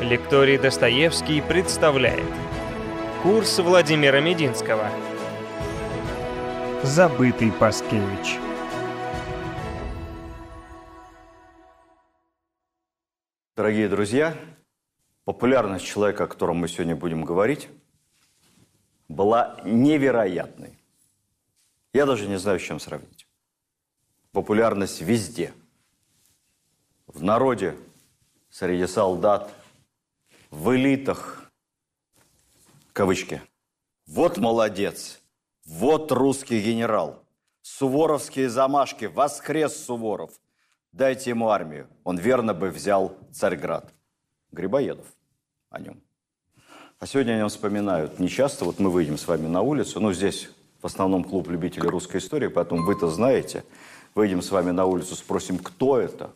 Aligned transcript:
Лекторий 0.00 0.58
Достоевский 0.58 1.40
представляет 1.40 2.30
Курс 3.22 3.58
Владимира 3.58 4.20
Мединского 4.20 4.90
Забытый 6.82 7.50
Паскевич 7.50 8.38
Дорогие 13.56 13.88
друзья, 13.88 14.36
популярность 15.24 15.86
человека, 15.86 16.24
о 16.24 16.26
котором 16.26 16.58
мы 16.58 16.68
сегодня 16.68 16.94
будем 16.94 17.24
говорить, 17.24 17.70
была 19.08 19.58
невероятной. 19.64 20.78
Я 21.94 22.04
даже 22.04 22.26
не 22.26 22.36
знаю, 22.36 22.60
с 22.60 22.62
чем 22.62 22.80
сравнить. 22.80 23.26
Популярность 24.32 25.00
везде. 25.00 25.54
В 27.06 27.22
народе, 27.22 27.74
среди 28.50 28.86
солдат, 28.86 29.50
в 30.56 30.74
элитах, 30.74 31.52
кавычки. 32.94 33.42
Вот 34.06 34.38
молодец, 34.38 35.20
вот 35.66 36.10
русский 36.10 36.62
генерал. 36.62 37.22
Суворовские 37.60 38.48
замашки, 38.48 39.04
воскрес 39.04 39.76
Суворов. 39.84 40.30
Дайте 40.92 41.30
ему 41.30 41.50
армию, 41.50 41.88
он 42.04 42.16
верно 42.16 42.54
бы 42.54 42.70
взял 42.70 43.18
Царьград. 43.32 43.92
Грибоедов 44.50 45.06
о 45.68 45.78
нем. 45.78 46.00
А 46.98 47.06
сегодня 47.06 47.32
о 47.32 47.36
нем 47.36 47.48
вспоминают 47.50 48.18
нечасто. 48.18 48.64
Вот 48.64 48.78
мы 48.78 48.90
выйдем 48.90 49.18
с 49.18 49.28
вами 49.28 49.48
на 49.48 49.60
улицу. 49.60 50.00
Ну, 50.00 50.14
здесь 50.14 50.48
в 50.80 50.86
основном 50.86 51.22
клуб 51.22 51.48
любителей 51.48 51.88
русской 51.90 52.16
истории, 52.16 52.48
поэтому 52.48 52.82
вы-то 52.82 53.10
знаете. 53.10 53.62
Выйдем 54.14 54.40
с 54.40 54.50
вами 54.50 54.70
на 54.70 54.86
улицу, 54.86 55.16
спросим, 55.16 55.58
кто 55.58 55.98
это. 55.98 56.32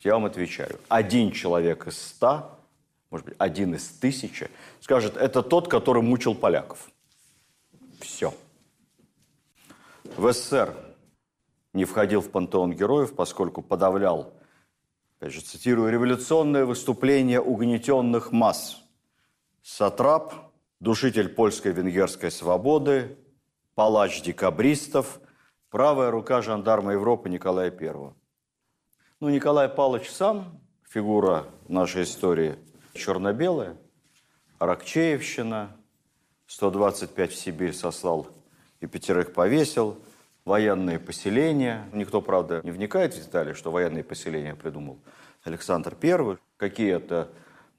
Я 0.00 0.14
вам 0.14 0.24
отвечаю. 0.24 0.80
Один 0.88 1.30
человек 1.30 1.86
из 1.86 1.96
ста, 1.96 2.53
может 3.14 3.28
быть, 3.28 3.36
один 3.38 3.76
из 3.76 3.86
тысячи, 3.90 4.50
скажет, 4.80 5.16
это 5.16 5.44
тот, 5.44 5.68
который 5.68 6.02
мучил 6.02 6.34
поляков. 6.34 6.90
Все. 8.00 8.34
В 10.16 10.32
СССР 10.32 10.74
не 11.74 11.84
входил 11.84 12.20
в 12.22 12.28
пантеон 12.28 12.72
героев, 12.72 13.14
поскольку 13.14 13.62
подавлял, 13.62 14.32
опять 15.16 15.32
же, 15.32 15.42
цитирую, 15.42 15.92
революционное 15.92 16.64
выступление 16.64 17.40
угнетенных 17.40 18.32
масс– 18.32 18.82
Сатрап, 19.62 20.34
душитель 20.80 21.28
польской 21.28 21.70
венгерской 21.70 22.32
свободы, 22.32 23.16
палач 23.76 24.22
декабристов, 24.22 25.20
правая 25.70 26.10
рука 26.10 26.42
жандарма 26.42 26.94
Европы 26.94 27.28
Николая 27.28 27.70
I. 27.70 28.12
Ну, 29.20 29.28
Николай 29.28 29.68
Павлович 29.68 30.10
сам, 30.10 30.60
фигура 30.82 31.44
нашей 31.68 32.02
истории, 32.02 32.58
черно-белая, 32.94 33.76
Аракчеевщина, 34.58 35.76
125 36.46 37.32
в 37.32 37.36
Сибирь 37.36 37.72
сослал 37.72 38.28
и 38.80 38.86
пятерых 38.86 39.32
повесил, 39.32 39.98
военные 40.44 40.98
поселения. 40.98 41.88
Никто, 41.92 42.20
правда, 42.20 42.60
не 42.64 42.70
вникает 42.70 43.14
в 43.14 43.22
детали, 43.22 43.52
что 43.52 43.70
военные 43.70 44.04
поселения 44.04 44.54
придумал 44.54 44.98
Александр 45.42 45.96
I. 46.02 46.38
Какие 46.56 46.94
это 46.94 47.30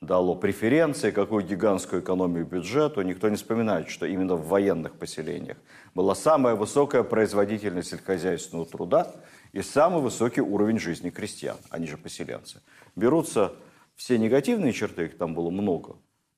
дало 0.02 0.36
преференции, 0.36 1.11
какую 1.11 1.43
гигантскую 1.43 2.02
экономию 2.02 2.45
бюджету. 2.45 3.02
Никто 3.02 3.30
не 3.30 3.36
вспоминает, 3.36 3.89
что 3.89 4.05
именно 4.05 4.36
в 4.36 4.47
военных 4.47 4.93
поселениях 4.93 5.58
была 5.93 6.16
самая 6.16 6.55
высокая 6.55 7.03
производительность 7.03 7.89
сельскохозяйственного 7.89 8.66
труда 8.66 9.16
и 9.52 9.61
самый 9.61 10.02
высокий 10.02 10.41
уровень 10.41 10.80
жизни 10.80 11.09
крестьян, 11.09 11.58
они 11.69 11.88
же 11.88 11.97
поселенцы. 11.97 12.61
Берутся 12.95 13.53
все 13.95 14.17
негативные 14.17 14.73
черты, 14.73 15.05
их 15.05 15.17
там 15.17 15.33
было 15.33 15.49
много. 15.49 15.97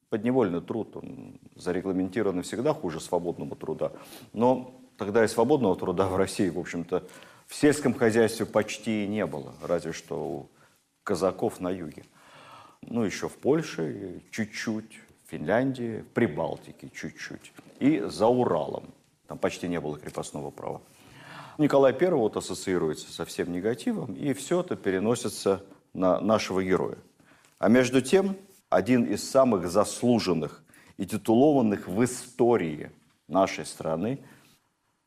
Подневольный 0.10 0.62
труд, 0.62 0.96
он 0.96 1.40
зарегламентирован 1.56 2.44
всегда 2.44 2.74
хуже 2.74 3.00
свободного 3.00 3.56
труда. 3.56 3.92
Но 4.34 4.80
тогда 4.98 5.26
и 5.26 5.28
свободного 5.28 5.76
труда 5.76 6.08
в 6.08 6.16
России, 6.16 6.50
в 6.50 6.60
общем-то, 6.60 7.04
в 7.46 7.56
сельском 7.56 7.94
хозяйстве 7.94 8.46
почти 8.46 9.06
и 9.06 9.08
не 9.08 9.26
было, 9.26 9.54
разве 9.62 9.92
что 9.92 10.16
у 10.16 10.50
казаков 11.04 11.60
на 11.60 11.70
юге 11.70 12.04
ну, 12.82 13.04
еще 13.04 13.30
в 13.30 13.38
Польше 13.38 14.22
чуть-чуть, 14.32 15.00
в 15.26 15.32
Финляндии, 15.32 16.02
в 16.02 16.14
Прибалтике 16.14 16.90
чуть-чуть, 16.94 17.54
и 17.80 18.00
за 18.00 18.28
Уралом. 18.28 18.94
Там 19.28 19.38
почти 19.38 19.68
не 19.68 19.80
было 19.80 19.98
крепостного 19.98 20.52
права. 20.52 20.82
Николай 21.58 21.94
I 21.94 22.12
вот 22.12 22.38
ассоциируется 22.38 23.12
со 23.12 23.26
всем 23.26 23.52
негативом, 23.52 24.14
и 24.14 24.34
все 24.34 24.62
это 24.62 24.76
переносится 24.76 25.64
на 25.94 26.20
нашего 26.22 26.64
героя. 26.64 26.98
А 27.60 27.70
между 27.70 28.02
тем, 28.02 28.38
один 28.70 29.04
из 29.06 29.28
самых 29.30 29.70
заслуженных 29.70 30.64
и 30.98 31.06
титулованных 31.06 31.88
в 31.88 32.04
истории 32.04 32.92
нашей 33.28 33.66
страны, 33.66 34.24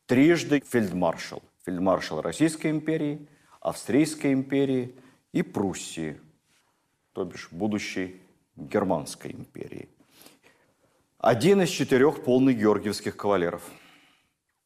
трижды 0.05 0.61
фельдмаршал. 0.65 1.43
Фельдмаршал 1.65 2.21
Российской 2.21 2.71
империи, 2.71 3.27
Австрийской 3.59 4.33
империи 4.33 4.95
и 5.31 5.41
Пруссии– 5.43 6.19
то 7.13 7.25
бишь 7.25 7.49
будущей 7.51 8.21
Германской 8.55 9.31
империи. 9.31 9.89
Один 11.17 11.61
из 11.61 11.69
четырех 11.69 12.23
полных 12.23 12.57
георгиевских 12.57 13.15
кавалеров 13.15 13.69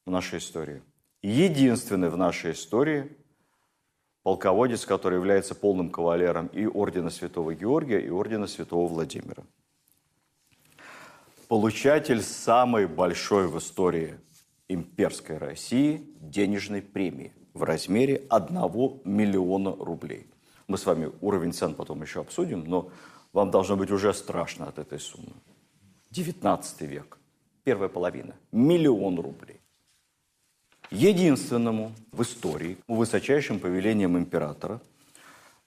в 0.05 0.11
нашей 0.11 0.39
истории. 0.39 0.81
Единственный 1.21 2.09
в 2.09 2.17
нашей 2.17 2.51
истории 2.51 3.17
полководец, 4.25 4.87
который 4.87 5.19
является 5.19 5.53
полным 5.53 5.91
кавалером 5.91 6.47
и 6.47 6.65
ордена 6.65 7.11
Святого 7.11 7.53
Георгия, 7.53 7.99
и 7.99 8.09
ордена 8.09 8.47
Святого 8.47 8.87
Владимира. 8.87 9.43
Получатель 11.47 12.23
самой 12.23 12.87
большой 12.87 13.47
в 13.47 13.59
истории 13.59 14.15
имперской 14.67 15.37
России 15.37 16.09
денежной 16.19 16.81
премии 16.81 17.33
в 17.53 17.61
размере 17.61 18.23
1 18.31 19.01
миллиона 19.03 19.75
рублей. 19.75 20.25
Мы 20.67 20.79
с 20.79 20.87
вами 20.87 21.11
уровень 21.21 21.53
цен 21.53 21.75
потом 21.75 22.01
еще 22.01 22.21
обсудим, 22.21 22.63
но 22.65 22.89
вам 23.31 23.51
должно 23.51 23.77
быть 23.77 23.91
уже 23.91 24.11
страшно 24.11 24.67
от 24.67 24.79
этой 24.79 24.99
суммы. 24.99 25.33
19 26.09 26.81
век, 26.81 27.19
первая 27.63 27.89
половина, 27.89 28.33
миллион 28.51 29.19
рублей. 29.19 29.54
Единственному 30.91 31.91
в 32.11 32.21
истории, 32.21 32.77
высочайшим 32.87 33.59
повелением 33.59 34.17
императора, 34.17 34.81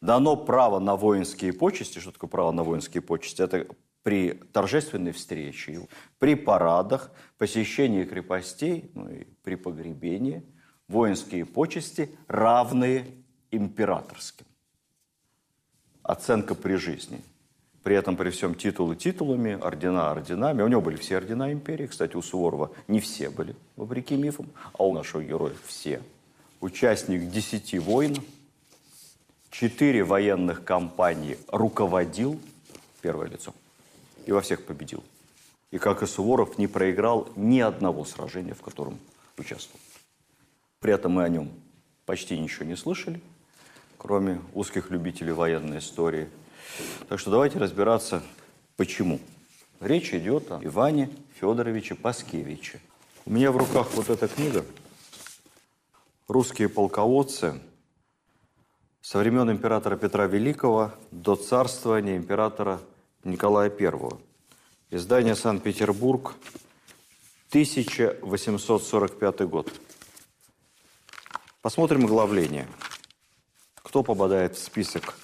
дано 0.01 0.37
право 0.37 0.79
на 0.79 0.97
воинские 0.97 1.53
почести. 1.53 1.99
Что 1.99 2.13
такое 2.13 2.31
право 2.31 2.53
на 2.53 2.63
воинские 2.63 3.03
почести? 3.03 3.43
Это 3.43 3.67
при 4.03 4.33
торжественной 4.33 5.13
встрече, 5.13 5.87
при 6.19 6.35
парадах, 6.35 7.11
посещении 7.37 8.05
крепостей, 8.05 8.91
ну 8.95 9.09
и 9.09 9.25
при 9.43 9.57
погребении, 9.57 10.43
воинские 10.87 11.45
почести 11.45 12.17
равные 12.27 13.07
императорским 13.51 14.47
оценка 16.09 16.55
при 16.55 16.75
жизни. 16.77 17.21
При 17.83 17.97
этом, 17.97 18.17
при 18.17 18.31
всем, 18.31 18.55
титулы 18.55 18.97
титулами, 18.97 19.59
ордена 19.61 20.11
орденами. 20.11 20.63
У 20.63 20.69
него 20.69 20.81
были 20.81 20.97
все 20.97 21.17
ордена 21.17 21.53
империи. 21.53 21.87
Кстати, 21.87 22.17
у 22.17 22.23
Суворова 22.23 22.71
не 22.87 23.01
все 23.01 23.31
были, 23.31 23.55
вопреки 23.77 24.17
мифам, 24.17 24.49
а 24.75 24.85
у 24.85 24.93
нашего 24.93 25.23
героя 25.23 25.55
все. 25.67 26.03
Участник 26.61 27.31
десяти 27.31 27.79
войн, 27.79 28.17
четыре 29.51 30.05
военных 30.05 30.65
кампании 30.65 31.39
руководил, 31.49 32.39
первое 33.01 33.29
лицо, 33.29 33.55
и 34.27 34.33
во 34.33 34.41
всех 34.41 34.65
победил. 34.65 35.03
И, 35.71 35.79
как 35.79 36.03
и 36.03 36.07
Суворов, 36.07 36.59
не 36.59 36.67
проиграл 36.67 37.29
ни 37.37 37.61
одного 37.61 38.05
сражения, 38.05 38.55
в 38.55 38.63
котором 38.63 38.99
участвовал. 39.37 39.81
При 40.81 40.93
этом 40.93 41.13
мы 41.13 41.25
о 41.25 41.29
нем 41.29 41.51
почти 42.07 42.39
ничего 42.39 42.67
не 42.67 42.77
слышали– 42.77 43.21
кроме 43.99 44.41
узких 44.55 44.91
любителей 44.91 45.33
военной 45.33 45.79
истории. 45.79 46.29
Так 47.09 47.19
что 47.19 47.31
давайте 47.31 47.59
разбираться, 47.59 48.23
почему. 48.77 49.21
Речь 49.81 50.13
идет 50.13 50.51
о 50.51 50.61
Иване 50.63 51.11
Федоровиче 51.41 51.95
Паскевиче. 51.95 52.81
У 53.25 53.31
меня 53.31 53.53
в 53.53 53.57
руках 53.57 53.89
вот 53.95 54.09
эта 54.11 54.29
книга 54.29 54.65
«Русские 56.27 56.69
полководцы» 56.69 57.61
со 59.01 59.19
времен 59.19 59.51
императора 59.51 59.97
Петра 59.97 60.27
Великого 60.27 60.93
до 61.11 61.37
царствования 61.37 62.17
императора 62.17 62.81
Николая 63.25 63.71
I. 63.71 63.93
Издание 64.91 65.35
«Санкт-Петербург», 65.35 66.35
1845 67.51 69.41
год. 69.49 69.73
Посмотрим 71.63 72.05
оглавление– 72.05 72.67
кто 73.89 74.03
попадает 74.03 74.55
в 74.55 74.63
список 74.63 75.15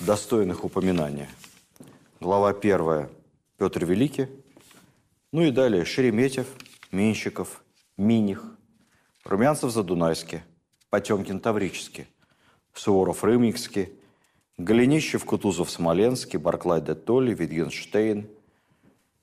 достойных 0.00 0.64
упоминания? 0.64 1.28
Глава 2.20 2.52
первая– 2.52 3.10
Петр 3.58 3.84
Великий. 3.84 4.28
Ну 5.32 5.42
и 5.42 5.50
далее 5.50 5.84
Шереметьев, 5.84 6.46
Менщиков, 6.90 7.62
Миних, 7.96 8.42
Румянцев 9.24 9.70
Задунайский, 9.70 10.40
Потемкин 10.88 11.38
Таврический, 11.38 12.06
Суворов 12.74 13.22
Рымникский, 13.22 13.90
Голенищев, 14.56 15.24
Кутузов, 15.24 15.70
Смоленский, 15.70 16.38
Барклай 16.38 16.80
де 16.80 16.94
Толли, 16.94 17.34
Витгенштейн. 17.34 18.26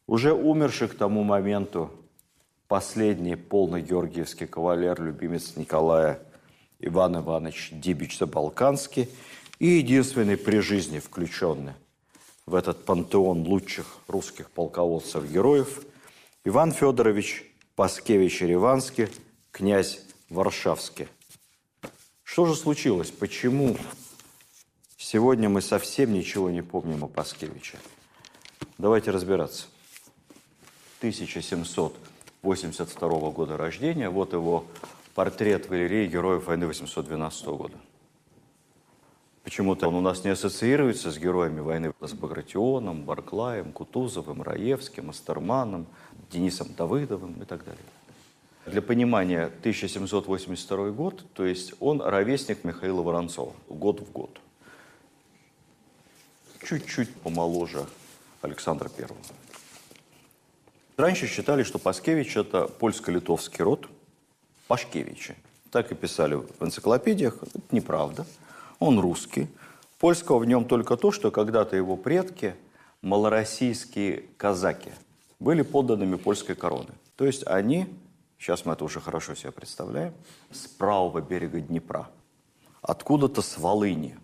Уже 0.05 0.33
умерший 0.33 0.87
к 0.87 0.93
тому 0.95 1.23
моменту 1.23 1.91
последний 2.67 3.35
полный 3.35 3.81
георгиевский 3.81 4.47
кавалер, 4.47 5.01
любимец 5.01 5.55
Николая 5.55 6.21
Иван 6.79 7.17
Иванович 7.17 7.71
Дибич 7.73 8.17
Забалканский 8.17 9.09
и 9.59 9.67
единственный 9.67 10.37
при 10.37 10.59
жизни 10.59 10.99
включенный 10.99 11.73
в 12.45 12.55
этот 12.55 12.85
пантеон 12.85 13.47
лучших 13.47 13.97
русских 14.07 14.49
полководцев-героев 14.51 15.81
Иван 16.45 16.71
Федорович 16.71 17.43
Паскевич 17.75 18.41
Ереванский, 18.41 19.09
князь 19.51 19.99
Варшавский. 20.29 21.09
Что 22.23 22.45
же 22.45 22.55
случилось? 22.55 23.11
Почему 23.11 23.75
сегодня 24.97 25.49
мы 25.49 25.61
совсем 25.61 26.13
ничего 26.13 26.49
не 26.49 26.61
помним 26.61 27.03
о 27.03 27.07
Паскевиче? 27.07 27.77
Давайте 28.77 29.11
разбираться. 29.11 29.65
1782 30.99 33.09
года 33.31 33.57
рождения. 33.57 34.09
Вот 34.09 34.31
его 34.33 34.65
портрет 35.15 35.65
в 35.65 35.69
галерее 35.69 36.07
героев 36.07 36.45
войны 36.45 36.67
812 36.67 37.45
года. 37.45 37.77
Почему-то 39.47 39.87
он 39.87 39.95
у 39.95 40.01
нас 40.01 40.25
не 40.25 40.31
ассоциируется 40.31 41.09
с 41.09 41.17
героями 41.17 41.61
войны, 41.61 41.93
с 42.01 42.11
Багратионом, 42.11 43.03
Барклаем, 43.03 43.71
Кутузовым, 43.71 44.41
Раевским, 44.41 45.09
Астерманом, 45.09 45.87
Денисом 46.29 46.73
Давыдовым 46.73 47.41
и 47.41 47.45
так 47.45 47.63
далее. 47.63 47.81
Для 48.65 48.81
понимания, 48.81 49.45
1782 49.45 50.89
год, 50.89 51.23
то 51.33 51.45
есть 51.45 51.73
он 51.79 52.01
ровесник 52.01 52.65
Михаила 52.65 53.01
Воронцова, 53.01 53.53
год 53.69 54.01
в 54.01 54.11
год. 54.11 54.37
Чуть-чуть 56.61 57.15
помоложе 57.15 57.85
Александра 58.41 58.89
Первого. 58.89 59.21
Раньше 60.97 61.25
считали, 61.25 61.63
что 61.63 61.79
Паскевич– 61.79 62.35
это 62.35 62.67
польско-литовский 62.67 63.63
род 63.63 63.87
Пашкевичи. 64.67 65.37
Так 65.71 65.93
и 65.93 65.95
писали 65.95 66.35
в 66.35 66.49
энциклопедиях. 66.59 67.41
Это 67.43 67.61
неправда. 67.71 68.25
Он 68.79 68.99
русский. 68.99 69.47
Польского 69.99 70.39
в 70.39 70.45
нем 70.45 70.65
только 70.65 70.97
то, 70.97 71.11
что 71.11 71.31
когда-то 71.31 71.75
его 71.75 71.97
предки, 71.97 72.55
малороссийские 73.01 74.25
казаки, 74.37 74.91
были 75.39 75.61
подданными 75.61 76.15
польской 76.15 76.55
короны. 76.55 76.91
То 77.15 77.25
есть 77.25 77.45
они 77.47 77.87
сейчас 78.37 78.65
мы 78.65 78.73
это 78.73 78.83
уже 78.83 78.99
хорошо 78.99 79.35
себе 79.35 79.51
представляем, 79.51 80.13
с 80.51 80.67
правого 80.67 81.21
берега 81.21 81.59
Днепра, 81.59 82.09
откуда-то 82.81 83.41
с 83.41 83.57
Волыни. 83.57 84.17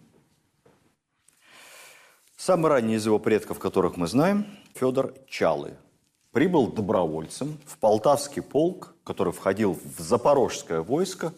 Самый 2.37 2.69
ранний 2.69 2.95
из 2.95 3.05
его 3.05 3.19
предков, 3.19 3.59
которых 3.59 3.97
мы 3.97 4.07
знаем, 4.07 4.45
Федор 4.73 5.13
Чалы, 5.27 5.75
прибыл 6.31 6.67
добровольцем 6.67 7.57
в 7.65 7.77
Полтавский 7.77 8.41
полк, 8.41 8.95
который 9.03 9.31
входил 9.31 9.73
в 9.73 9.99
Запорожское 9.99 10.81
войско 10.81 11.33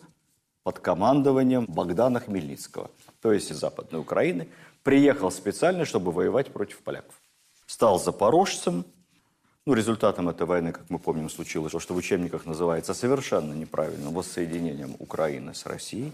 под 0.63 0.79
командованием 0.79 1.65
Богдана 1.65 2.19
Хмельницкого, 2.19 2.89
то 3.25 3.33
есть 3.33 3.49
из 3.49 3.57
Западной 3.57 4.01
Украины, 4.01 4.47
приехал 4.83 5.31
специально, 5.31 5.83
чтобы 5.85 6.11
воевать 6.11 6.53
против 6.53 6.83
поляков. 6.83 7.15
Стал 7.65 7.99
запорожцем, 7.99 8.85
ну, 9.65 9.73
результатом 9.73 10.29
этой 10.29 10.45
войны, 10.45 10.71
как 10.71 10.87
мы 10.91 10.99
помним, 10.99 11.27
случилось 11.31 11.71
то, 11.71 11.79
что 11.79 11.95
в 11.95 11.97
учебниках 11.97 12.45
называется 12.45 12.93
совершенно 12.93 13.53
неправильным 13.53 14.13
воссоединением 14.13 14.95
Украины 14.99 15.55
с 15.55 15.65
Россией. 15.65 16.13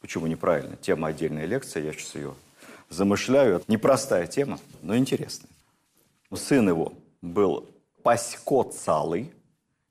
Почему 0.00 0.26
неправильно? 0.26 0.76
Тема 0.76 1.08
отдельной 1.08 1.44
лекции, 1.44 1.84
я 1.84 1.92
сейчас 1.92 2.14
ее 2.14 2.34
замышляю. 2.88 3.56
Это 3.56 3.70
непростая 3.70 4.26
тема, 4.26 4.58
но 4.80 4.96
интересная. 4.96 5.50
Сын 6.34 6.66
его 6.66 6.94
был 7.20 7.68
Пасько 8.02 8.62
Цалый, 8.72 9.34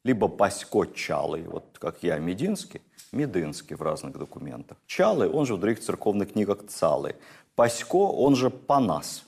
либо 0.04 0.28
Пасько 0.28 0.88
Чалый, 0.88 1.44
вот 1.44 1.78
как 1.78 2.02
я, 2.02 2.18
Мединский, 2.18 2.82
Мединский 3.12 3.76
в 3.76 3.82
разных 3.82 4.18
документах. 4.18 4.78
Чалый, 4.88 5.30
он 5.30 5.46
же 5.46 5.56
в 5.56 5.60
других 5.60 5.82
церковных 5.82 6.32
книгах 6.34 6.66
Цалый. 6.68 7.16
Пасько, 7.56 8.08
он 8.08 8.36
же 8.36 8.50
Панас. 8.50 9.24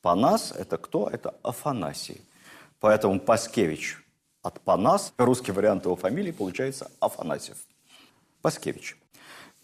Панас– 0.00 0.52
это 0.58 0.78
кто? 0.78 1.08
Это 1.08 1.34
Афанасий. 1.42 2.22
Поэтому 2.80 3.20
Паскевич 3.20 3.98
от 4.42 4.60
Панас, 4.60 5.12
русский 5.18 5.52
вариант 5.52 5.84
его 5.84 5.96
фамилии, 5.96 6.30
получается 6.30 6.90
Афанасьев. 7.00 7.56
Паскевич. 8.42 8.96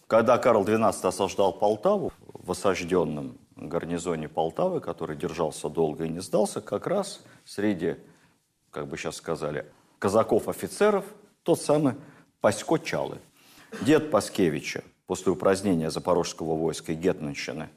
Когда 0.07 0.37
Карл 0.37 0.65
XII 0.65 1.07
осаждал 1.07 1.53
Полтаву 1.53 2.11
в 2.33 2.51
осажденном 2.51 3.37
гарнизоне 3.55 4.27
Полтавы, 4.27 4.81
который 4.81 5.15
держался 5.15 5.69
долго 5.69 6.03
и 6.03 6.09
не 6.09 6.19
сдался, 6.19 6.61
как 6.61 6.85
раз 6.85 7.23
среди, 7.45 7.95
как 8.69 8.87
бы 8.87 8.97
сейчас 8.97 9.15
сказали, 9.15 9.65
казаков-офицеров, 9.99 11.05
тот 11.43 11.61
самый 11.61 11.95
Пасько 12.41 12.77
Чалы. 12.77 13.19
Дед 13.81 14.11
Паскевича 14.11 14.83
после 15.05 15.31
упразднения 15.31 15.89
запорожского 15.89 16.55
войска 16.55 16.93
и 16.93 16.95
гетманщины, 16.95 17.69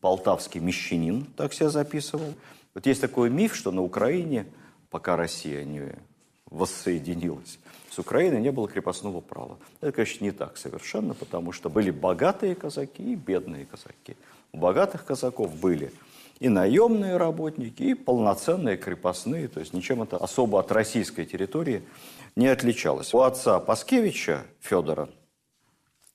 полтавский 0.00 0.60
мещанин, 0.60 1.24
так 1.36 1.52
себя 1.52 1.70
записывал– 1.70 2.34
вот 2.78 2.86
есть 2.86 3.00
такой 3.00 3.28
миф, 3.28 3.56
что 3.56 3.72
на 3.72 3.82
Украине, 3.82 4.46
пока 4.88 5.16
Россия 5.16 5.64
не 5.64 5.96
воссоединилась, 6.48 7.58
с 7.90 7.98
Украиной 7.98 8.40
не 8.40 8.52
было 8.52 8.68
крепостного 8.68 9.20
права. 9.20 9.58
Это, 9.80 9.90
конечно, 9.90 10.24
не 10.24 10.30
так 10.30 10.56
совершенно, 10.56 11.14
потому 11.14 11.50
что 11.50 11.70
были 11.70 11.90
богатые 11.90 12.54
казаки 12.54 13.02
и 13.02 13.16
бедные 13.16 13.66
казаки. 13.66 14.16
У 14.52 14.58
богатых 14.58 15.04
казаков 15.04 15.56
были 15.56 15.92
и 16.38 16.48
наемные 16.48 17.16
работники, 17.16 17.82
и 17.82 17.94
полноценные 17.94 18.76
крепостные, 18.76 19.48
то 19.48 19.58
есть 19.58 19.72
ничем 19.72 20.02
это 20.02 20.16
особо 20.16 20.60
от 20.60 20.70
российской 20.70 21.24
территории 21.24 21.82
не 22.36 22.48
отличалось. 22.48 23.14
У 23.14 23.20
отца 23.20 23.60
Паскевича 23.60 24.44
Федора, 24.60 25.08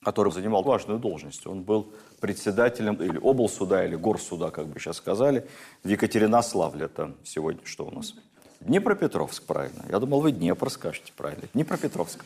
который 0.03 0.31
занимал 0.31 0.63
важную 0.63 0.99
должность, 0.99 1.47
он 1.47 1.63
был 1.63 1.93
председателем 2.19 2.95
или 2.95 3.17
облсуда, 3.17 3.85
или 3.85 3.95
горсуда, 3.95 4.49
как 4.49 4.67
бы 4.67 4.79
сейчас 4.79 4.97
сказали, 4.97 5.47
в 5.83 5.87
Екатеринославле. 5.87 6.85
Это 6.85 7.15
сегодня 7.23 7.61
что 7.65 7.85
у 7.85 7.91
нас? 7.91 8.15
Днепропетровск, 8.61 9.43
правильно. 9.43 9.83
Я 9.89 9.99
думал, 9.99 10.21
вы 10.21 10.31
Днепр 10.31 10.69
скажете, 10.69 11.11
правильно. 11.17 11.43
Днепропетровск. 11.53 12.23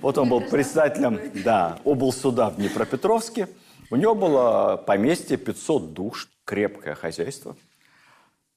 Вот 0.00 0.16
он 0.16 0.28
был 0.28 0.40
председателем, 0.40 1.18
да, 1.42 1.80
облсуда 1.84 2.50
в 2.50 2.56
Днепропетровске. 2.56 3.48
У 3.90 3.96
него 3.96 4.14
было 4.14 4.76
поместье 4.76 5.36
500 5.36 5.92
душ, 5.92 6.28
крепкое 6.44 6.94
хозяйство, 6.94 7.56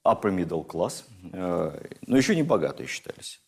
upper 0.06 0.32
middle 0.36 0.66
class, 0.66 1.04
э, 1.34 1.90
но 2.06 2.18
еще 2.18 2.36
не 2.36 2.44
богатые 2.44 2.88
считались. 2.88 3.42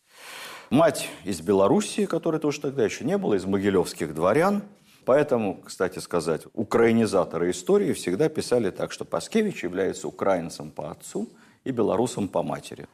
Мать 0.72 1.10
из 1.24 1.42
Белоруссии, 1.42 2.06
которой 2.06 2.40
тоже 2.40 2.62
тогда 2.62 2.82
еще 2.82 3.04
не 3.04 3.18
было, 3.18 3.34
из 3.34 3.44
могилевских 3.44 4.14
дворян– 4.14 4.62
Поэтому, 5.04 5.56
кстати 5.56 5.98
сказать, 5.98 6.42
украинизаторы 6.54 7.50
истории 7.50 7.92
всегда 7.92 8.28
писали 8.28 8.70
так, 8.70 8.92
что 8.92 9.04
Паскевич 9.04 9.64
является 9.64 10.06
украинцем 10.06 10.70
по 10.70 10.92
отцу 10.92 11.28
и 11.64 11.72
белорусом 11.72 12.28
по 12.28 12.44
матери. 12.44 12.86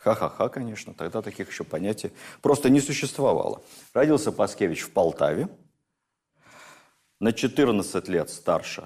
Ха-ха-ха, 0.00 0.48
конечно, 0.48 0.94
тогда 0.94 1.22
таких 1.22 1.48
еще 1.48 1.62
понятий 1.62 2.10
просто 2.42 2.70
не 2.70 2.80
существовало. 2.80 3.62
Родился 3.94 4.32
Паскевич 4.32 4.80
в 4.80 4.90
Полтаве, 4.90 5.48
на 7.20 7.32
14 7.32 8.08
лет 8.08 8.28
старше 8.28 8.84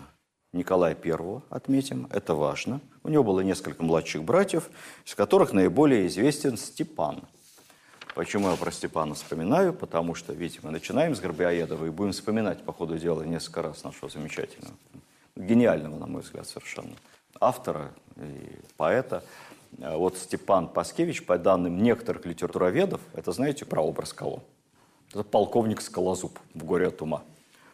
Николая 0.53 0.95
I, 1.03 1.41
отметим, 1.49 2.07
это 2.11 2.35
важно. 2.35 2.83
У 3.03 3.09
него 3.09 3.25
было 3.25 3.41
несколько 3.41 3.83
младших 3.83 4.25
братьев, 4.25 4.69
из 5.07 5.15
которых 5.15 5.55
наиболее 5.55 6.07
известен 6.07 6.59
Степан– 6.59 7.23
Почему 8.15 8.51
я 8.51 8.57
про 8.57 8.73
Степана 8.73 9.15
вспоминаю? 9.15 9.73
Потому 9.73 10.15
что, 10.15 10.33
видите, 10.33 10.61
мы 10.63 10.71
начинаем 10.71 11.15
с 11.15 11.21
Горбиаедова 11.21 11.87
и 11.87 11.91
будем 11.91 12.13
вспоминать 12.13 12.63
по 12.63 12.73
ходу 12.73 12.99
дела 12.99 13.23
несколько 13.23 13.63
раз 13.63 13.85
нашего 13.85 14.11
замечательного, 14.11 14.75
гениального, 15.37 15.99
на 15.99 16.07
мой 16.07 16.23
взгляд, 16.23 16.47
совершенно 16.47 16.95
автора 17.41 17.93
и 18.17 18.59
поэта. 18.77 19.23
Вот 19.79 20.19
Степан 20.19 20.69
Паскевич, 20.69 21.25
по 21.25 21.39
данным 21.39 21.83
некоторых 21.83 22.27
литературоведов, 22.27 23.01
это, 23.15 23.31
знаете, 23.33 23.65
прообраз 23.65 24.13
кого? 24.13 24.43
Это 25.13 25.23
полковник 25.23 25.81
Скалозуб 25.81 26.39
в 26.55 26.65
«Горе 26.65 26.89
от 26.89 27.03
ума». 27.03 27.23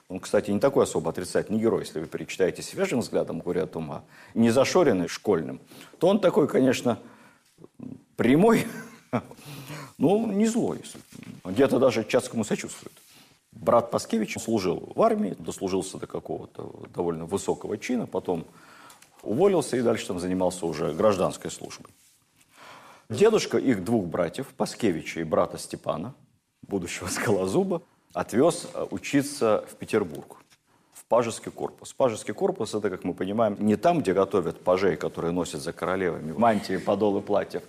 Он, 0.09 0.21
кстати, 0.21 0.51
не 0.51 0.61
такой 0.61 0.85
особо 0.85 1.11
отрицательный 1.11 1.59
герой. 1.59 1.81
Если 1.81 1.99
вы 1.99 2.07
перечитаете 2.07 2.63
свежим 2.63 3.01
взглядом 3.01 3.41
«Горе 3.41 3.63
от 3.63 3.75
ума», 3.75 4.05
не 4.35 4.51
зашоренный 4.51 5.09
школьным, 5.09 5.61
то 5.99 6.09
он 6.09 6.21
такой, 6.21 6.47
конечно, 6.47 6.99
прямой, 8.17 8.67
Ну, 9.99 10.31
не 10.31 10.47
злой. 10.47 10.83
Где-то 11.45 11.79
даже 11.79 12.05
Чацкому 12.05 12.45
сочувствует. 12.45 12.93
Брат 13.53 13.91
Паскевич 13.91 14.37
служил 14.39 14.93
в 14.95 15.01
армии, 15.01 15.35
дослужился 15.39 15.97
до 15.97 16.07
какого-то 16.07 16.71
довольно 16.95 17.25
высокого 17.25 17.79
чина, 17.79 18.07
потом 18.07 18.45
уволился 19.23 19.79
и 19.79 19.83
дальше 19.83 20.07
там 20.07 20.21
занимался 20.21 20.67
уже 20.67 20.93
гражданской 20.93 21.51
службой. 21.51 21.91
Дедушка 23.09 23.59
их 23.59 23.85
двух 23.85 24.07
братьев, 24.07 24.49
Паскевича 24.57 25.21
и 25.21 25.25
брата 25.25 25.59
Степана, 25.59 26.15
будущего 26.67 27.07
скалозуба, 27.11 27.83
отвез 28.13 28.69
э, 28.75 28.87
учиться 28.91 29.65
в 29.71 29.77
Петербург, 29.77 30.37
в 30.93 31.05
пажеский 31.05 31.53
корпус. 31.53 31.93
Пажеский 31.93 32.35
корпус– 32.35 32.75
это, 32.75 32.91
как 32.91 33.05
мы 33.05 33.15
понимаем, 33.15 33.57
не 33.61 33.77
там, 33.77 34.01
где 34.01 34.13
готовят 34.13 34.61
пажей, 34.61 34.97
которые 34.97 35.33
носят 35.33 35.63
за 35.63 35.73
королевами 35.73 36.33
мантии, 36.33 36.77
подолы 36.79 37.21
платьев, 37.21 37.63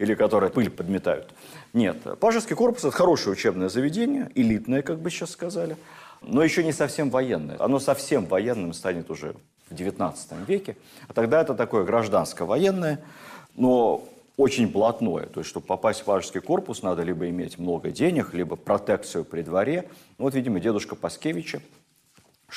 или 0.00 0.14
которые 0.14 0.50
пыль 0.50 0.70
подметают. 0.70 1.28
Нет, 1.74 1.98
пажеский 2.18 2.56
корпус– 2.56 2.84
это 2.84 2.90
хорошее 2.90 3.32
учебное 3.32 3.68
заведение, 3.68 4.30
элитное, 4.34 4.80
как 4.80 4.98
бы 4.98 5.10
сейчас 5.10 5.30
сказали, 5.30 5.76
но 6.22 6.42
еще 6.42 6.64
не 6.64 6.72
совсем 6.72 7.10
военное. 7.10 7.56
Оно 7.60 7.78
совсем 7.78 8.24
военным 8.24 8.72
станет 8.72 9.10
уже 9.10 9.34
в 9.68 9.74
XIX 9.74 10.14
веке, 10.46 10.76
а 11.06 11.12
тогда 11.12 11.42
это 11.42 11.54
такое 11.54 11.84
гражданско-военное, 11.84 13.04
но 13.54 14.02
очень 14.38 14.68
блатное. 14.68 15.26
То 15.26 15.40
есть, 15.40 15.50
чтобы 15.50 15.66
попасть 15.66 16.00
в 16.00 16.04
пажеский 16.04 16.40
корпус, 16.40 16.82
надо 16.82 17.02
либо 17.02 17.28
иметь 17.28 17.58
много 17.58 17.90
денег, 17.90 18.32
либо 18.32 18.56
протекцию 18.56 19.26
при 19.26 19.42
дворе. 19.42 19.90
Ну, 20.16 20.24
вот, 20.24 20.34
видимо, 20.34 20.60
дедушка 20.60 20.96
Паскевича 20.96 21.60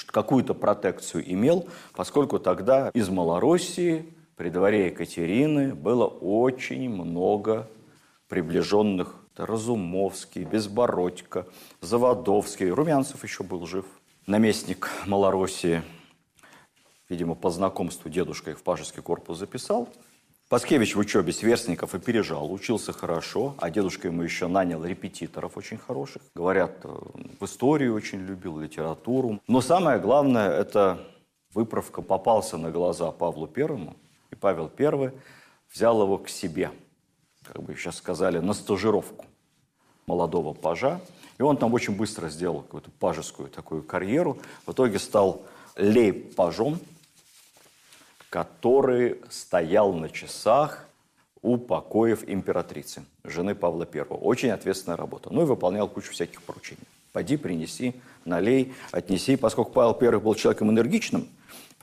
какую-то 0.07 0.53
протекцию 0.53 1.29
имел, 1.29 1.67
поскольку 1.93 2.39
тогда 2.39 2.89
из 2.93 3.09
Малороссии 3.09 4.05
при 4.43 4.49
дворе 4.49 4.87
Екатерины 4.87 5.73
было 5.73 6.05
очень 6.05 6.89
много 6.89 7.69
приближенных. 8.27 9.15
Разумовский, 9.37 10.43
Безбородько, 10.43 11.47
Заводовский, 11.79 12.69
Румянцев 12.69 13.23
еще 13.23 13.45
был 13.45 13.65
жив. 13.65 13.85
Наместник 14.27 14.89
Малороссии, 15.05 15.81
видимо, 17.07 17.35
по 17.35 17.51
знакомству 17.51 18.09
дедушка 18.09 18.51
их 18.51 18.59
в 18.59 18.63
Пажеский 18.63 19.01
корпус 19.01 19.37
записал. 19.37 19.87
Паскевич 20.49 20.97
в 20.97 20.99
учебе 20.99 21.31
сверстников 21.31 21.95
опережал, 21.95 22.51
учился 22.51 22.91
хорошо, 22.91 23.55
а 23.59 23.69
дедушка 23.69 24.09
ему 24.09 24.23
еще 24.23 24.47
нанял 24.47 24.83
репетиторов 24.83 25.55
очень 25.55 25.77
хороших. 25.77 26.21
Говорят, 26.35 26.83
в 26.83 27.45
историю 27.45 27.95
очень 27.95 28.19
любил, 28.19 28.59
литературу. 28.59 29.39
Но 29.47 29.61
самое 29.61 29.99
главное, 29.99 30.51
это 30.51 30.99
выправка 31.53 32.01
попался 32.01 32.57
на 32.57 32.71
глаза 32.71 33.09
Павлу 33.13 33.47
Первому, 33.47 33.95
и 34.33 34.35
Павел 34.35 34.67
Первый 34.67 35.11
взял 35.71 36.01
его 36.01 36.17
к 36.17 36.27
себе, 36.27 36.71
как 37.43 37.61
бы 37.61 37.75
сейчас 37.75 37.97
сказали, 37.97 38.39
на 38.39 38.53
стажировку 38.53 39.25
молодого 40.07 40.53
пажа. 40.53 40.99
И 41.37 41.43
он 41.43 41.57
там 41.57 41.73
очень 41.73 41.95
быстро 41.95 42.29
сделал 42.29 42.61
какую-то 42.61 42.91
пажескую 42.99 43.49
такую 43.49 43.83
карьеру. 43.83 44.37
В 44.65 44.71
итоге 44.71 44.99
стал 44.99 45.43
лейб-пажом, 45.75 46.79
который 48.29 49.21
стоял 49.29 49.93
на 49.93 50.09
часах 50.09 50.87
у 51.41 51.57
покоев 51.57 52.23
императрицы, 52.27 53.03
жены 53.23 53.53
Павла 53.53 53.87
I. 53.91 54.01
Очень 54.01 54.49
ответственная 54.49 54.97
работа. 54.97 55.29
Ну 55.31 55.43
и 55.43 55.45
выполнял 55.45 55.87
кучу 55.87 56.11
всяких 56.11 56.41
поручений. 56.41 56.83
Пойди, 57.11 57.37
принеси, 57.37 57.93
налей, 58.25 58.73
отнеси. 58.91 59.35
Поскольку 59.35 59.71
Павел 59.71 59.97
I 59.99 60.19
был 60.19 60.33
человеком 60.35 60.71
энергичным, 60.71 61.27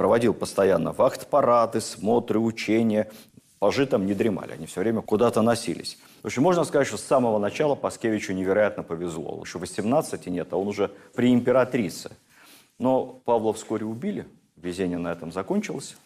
проводил 0.01 0.33
постоянно 0.33 0.93
вахт-парады, 0.93 1.83
смотры, 1.83 2.39
учения. 2.39 3.11
Пажи 3.59 3.85
там 3.87 4.07
не 4.07 4.15
дремали, 4.15 4.53
они 4.53 4.65
все 4.65 4.81
время 4.81 5.03
куда-то 5.03 5.43
носились. 5.43 5.99
В 6.23 6.27
общем, 6.29 6.43
можно 6.43 6.65
сказать, 6.65 6.87
что 6.87 6.97
с 6.97 7.03
самого 7.03 7.39
начала 7.39 7.75
Паскевичу 7.75 8.33
невероятно 8.33 8.83
повезло. 8.83 9.39
Еще 9.45 9.59
18 9.59 10.27
нет, 10.29 10.55
а 10.55 10.57
он 10.57 10.69
уже 10.69 10.91
при 11.15 11.31
императрице. 11.35 12.13
Но 12.79 13.21
Павла 13.27 13.53
вскоре 13.53 13.85
убили, 13.85 14.27
везение 14.57 14.97
на 14.97 15.13
этом 15.13 15.33
закончилось. 15.33 15.99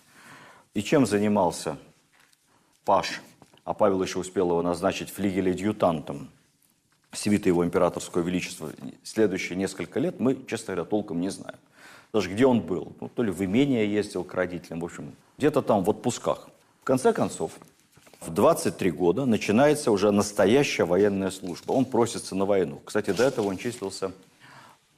И 0.75 0.83
чем 0.83 1.07
занимался 1.07 1.77
Паш? 2.85 3.23
А 3.63 3.75
Павел 3.75 4.03
еще 4.03 4.19
успел 4.19 4.51
его 4.51 4.63
назначить 4.63 5.11
флигель-адъютантом 5.11 6.31
свита 7.13 7.49
его 7.49 7.65
императорского 7.65 8.23
величества. 8.23 8.73
Следующие 9.05 9.57
несколько 9.57 10.01
лет 10.01 10.19
мы, 10.19 10.45
честно 10.49 10.75
говоря, 10.75 10.85
толком 10.85 11.21
не 11.21 11.29
знаем. 11.29 11.59
Даже 12.15 12.31
где 12.31 12.47
он 12.47 12.61
был. 12.61 12.93
Ну, 13.01 13.09
то 13.09 13.25
ли 13.25 13.33
в 13.33 13.45
имение 13.45 13.93
ездил 13.93 14.23
к 14.23 14.33
родителям, 14.35 14.79
в 14.79 14.85
общем, 14.85 15.17
где-то 15.37 15.63
там 15.63 15.83
в 15.83 15.91
отпусках. 15.91 16.49
В 16.81 16.85
конце 16.85 17.13
концов, 17.13 17.51
в 18.21 18.33
23 18.33 18.93
года 18.93 19.25
начинается 19.27 19.91
уже 19.91 20.13
настоящая 20.13 20.85
военная 20.85 21.33
служба. 21.33 21.73
Он 21.73 21.85
просится 21.85 22.37
на 22.37 22.45
войну. 22.45 22.81
Кстати, 22.85 23.11
до 23.11 23.25
этого 23.25 23.49
он 23.49 23.57
числился, 23.57 24.13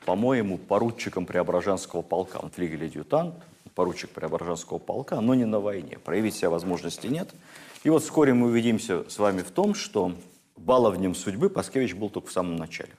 по-моему, 0.04 0.58
поручиком 0.58 1.24
Преображенского 1.24 2.02
полка. 2.02 2.36
Он 2.36 2.50
флигель-адъютант, 2.50 3.34
поручик 3.74 4.10
Преображенского 4.10 4.76
полка, 4.76 5.18
но 5.22 5.34
не 5.34 5.46
на 5.46 5.58
войне. 5.58 5.98
Проявить 5.98 6.34
себя 6.34 6.50
возможности 6.50 7.06
нет. 7.06 7.34
И 7.82 7.88
вот 7.88 8.02
вскоре 8.02 8.34
мы 8.34 8.48
увидимся 8.48 9.08
с 9.08 9.18
вами 9.18 9.40
в 9.40 9.50
том, 9.52 9.74
что 9.74 10.12
баловнем 10.58 11.14
судьбы 11.14 11.48
Паскевич 11.48 11.94
был 11.94 12.10
только 12.10 12.28
в 12.28 12.32
самом 12.32 12.56
начале. 12.56 12.92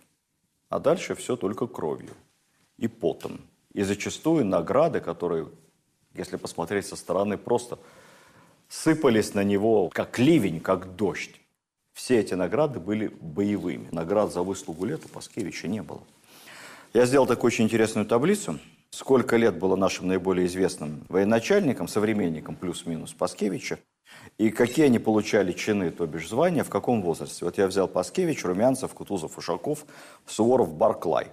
А 0.69 0.79
дальше 0.79 1.13
все 1.13 1.36
только 1.36 1.67
кровью 1.67 2.15
и 2.79 2.88
потом. 2.88 3.41
И 3.77 3.84
зачастую 3.84 4.43
награды, 4.43 5.00
которые, 5.00 5.48
если 6.15 6.36
посмотреть 6.36 6.88
со 6.88 6.96
стороны, 6.96 7.38
просто 7.38 7.77
сыпались 8.67 9.34
на 9.34 9.43
него 9.43 9.89
как 9.89 10.19
ливень, 10.19 10.60
как 10.60 10.96
дождь. 10.96 11.39
Все 11.93 12.19
эти 12.19 12.34
награды 12.34 12.79
были 12.79 13.07
боевыми. 13.07 13.88
Наград 13.91 14.34
за 14.34 14.41
выслугу 14.41 14.86
лет 14.86 15.05
у 15.05 15.10
Паскевича 15.10 15.67
не 15.67 15.81
было. 15.81 16.01
Я 16.93 17.05
сделал 17.05 17.27
такую 17.27 17.50
очень 17.50 17.65
интересную 17.65 18.05
таблицу– 18.05 18.60
сколько 18.89 19.38
лет 19.38 19.57
было 19.57 19.75
нашим 19.75 20.07
наиболее 20.07 20.48
известным 20.48 21.05
военачальником, 21.10 21.88
современником 21.88 22.55
плюс-минус 22.55 23.13
Паскевича, 23.13 23.79
и 24.38 24.50
какие 24.50 24.86
они 24.86 25.00
получали 25.00 25.51
чины, 25.51 25.91
то 25.91 26.07
бишь 26.07 26.29
звания, 26.29 26.63
в 26.63 26.69
каком 26.69 27.01
возрасте. 27.01 27.46
Вот 27.46 27.57
я 27.57 27.67
взял 27.67 27.88
Паскевич, 27.88 28.43
Румянцев, 28.43 28.93
Кутузов, 28.93 29.38
Ушаков, 29.38 29.86
Суворов, 30.25 30.74
Барклай. 30.74 31.27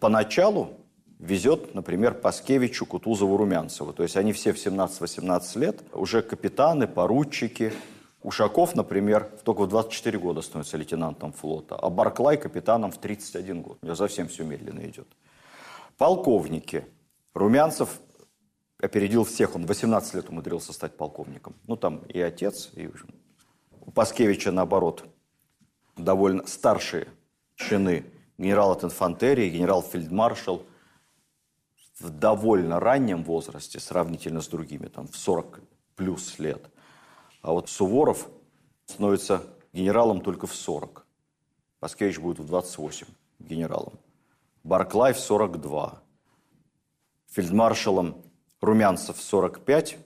Поначалу 0.00 0.70
везет, 1.18 1.74
например, 1.74 2.14
Паскевичу, 2.14 2.86
Кутузову, 2.86 3.36
Румянцеву. 3.36 3.92
То 3.92 4.02
есть 4.02 4.16
они 4.16 4.32
все 4.32 4.52
в 4.52 4.56
17-18 4.56 5.58
лет 5.58 5.82
уже 5.92 6.22
капитаны, 6.22 6.86
поручики. 6.86 7.72
Ушаков, 8.22 8.74
например, 8.74 9.30
только 9.44 9.62
в 9.62 9.68
24 9.68 10.18
года 10.18 10.42
становится 10.42 10.76
лейтенантом 10.76 11.32
флота, 11.32 11.76
а 11.76 11.90
Барклай 11.90 12.36
капитаном 12.36 12.90
в 12.90 12.98
31 12.98 13.62
год. 13.62 13.78
У 13.82 13.94
совсем 13.94 14.26
все 14.26 14.42
медленно 14.42 14.80
идет. 14.80 15.06
Полковники. 15.96 16.84
Румянцев 17.34 18.00
опередил 18.80 19.24
всех, 19.24 19.54
он 19.54 19.66
18 19.66 20.14
лет 20.14 20.28
умудрился 20.28 20.72
стать 20.72 20.96
полковником. 20.96 21.54
Ну, 21.66 21.76
там 21.76 21.98
и 22.08 22.20
отец, 22.20 22.70
и 22.74 22.90
у 23.80 23.90
Паскевича, 23.92 24.50
наоборот, 24.50 25.04
довольно 25.96 26.46
старшие 26.46 27.06
чины. 27.54 28.06
Генерал 28.38 28.72
от 28.72 28.84
инфантерии, 28.84 29.48
генерал-фельдмаршал 29.48 30.62
в 31.98 32.10
довольно 32.10 32.78
раннем 32.78 33.24
возрасте, 33.24 33.80
сравнительно 33.80 34.40
с 34.40 34.48
другими, 34.48 34.86
там 34.86 35.08
в 35.08 35.16
40 35.16 35.60
плюс 35.94 36.38
лет. 36.38 36.70
А 37.42 37.52
вот 37.52 37.68
Суворов 37.68 38.28
становится 38.86 39.42
генералом 39.72 40.20
только 40.20 40.46
в 40.46 40.54
40. 40.54 41.06
Паскевич 41.80 42.18
будет 42.18 42.38
в 42.38 42.46
28 42.46 43.06
генералом. 43.38 43.98
Барклай 44.62 45.12
в 45.12 45.20
42, 45.20 46.02
фельдмаршалом 47.28 48.22
Румянцев 48.60 49.16
в 49.16 49.22
45, 49.22 49.98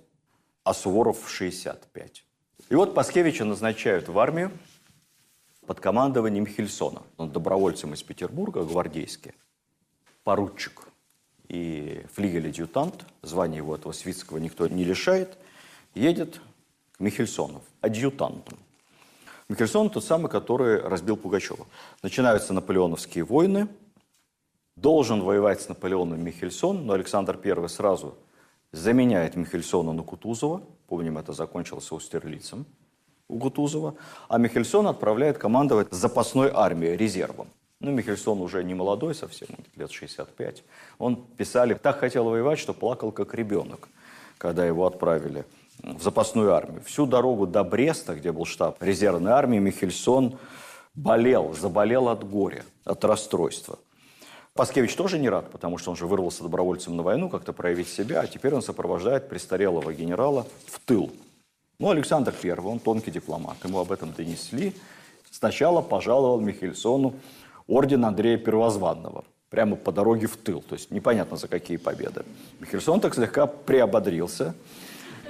а 0.64 0.74
Суворов 0.74 1.24
в 1.24 1.28
65. 1.28 2.24
И 2.68 2.74
вот 2.74 2.94
Паскевича 2.94 3.44
назначают 3.44 4.08
в 4.08 4.18
армию 4.18 4.52
под 5.66 5.80
командованием 5.80 6.46
Хельсона. 6.46 7.02
Он 7.16 7.32
добровольцем 7.32 7.94
из 7.94 8.02
Петербурга, 8.02 8.64
гвардейский, 8.64 9.32
поручик 10.24 10.89
и 11.50 12.06
флигель-адъютант, 12.14 13.04
звание 13.20 13.58
его 13.58 13.74
этого 13.74 13.92
свитского 13.92 14.38
никто 14.38 14.66
не 14.68 14.84
лишает, 14.84 15.36
едет 15.94 16.40
к 16.96 17.00
Михельсону, 17.00 17.62
адъютантом. 17.82 18.58
Михельсон 19.48 19.90
тот 19.90 20.04
самый, 20.04 20.30
который 20.30 20.80
разбил 20.80 21.16
Пугачева. 21.16 21.66
Начинаются 22.02 22.54
наполеоновские 22.54 23.24
войны– 23.24 23.68
должен 24.80 25.22
воевать 25.22 25.60
с 25.60 25.68
Наполеоном 25.68 26.22
Михельсон, 26.24 26.86
но 26.86 26.94
Александр 26.94 27.38
I 27.44 27.68
сразу 27.68 28.14
заменяет 28.72 29.36
Михельсона 29.36 29.92
на 29.92 30.02
Кутузова. 30.02 30.62
Помним, 30.88 31.18
это 31.18 31.32
закончилось 31.32 31.92
Устерлицем 31.92 32.66
у 33.28 33.38
Кутузова. 33.38 33.94
А 34.28 34.38
Михельсон 34.38 34.86
отправляет 34.86 35.38
командовать 35.38 35.92
запасной 35.92 36.50
армией, 36.52 36.96
резервом. 36.96 37.48
Ну, 37.80 37.92
Михельсон 37.92 38.42
уже 38.42 38.62
не 38.62 38.74
молодой 38.74 39.14
совсем, 39.14 39.48
лет 39.74 39.90
65. 39.90 40.62
Он 40.98 41.16
писали, 41.16 41.72
так 41.72 41.98
хотел 41.98 42.24
воевать, 42.24 42.58
что 42.58 42.74
плакал 42.74 43.10
как 43.10 43.34
ребенок, 43.34 43.88
когда 44.36 44.66
его 44.66 44.86
отправили 44.86 45.46
в 45.82 46.02
запасную 46.02 46.52
армию. 46.52 46.82
Всю 46.84 47.06
дорогу 47.06 47.46
до 47.46 47.64
Бреста, 47.64 48.14
где 48.14 48.32
был 48.32 48.44
штаб 48.44 48.82
резервной 48.82 49.32
армии, 49.32 49.58
Михельсон 49.58 50.38
болел, 50.94 51.54
заболел 51.54 52.10
от 52.10 52.28
горя, 52.28 52.66
от 52.84 53.02
расстройства. 53.02 53.78
Паскевич 54.52 54.94
тоже 54.94 55.18
не 55.18 55.30
рад, 55.30 55.50
потому 55.50 55.78
что 55.78 55.90
он 55.90 55.96
же 55.96 56.06
вырвался 56.06 56.42
добровольцем 56.42 56.96
на 56.96 57.02
войну, 57.02 57.30
как-то 57.30 57.54
проявить 57.54 57.88
себя, 57.88 58.20
а 58.20 58.26
теперь 58.26 58.54
он 58.54 58.60
сопровождает 58.60 59.30
престарелого 59.30 59.94
генерала 59.94 60.46
в 60.66 60.80
тыл. 60.80 61.10
Ну, 61.78 61.88
Александр 61.88 62.34
I, 62.42 62.58
он 62.58 62.78
тонкий 62.78 63.10
дипломат, 63.10 63.56
ему 63.64 63.78
об 63.78 63.90
этом 63.90 64.12
донесли. 64.12 64.74
Сначала 65.30 65.80
пожаловал 65.80 66.40
Михельсону 66.40 67.14
орден 67.70 68.04
Андрея 68.04 68.36
Первозванного. 68.36 69.24
прямо 69.48 69.74
по 69.74 69.90
дороге 69.90 70.26
в 70.26 70.36
тыл. 70.36 70.62
То 70.62 70.76
есть 70.76 70.92
непонятно 70.92 71.36
за 71.36 71.48
какие 71.48 71.76
победы. 71.76 72.24
Михельсон 72.60 73.00
так 73.00 73.14
слегка 73.14 73.46
приободрился. 73.46 74.54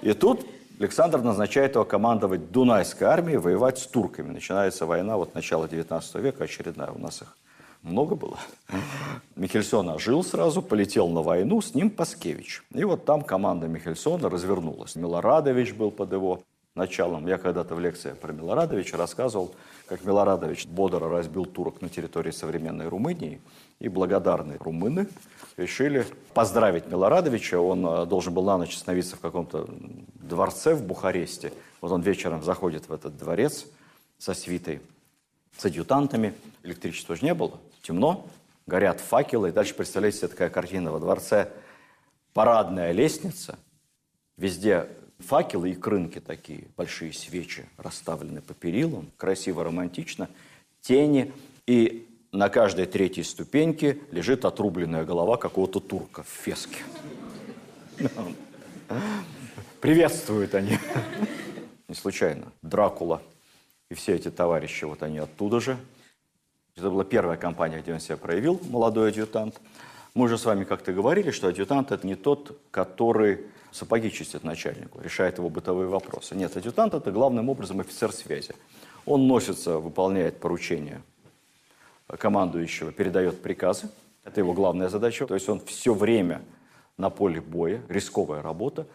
И 0.03 0.13
тут 0.13 0.45
Александр 0.79 1.23
назначает 1.23 1.75
его 1.75 1.85
командовать 1.85 2.51
Дунайской 2.51 3.07
армией, 3.07 3.39
воевать 3.39 3.79
с 3.79 3.87
турками. 3.87 4.31
Начинается 4.31 4.85
война, 4.85 5.17
вот 5.17 5.35
начало 5.35 5.69
19 5.69 6.15
века, 6.17 6.45
очередная 6.45 6.91
у 6.91 6.99
нас 6.99 7.23
их 7.23 7.37
много 7.83 8.15
было. 8.15 8.39
Михельсон 9.37 9.89
ожил 9.89 10.23
сразу, 10.23 10.63
полетел 10.63 11.09
на 11.09 11.23
войну, 11.23 11.61
с 11.61 11.75
ним 11.75 11.91
Паскевич. 11.91 12.63
И 12.75 12.85
вот 12.85 13.05
там 13.05 13.23
команда 13.23 13.69
Михельсона 13.69 14.29
развернулась. 14.29 14.97
Милорадович 14.97 15.75
был 15.75 15.91
под 15.91 16.13
его 16.13 16.43
началом. 16.81 17.27
Я 17.27 17.39
когда-то 17.39 17.75
в 17.75 17.81
лекции 17.81 18.13
про 18.13 18.33
Милорадовича 18.33 18.97
рассказывал, 18.97 19.55
как 19.87 20.05
Милорадович 20.05 20.67
бодро 20.67 21.09
разбил 21.09 21.45
турок 21.45 21.83
на 21.83 21.89
территории 21.89 22.31
современной 22.31 22.89
Румынии. 22.89 23.41
И 23.81 23.89
благодарные 23.89 24.59
румыны 24.59 25.07
решили 25.57 26.07
поздравить 26.35 26.87
Милорадовича. 26.87 27.61
Он 27.61 27.87
э, 27.87 28.07
должен 28.07 28.35
был 28.35 28.45
на 28.45 28.59
ночь 28.59 28.75
остановиться 28.75 29.17
в 29.17 29.21
каком-то 29.21 29.69
дворце 30.15 30.75
в 30.75 30.83
Бухаресте. 30.83 31.53
Вот 31.81 31.93
он 31.93 32.01
вечером 32.01 32.43
заходит 32.43 32.89
в 32.89 32.93
этот 32.93 33.17
дворец 33.17 33.67
со 34.19 34.35
свитой, 34.35 34.81
с 35.57 35.65
адъютантами. 35.65 36.35
Электричества 36.63 37.15
же 37.15 37.25
не 37.25 37.35
было, 37.35 37.59
темно, 37.83 38.27
горят 38.67 39.01
факелы. 39.01 39.51
И 39.51 39.53
дальше, 39.53 39.75
представляете 39.75 40.19
себе, 40.19 40.29
такая 40.29 40.51
картина 40.51 40.93
во 40.93 40.99
дворце. 40.99 41.51
Парадная 42.33 42.93
лестница, 42.93 43.59
везде 44.37 44.89
факелы 45.21 45.71
и 45.71 45.75
крынки 45.75 46.21
такие, 46.21 46.65
большие 46.77 47.13
свечи 47.13 47.67
расставлены 47.77 48.41
по 48.41 48.55
перилам, 48.55 49.11
красиво, 49.17 49.65
романтично, 49.65 50.29
тени, 50.81 51.33
и 51.67 52.07
на 52.33 52.49
каждой 52.49 52.87
третьей 52.87 53.25
ступеньке 53.25 53.99
лежит 54.11 54.45
отрубленная 54.45 55.05
голова 55.05 55.37
какого-то 55.37 55.81
турка 55.81 56.23
в 56.23 56.29
феске. 56.29 56.79
Приветствуют 59.81 60.55
они. 60.55 60.79
Не 61.89 61.95
случайно. 61.95 62.53
Дракула 62.63 63.23
и 63.91 63.95
все 63.95 64.15
эти 64.15 64.31
товарищи, 64.31 64.85
вот 64.85 65.03
они 65.03 65.19
оттуда 65.19 65.61
же. 65.61 65.77
Это 66.77 66.89
была 66.89 67.05
первая 67.05 67.37
компания, 67.37 67.81
где 67.81 67.93
он 67.93 68.01
себя 68.01 68.17
проявил, 68.17 68.61
молодой 68.71 69.11
адъютант. 69.11 69.61
Мы 70.15 70.25
уже 70.25 70.39
с 70.39 70.45
вами 70.45 70.65
как-то 70.65 70.93
говорили, 70.93 71.31
что 71.31 71.49
адъютант– 71.49 71.91
это 71.93 72.07
не 72.07 72.15
тот, 72.15 72.59
который 72.71 73.47
сапоги 73.73 74.11
чистит 74.11 74.45
начальнику, 74.45 75.01
решает 75.01 75.39
его 75.39 75.49
бытовые 75.49 75.89
вопросы. 75.89 76.35
Нет, 76.35 76.57
адъютант– 76.57 76.95
это 76.95 77.11
главным 77.11 77.49
образом 77.49 77.81
офицер 77.81 78.13
связи. 78.13 78.55
Он 79.07 79.27
носится, 79.27 79.79
выполняет 79.79 80.39
поручения 80.41 81.03
командующего, 82.07 82.93
передает 82.93 83.43
приказы. 83.43 83.89
Это 84.25 84.41
его 84.41 84.53
главная 84.53 84.89
задача. 84.89 85.27
То 85.27 85.35
есть 85.35 85.49
он 85.49 85.61
все 85.61 85.95
время 85.95 86.43
на 86.97 87.11
поле 87.11 87.41
боя, 87.41 87.81
рисковая 87.89 88.43
работа. 88.43 88.87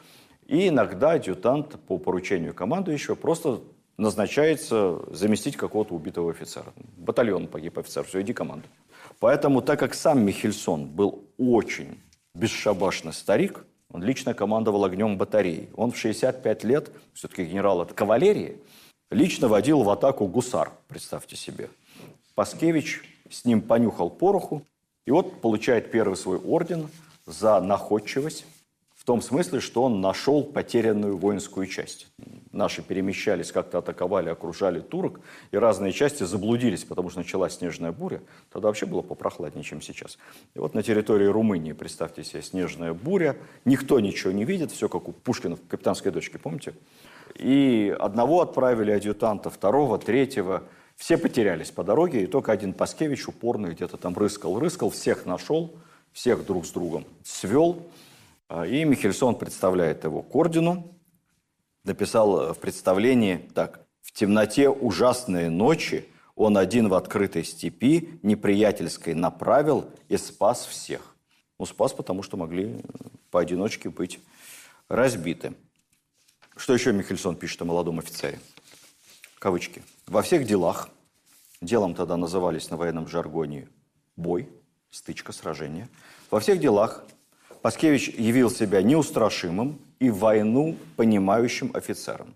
И 0.45 0.67
иногда 0.67 1.11
адъютант 1.11 1.79
по 1.87 1.97
поручению 1.97 2.53
командующего 2.53 3.15
просто 3.15 3.61
назначается 3.97 4.99
заместить 5.11 5.55
какого-то 5.55 5.95
убитого 5.95 6.31
офицера. 6.31 6.73
Батальон 6.97 7.47
погиб 7.47 7.79
офицер, 7.79 8.03
все, 8.03 8.21
иди 8.21 8.33
команду. 8.33 8.67
Поэтому, 9.19 9.61
так 9.61 9.79
как 9.79 9.93
сам 9.93 10.23
Михельсон 10.23 10.87
был 10.87 11.23
очень 11.37 11.99
бесшабашный 12.33 13.13
старик, 13.13 13.65
он 13.95 14.03
лично 14.03 14.33
командовал 14.33 14.83
огнем 14.83 15.17
батареи. 15.17 15.69
Он 15.77 15.93
в 15.93 15.97
65 15.97 16.65
лет, 16.65 16.91
все-таки 17.13 17.45
генерал 17.45 17.79
от 17.79 17.93
кавалерии, 17.93 18.59
лично 19.09 19.47
водил 19.47 19.83
в 19.83 19.89
атаку 19.89 20.27
гусар, 20.27 20.73
представьте 20.89 21.37
себе. 21.37 21.69
Паскевич 22.35 23.03
с 23.29 23.45
ним 23.45 23.61
понюхал 23.61 24.09
пороху, 24.09 24.63
и 25.05 25.11
вот 25.11 25.39
получает 25.39 25.91
первый 25.91 26.17
свой 26.17 26.37
орден 26.39 26.89
за 27.25 27.61
находчивость, 27.61 28.45
в 29.05 29.07
том 29.07 29.21
смысле, 29.21 29.59
что 29.59 29.83
он 29.83 30.01
нашел 30.01 30.43
потерянную 30.43 31.15
воинскую 31.15 31.67
часть. 31.67 32.07
Наши 32.51 32.81
перемещались, 32.81 33.51
как-то 33.51 33.77
атаковали, 33.77 34.29
окружали 34.29 34.79
турок, 34.79 35.19
и 35.51 35.57
разные 35.57 35.91
части 35.91 36.23
заблудились, 36.23 36.85
потому 36.85 37.11
что 37.11 37.19
началась 37.19 37.53
снежная 37.53 37.91
буря. 37.91 38.23
Тогда 38.51 38.69
вообще 38.69 38.87
было 38.87 39.03
попрохладнее, 39.03 39.63
чем 39.63 39.79
сейчас. 39.79 40.17
И 40.55 40.59
вот 40.59 40.73
на 40.73 40.81
территории 40.81 41.27
Румынии, 41.27 41.73
представьте 41.73 42.23
себе, 42.23 42.41
снежная 42.41 42.93
буря, 42.93 43.37
никто 43.63 43.99
ничего 43.99 44.31
не 44.31 44.43
видит, 44.43 44.71
все 44.71 44.89
как 44.89 45.07
у 45.07 45.11
Пушкина 45.11 45.57
в 45.57 45.67
«Капитанской 45.67 46.11
дочке», 46.11 46.39
помните? 46.39 46.73
И 47.35 47.95
одного 47.99 48.41
отправили 48.41 48.89
адъютанта, 48.89 49.51
второго, 49.51 49.99
третьего. 49.99 50.63
Все 50.95 51.19
потерялись 51.19 51.69
по 51.69 51.83
дороге, 51.83 52.23
и 52.23 52.25
только 52.25 52.51
один 52.51 52.73
Паскевич 52.73 53.27
упорно 53.27 53.67
где-то 53.67 53.97
там 53.97 54.17
рыскал, 54.17 54.57
рыскал, 54.57 54.89
всех 54.89 55.27
нашел, 55.27 55.75
всех 56.11 56.43
друг 56.43 56.65
с 56.65 56.71
другом 56.71 57.05
свел– 57.21 57.85
и 58.49 58.83
Михельсон 58.83 59.35
представляет 59.35 60.03
его 60.03 60.21
к 60.21 60.35
ордену. 60.35 60.95
Написал 61.83 62.41
э, 62.41 62.53
в 62.53 62.59
представлении 62.59 63.37
так. 63.53 63.85
«В 64.01 64.11
темноте 64.11 64.69
ужасные 64.69 65.49
ночи 65.49 66.07
он 66.35 66.57
один 66.57 66.89
в 66.89 66.93
открытой 66.93 67.43
степи 67.43 68.19
неприятельской 68.21 69.13
направил 69.13 69.89
и 70.09 70.17
спас 70.17 70.65
всех». 70.65 71.15
Ну, 71.57 71.65
спас, 71.65 71.93
потому 71.93 72.21
что 72.21 72.37
могли 72.37 72.65
э, 72.65 72.81
поодиночке 73.31 73.89
быть 73.89 74.19
разбиты. 74.89 75.53
Что 76.55 76.73
еще 76.73 76.93
Михельсон 76.93 77.35
пишет 77.35 77.61
о 77.61 77.65
молодом 77.65 77.99
офицере? 77.99 78.39
Кавычки. 79.39 79.81
«Во 80.07 80.21
всех 80.21 80.45
делах, 80.45 80.89
делом 81.61 81.95
тогда 81.95 82.15
назывались 82.15 82.69
на 82.69 82.77
военном 82.77 83.07
жаргоне 83.07 83.67
бой, 84.15 84.49
стычка, 84.91 85.31
сражение, 85.31 85.89
во 86.29 86.39
всех 86.39 86.59
делах 86.59 87.05
Паскевич 87.65 88.09
явил 88.09 88.51
себя 88.51 88.83
неустрашимым 88.83 89.79
и 89.97 90.11
войну 90.11 90.77
понимающим 90.97 91.71
офицером. 91.73 92.35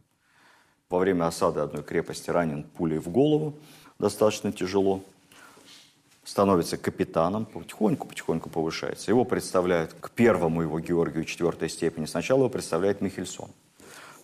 Во 0.90 0.98
время 0.98 1.28
осады 1.28 1.60
одной 1.60 1.84
крепости 1.84 2.32
ранен 2.32 2.64
пулей 2.64 2.98
в 2.98 3.10
голову, 3.10 3.54
достаточно 4.00 4.52
тяжело. 4.52 5.04
Становится 6.24 6.78
капитаном, 6.78 7.46
потихоньку-потихоньку 7.46 8.50
повышается. 8.50 9.12
Его 9.12 9.24
представляют 9.24 9.94
к 9.94 10.10
первому 10.10 10.64
его 10.64 10.80
Георгию 10.80 11.26
четвертой 11.26 11.70
степени. 11.70 12.06
Сначала 12.08 12.40
его 12.40 12.50
представляет 12.50 13.00
Михельсон. 13.00 13.52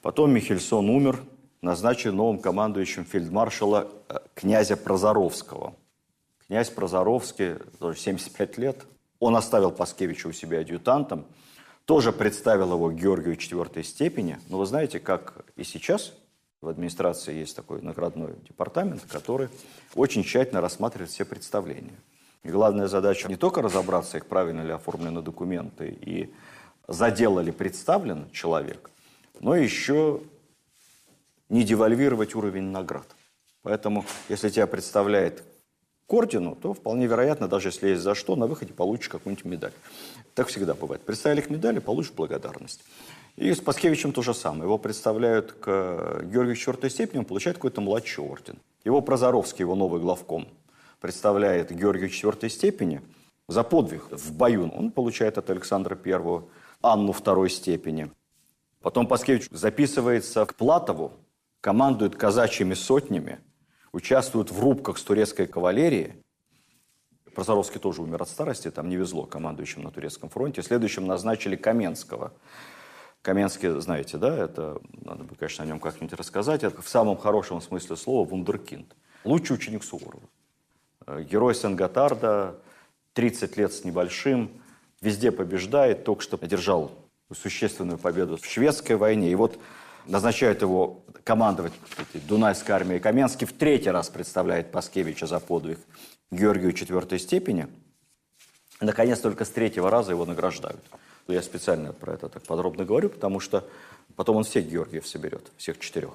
Потом 0.01 0.31
Михельсон 0.31 0.89
умер, 0.89 1.21
назначен 1.61 2.15
новым 2.15 2.39
командующим 2.39 3.05
фельдмаршала 3.05 3.91
э, 4.09 4.17
князя 4.33 4.75
Прозоровского. 4.75 5.75
Князь 6.47 6.71
Прозоровский, 6.71 7.57
тоже 7.77 7.99
75 7.99 8.57
лет, 8.57 8.85
он 9.25 9.35
оставил 9.35 9.71
Паскевича 9.71 10.27
у 10.27 10.31
себя 10.31 10.59
адъютантом, 10.59 11.25
тоже 11.85 12.11
представил 12.11 12.73
его 12.73 12.91
Георгию 12.91 13.35
четвертой 13.38 13.83
степени. 13.83 14.38
Но 14.49 14.59
вы 14.59 14.67
знаете, 14.67 14.99
как 14.99 15.45
и 15.55 15.63
сейчас 15.63 16.13
в 16.61 16.67
администрации 16.67 17.33
есть 17.33 17.55
такой 17.55 17.81
наградной 17.81 18.35
департамент, 18.47 19.01
который 19.07 19.49
очень 19.95 20.23
тщательно 20.23 20.61
рассматривает 20.61 21.09
все 21.09 21.25
представления. 21.25 21.99
И 22.43 22.49
главная 22.49 22.88
задача 22.88 23.27
не 23.27 23.35
только 23.35 23.63
разобраться, 23.63 24.17
их 24.17 24.27
правильно 24.27 24.61
ли 24.61 24.71
оформлены 24.71 25.23
документы 25.23 25.89
и 25.89 26.31
за 26.88 27.09
дело 27.09 27.39
ли 27.39 27.51
представлен 27.51 28.29
человек, 28.29 28.91
но 29.39 29.55
еще 29.55 30.21
не 31.49 31.63
девальвировать 31.63 32.35
уровень 32.35 32.65
наград. 32.65 33.07
Поэтому, 33.63 34.05
если 34.29 34.49
тебя 34.49 34.67
представляет 34.67 35.43
к 36.07 36.13
ордену, 36.13 36.55
то 36.55 36.73
вполне 36.73 37.07
вероятно, 37.07 37.47
даже 37.47 37.69
если 37.69 37.89
есть 37.89 38.03
за 38.03 38.15
что, 38.15 38.35
на 38.35 38.47
выходе 38.47 38.73
получишь 38.73 39.09
какую-нибудь 39.09 39.45
медаль. 39.45 39.73
Так 40.35 40.47
всегда 40.47 40.73
бывает. 40.73 41.01
Представили 41.01 41.41
к 41.41 41.49
медали, 41.49 41.79
получишь 41.79 42.11
благодарность. 42.11 42.81
И 43.35 43.53
с 43.53 43.59
Паскевичем 43.59 44.13
то 44.13 44.21
же 44.21 44.33
самое. 44.33 44.63
Его 44.63 44.77
представляют 44.77 45.53
к 45.53 46.21
Георгию 46.23 46.55
четвертой 46.55 46.89
степени, 46.89 47.19
он 47.19 47.25
получает 47.25 47.57
какой-то 47.57 47.81
младший 47.81 48.23
орден. 48.23 48.57
Его 48.83 49.01
Прозоровский, 49.01 49.63
его 49.63 49.75
новый 49.75 49.99
главком, 49.99 50.47
представляет 51.01 51.71
Георгию 51.71 52.09
четвертой 52.09 52.49
степени 52.49 53.01
за 53.47 53.63
подвиг 53.63 54.07
в 54.11 54.33
бою. 54.33 54.71
Он 54.75 54.91
получает 54.91 55.37
от 55.37 55.49
Александра 55.49 55.95
Первого 55.95 56.45
Анну 56.81 57.13
второй 57.13 57.49
степени. 57.49 58.11
Потом 58.81 59.07
Паскевич 59.07 59.47
записывается 59.49 60.45
к 60.45 60.53
Платову, 60.53 61.13
командует 61.61 62.15
казачьими 62.15 62.75
сотнями– 62.75 63.39
участвуют 63.95 64.51
в 64.51 64.60
рубках 64.60 64.97
с 64.97 65.03
турецкой 65.03 65.47
кавалерией. 65.47 66.21
Прозоровский 67.34 67.79
тоже 67.79 68.01
умер 68.01 68.21
от 68.21 68.29
старости, 68.29 68.69
там 68.69 68.89
не 68.89 68.97
везло 68.97 69.25
командующим 69.25 69.84
на 69.84 69.91
турецком 69.91 70.29
фронте. 70.29 70.62
Следующим 70.62 71.05
назначили 71.08 71.55
Каменского. 71.55 72.34
Каменский, 73.21 73.79
знаете, 73.79 74.17
да, 74.17 74.38
это, 74.38 74.81
надо 74.91 75.23
бы, 75.23 75.36
конечно, 75.36 75.63
о 75.63 75.67
нем 75.67 75.79
как-нибудь 75.79 76.13
рассказать, 76.13 76.63
это 76.63 76.81
в 76.81 76.89
самом 76.89 77.17
хорошем 77.17 77.62
смысле 77.62 77.95
слова 77.95 78.27
вундеркинд. 78.27 78.95
Лучший 79.23 79.55
ученик 79.55 79.84
Суворова. 79.84 80.29
Э, 81.08 81.23
герой 81.23 81.55
Сен-Готарда, 81.55 82.60
30 83.13 83.58
лет 83.58 83.73
с 83.73 83.84
небольшим, 83.86 84.62
везде 85.01 85.31
побеждает, 85.31 86.03
только 86.03 86.21
что 86.21 86.38
одержал 86.39 86.91
существенную 87.34 87.97
победу 87.97 88.38
в 88.38 88.45
шведской 88.45 88.97
войне. 88.97 89.31
И 89.31 89.36
вот 89.36 89.58
назначают 90.07 90.61
его 90.61 91.03
командовать 91.23 91.73
Дунайской 92.13 92.75
армией. 92.75 92.99
Каменский 92.99 93.47
в 93.47 93.53
третий 93.53 93.89
раз 93.89 94.09
представляет 94.09 94.71
Паскевича 94.71 95.27
за 95.27 95.39
подвиг 95.39 95.79
Георгию 96.31 96.73
четвертой 96.73 97.19
степени. 97.19 97.67
Наконец, 98.81 99.19
только 99.19 99.45
с 99.45 99.49
третьего 99.49 99.89
раза 99.89 100.11
его 100.11 100.25
награждают. 100.25 100.83
Я 101.27 101.41
специально 101.41 101.91
про 101.93 102.13
это 102.13 102.29
так 102.29 102.43
подробно 102.43 102.85
говорю, 102.85 103.09
потому 103.09 103.39
что 103.39 103.67
потом 104.15 104.37
он 104.37 104.43
всех 104.43 104.67
Георгиев 104.67 105.07
соберет, 105.07 105.51
всех 105.57 105.79
четырех. 105.79 106.13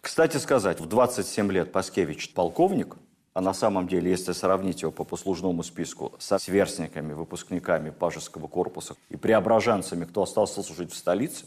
Кстати 0.00 0.36
сказать, 0.38 0.80
в 0.80 0.86
27 0.86 1.52
лет 1.52 1.72
Паскевич 1.72 2.32
полковник, 2.32 2.96
а 3.34 3.40
на 3.40 3.52
самом 3.52 3.86
деле, 3.86 4.10
если 4.10 4.32
сравнить 4.32 4.82
его 4.82 4.90
по 4.90 5.04
послужному 5.04 5.62
списку 5.62 6.14
со 6.18 6.38
сверстниками, 6.38 7.12
выпускниками 7.12 7.90
Пажеского 7.90 8.46
корпуса 8.46 8.96
и 9.10 9.16
преображенцами, 9.16 10.06
кто 10.06 10.22
остался 10.22 10.62
служить 10.62 10.92
в 10.92 10.96
столице, 10.96 11.44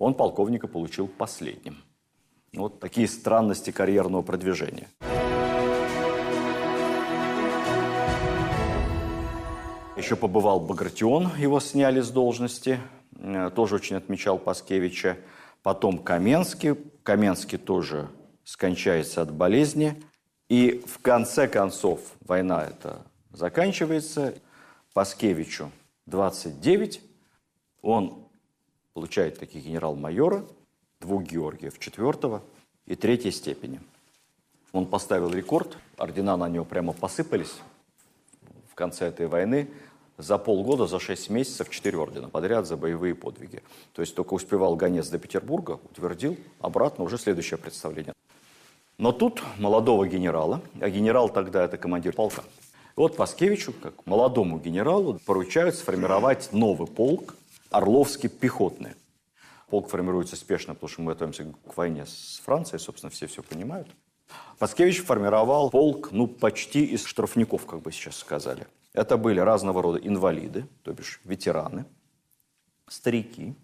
он 0.00 0.14
полковника 0.14 0.66
получил 0.66 1.06
последним. 1.06 1.76
Вот 2.54 2.80
такие 2.80 3.06
странности 3.06 3.70
карьерного 3.70 4.22
продвижения. 4.22 4.88
Еще 9.96 10.16
побывал 10.16 10.58
Багратион, 10.60 11.36
его 11.36 11.60
сняли 11.60 12.00
с 12.00 12.08
должности, 12.10 12.80
э, 13.18 13.50
тоже 13.54 13.76
очень 13.76 13.96
отмечал 13.96 14.38
Паскевича. 14.38 15.18
Потом 15.62 15.98
Каменский, 15.98 16.74
Каменский 17.02 17.58
тоже 17.58 18.08
скончается 18.42 19.20
от 19.20 19.30
болезни. 19.30 20.02
И 20.48 20.82
в 20.86 20.98
конце 21.00 21.46
концов 21.46 22.00
война 22.22 22.64
эта 22.64 23.02
заканчивается. 23.30 24.34
Паскевичу 24.94 25.70
29, 26.06 27.02
он 27.82 28.29
получает 28.94 29.38
такие 29.38 29.64
генерал-майора, 29.64 30.44
двух 31.00 31.22
Георгиев, 31.22 31.78
четвертого 31.78 32.42
и 32.86 32.96
третьей 32.96 33.30
степени. 33.30 33.80
Он 34.72 34.86
поставил 34.86 35.32
рекорд, 35.32 35.76
ордена 35.96 36.36
на 36.36 36.48
него 36.48 36.64
прямо 36.64 36.92
посыпались 36.92 37.54
в 38.70 38.74
конце 38.74 39.06
этой 39.06 39.26
войны 39.26 39.68
за 40.16 40.38
полгода, 40.38 40.86
за 40.86 41.00
шесть 41.00 41.30
месяцев 41.30 41.70
четыре 41.70 41.98
ордена 41.98 42.28
подряд 42.28 42.66
за 42.66 42.76
боевые 42.76 43.14
подвиги. 43.14 43.62
То 43.94 44.02
есть 44.02 44.14
только 44.14 44.34
успевал 44.34 44.76
гонец 44.76 45.08
до 45.08 45.18
Петербурга, 45.18 45.80
утвердил, 45.90 46.36
обратно 46.60 47.04
уже 47.04 47.18
следующее 47.18 47.58
представление. 47.58 48.14
Но 48.98 49.12
тут 49.12 49.42
молодого 49.58 50.06
генерала, 50.06 50.60
а 50.78 50.90
генерал 50.90 51.30
тогда 51.30 51.64
это 51.64 51.78
командир 51.78 52.12
полка, 52.12 52.44
вот 52.96 53.16
Паскевичу, 53.16 53.72
как 53.72 53.94
молодому 54.06 54.58
генералу, 54.58 55.18
поручают 55.24 55.74
сформировать 55.74 56.50
новый 56.52 56.86
полк, 56.86 57.34
Орловский 57.70 58.28
пехотный. 58.28 58.94
Полк 59.68 59.88
формируется 59.88 60.36
спешно, 60.36 60.74
потому 60.74 60.88
что 60.88 61.02
мы 61.02 61.12
готовимся 61.12 61.44
к 61.44 61.76
войне 61.76 62.04
с 62.04 62.40
Францией, 62.44 62.80
собственно, 62.80 63.10
все 63.10 63.26
все 63.26 63.42
понимают. 63.42 63.88
Паскевич 64.58 65.02
формировал 65.02 65.70
полк, 65.70 66.10
ну, 66.12 66.26
почти 66.26 66.84
из 66.84 67.04
штрафников, 67.04 67.66
как 67.66 67.80
бы 67.80 67.92
сейчас 67.92 68.16
сказали. 68.16 68.66
Это 68.92 69.16
были 69.16 69.40
разного 69.40 69.82
рода 69.82 69.98
инвалиды, 69.98 70.66
то 70.82 70.92
бишь 70.92 71.20
ветераны, 71.24 71.84
старики, 72.88 73.54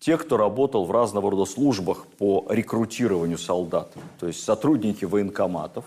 те, 0.00 0.18
кто 0.18 0.36
работал 0.36 0.84
в 0.84 0.90
разного 0.90 1.30
рода 1.30 1.44
службах 1.44 2.06
по 2.18 2.46
рекрутированию 2.50 3.38
солдат, 3.38 3.94
то 4.18 4.26
есть 4.26 4.42
сотрудники 4.42 5.04
военкоматов, 5.04 5.84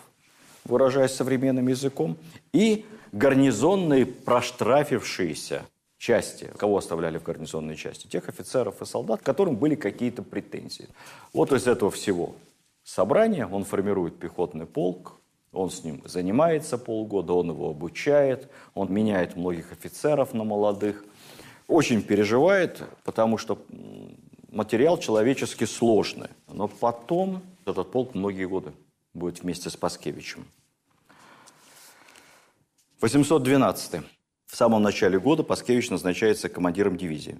выражаясь 0.64 1.12
современным 1.12 1.68
языком, 1.68 2.18
и 2.54 2.86
гарнизонные 3.12 4.06
проштрафившиеся 4.06 5.66
части. 5.98 6.52
Кого 6.58 6.78
оставляли 6.78 7.18
в 7.18 7.24
гарнизонной 7.24 7.76
части? 7.76 8.08
Тех 8.08 8.30
офицеров 8.30 8.82
и 8.82 8.86
солдат, 8.86 9.22
которым 9.22 9.56
были 9.56 9.76
какие-то 9.76 10.24
претензии. 10.24 10.88
Вот 11.34 11.52
из 11.52 11.68
этого 11.68 11.92
всего 11.92 12.36
собрания 12.84 13.46
он 13.48 13.64
формирует 13.64 14.20
пехотный 14.20 14.66
полк, 14.66 15.20
он 15.52 15.72
с 15.72 15.84
ним 15.84 16.02
занимается 16.06 16.78
полгода, 16.78 17.34
он 17.34 17.50
его 17.50 17.70
обучает, 17.70 18.50
он 18.74 18.94
меняет 18.94 19.36
многих 19.36 19.72
офицеров 19.72 20.34
на 20.34 20.44
молодых. 20.44 21.04
Очень 21.68 22.02
переживает, 22.02 22.82
потому 23.04 23.38
что 23.38 23.66
материал 24.50 24.98
человечески 24.98 25.66
сложный. 25.66 26.30
Но 26.48 26.68
потом 26.68 27.44
этот 27.66 27.92
полк 27.92 28.14
многие 28.16 28.46
годы 28.46 28.72
будет 29.14 29.42
вместе 29.42 29.70
с 29.70 29.76
Паскевичем. 29.76 30.46
812. 33.02 34.02
В 34.48 34.56
самом 34.56 34.82
начале 34.82 35.20
года 35.20 35.44
Паскевич 35.44 35.90
назначается 35.90 36.48
командиром 36.48 36.96
дивизии. 36.98 37.38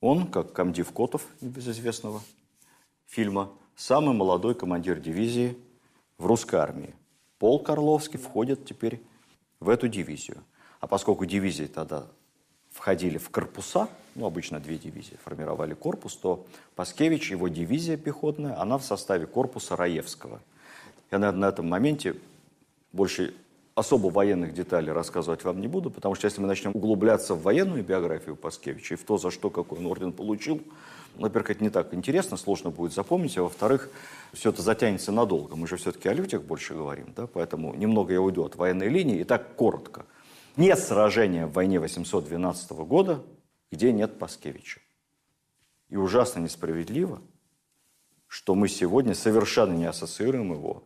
Он, 0.00 0.26
как 0.26 0.52
комдив 0.52 0.92
Котов, 0.92 1.26
небезызвестного 1.40 2.20
фильма, 3.06 3.50
самый 3.76 4.14
молодой 4.14 4.54
командир 4.54 5.00
дивизии 5.00 5.56
в 6.18 6.26
русской 6.26 6.56
армии. 6.56 6.94
Полк 7.38 7.70
Орловский 7.70 8.18
входит 8.18 8.66
теперь 8.66 9.00
в 9.58 9.70
эту 9.70 9.88
дивизию. 9.88 10.44
А 10.80 10.86
поскольку 10.86 11.24
дивизии 11.24 11.64
тогда 11.64 12.06
входили 12.70 13.16
в 13.16 13.30
корпуса, 13.30 13.88
ну, 14.14 14.26
обычно 14.26 14.60
две 14.60 14.76
дивизии 14.76 15.18
формировали 15.24 15.72
корпус, 15.72 16.14
то 16.14 16.46
Паскевич, 16.76 17.30
его 17.30 17.48
дивизия 17.48 17.96
пехотная, 17.96 18.60
она 18.60 18.76
в 18.76 18.84
составе 18.84 19.26
корпуса 19.26 19.76
Раевского. 19.76 20.42
Я, 21.10 21.18
наверное, 21.18 21.40
на 21.40 21.52
этом 21.52 21.68
моменте 21.68 22.16
больше 22.92 23.34
особо 23.74 24.08
военных 24.08 24.54
деталей 24.54 24.92
рассказывать 24.92 25.42
вам 25.42 25.60
не 25.60 25.66
буду, 25.66 25.90
потому 25.90 26.14
что 26.14 26.26
если 26.26 26.40
мы 26.40 26.46
начнем 26.46 26.70
углубляться 26.74 27.34
в 27.34 27.42
военную 27.42 27.82
биографию 27.82 28.36
Паскевича 28.36 28.94
и 28.94 28.96
в 28.96 29.04
то, 29.04 29.18
за 29.18 29.30
что 29.30 29.50
какой 29.50 29.78
он 29.78 29.86
орден 29.86 30.12
получил, 30.12 30.62
во-первых, 31.16 31.50
это 31.50 31.62
не 31.62 31.70
так 31.70 31.92
интересно, 31.92 32.36
сложно 32.36 32.70
будет 32.70 32.92
запомнить, 32.92 33.36
а 33.36 33.42
во-вторых, 33.42 33.90
все 34.32 34.50
это 34.50 34.62
затянется 34.62 35.12
надолго. 35.12 35.56
Мы 35.56 35.66
же 35.66 35.76
все-таки 35.76 36.08
о 36.08 36.12
людях 36.12 36.42
больше 36.42 36.74
говорим, 36.74 37.12
да, 37.16 37.26
поэтому 37.26 37.74
немного 37.74 38.12
я 38.12 38.20
уйду 38.20 38.44
от 38.44 38.56
военной 38.56 38.88
линии 38.88 39.20
и 39.20 39.24
так 39.24 39.56
коротко. 39.56 40.06
Нет 40.56 40.78
сражения 40.78 41.46
в 41.46 41.52
войне 41.52 41.80
812 41.80 42.70
года, 42.70 43.24
где 43.72 43.92
нет 43.92 44.18
Паскевича. 44.18 44.80
И 45.88 45.96
ужасно 45.96 46.40
несправедливо, 46.40 47.20
что 48.28 48.54
мы 48.54 48.68
сегодня 48.68 49.14
совершенно 49.14 49.74
не 49.74 49.86
ассоциируем 49.86 50.52
его 50.52 50.84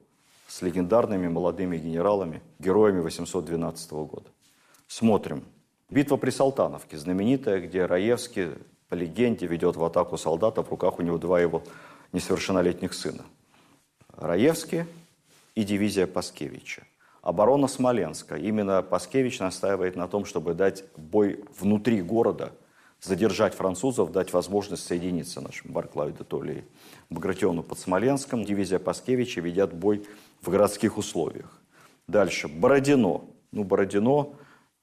с 0.49 0.63
легендарными 0.63 1.29
молодыми 1.29 1.77
генералами, 1.77 2.43
героями 2.59 3.01
812 3.01 3.93
года. 3.93 4.31
Смотрим. 4.89 5.45
Битва 5.91 6.17
при 6.17 6.31
Салтановке, 6.31 6.97
знаменитая, 6.97 7.61
где 7.61 7.85
Раевский, 7.85 8.49
по 8.89 8.95
легенде, 8.95 9.47
ведет 9.47 9.77
в 9.77 9.85
атаку 9.85 10.17
солдата, 10.17 10.63
в 10.63 10.71
руках 10.71 10.99
у 10.99 11.03
него 11.03 11.19
два 11.19 11.39
его 11.39 11.63
несовершеннолетних 12.13 12.95
сына. 12.95 13.25
Раевский 14.17 14.85
и 15.55 15.65
дивизия 15.65 16.07
Паскевича. 16.07 16.85
Оборона 17.21 17.69
Смоленска. 17.69 18.37
Именно 18.37 18.81
Паскевич 18.83 19.41
настаивает 19.41 19.97
на 19.97 20.09
том, 20.09 20.25
чтобы 20.25 20.55
дать 20.55 20.85
бой 20.97 21.45
внутри 21.59 22.01
города, 22.01 22.53
задержать 23.03 23.55
французов, 23.55 24.13
дать 24.13 24.33
возможность 24.33 24.87
соединиться 24.87 25.43
нашим 25.43 25.73
Барклаю 25.73 26.13
де 26.13 26.25
Толли 26.25 26.65
Багратиону 27.11 27.63
под 27.63 27.79
Смоленском. 27.79 28.45
Дивизия 28.45 28.79
Паскевича 28.79 29.43
ведет 29.43 29.75
бой 29.75 30.07
в 30.41 30.51
городских 30.51 30.99
условиях. 30.99 31.51
Дальше. 32.07 32.49
Бородино. 32.49 33.25
Ну, 33.53 33.65
Бородино, 33.65 34.35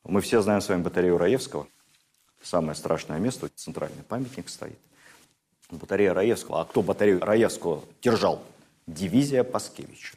мы 0.03 0.21
все 0.21 0.41
знаем 0.41 0.61
с 0.61 0.69
вами 0.69 0.81
батарею 0.83 1.17
Раевского. 1.17 1.67
Самое 2.41 2.75
страшное 2.75 3.19
место, 3.19 3.49
центральный 3.55 4.03
памятник 4.03 4.49
стоит. 4.49 4.77
Батарея 5.71 6.13
Раевского. 6.13 6.61
А 6.61 6.65
кто 6.65 6.81
батарею 6.81 7.19
Раевского 7.19 7.83
держал? 8.01 8.43
Дивизия 8.85 9.43
Паскевича. 9.43 10.15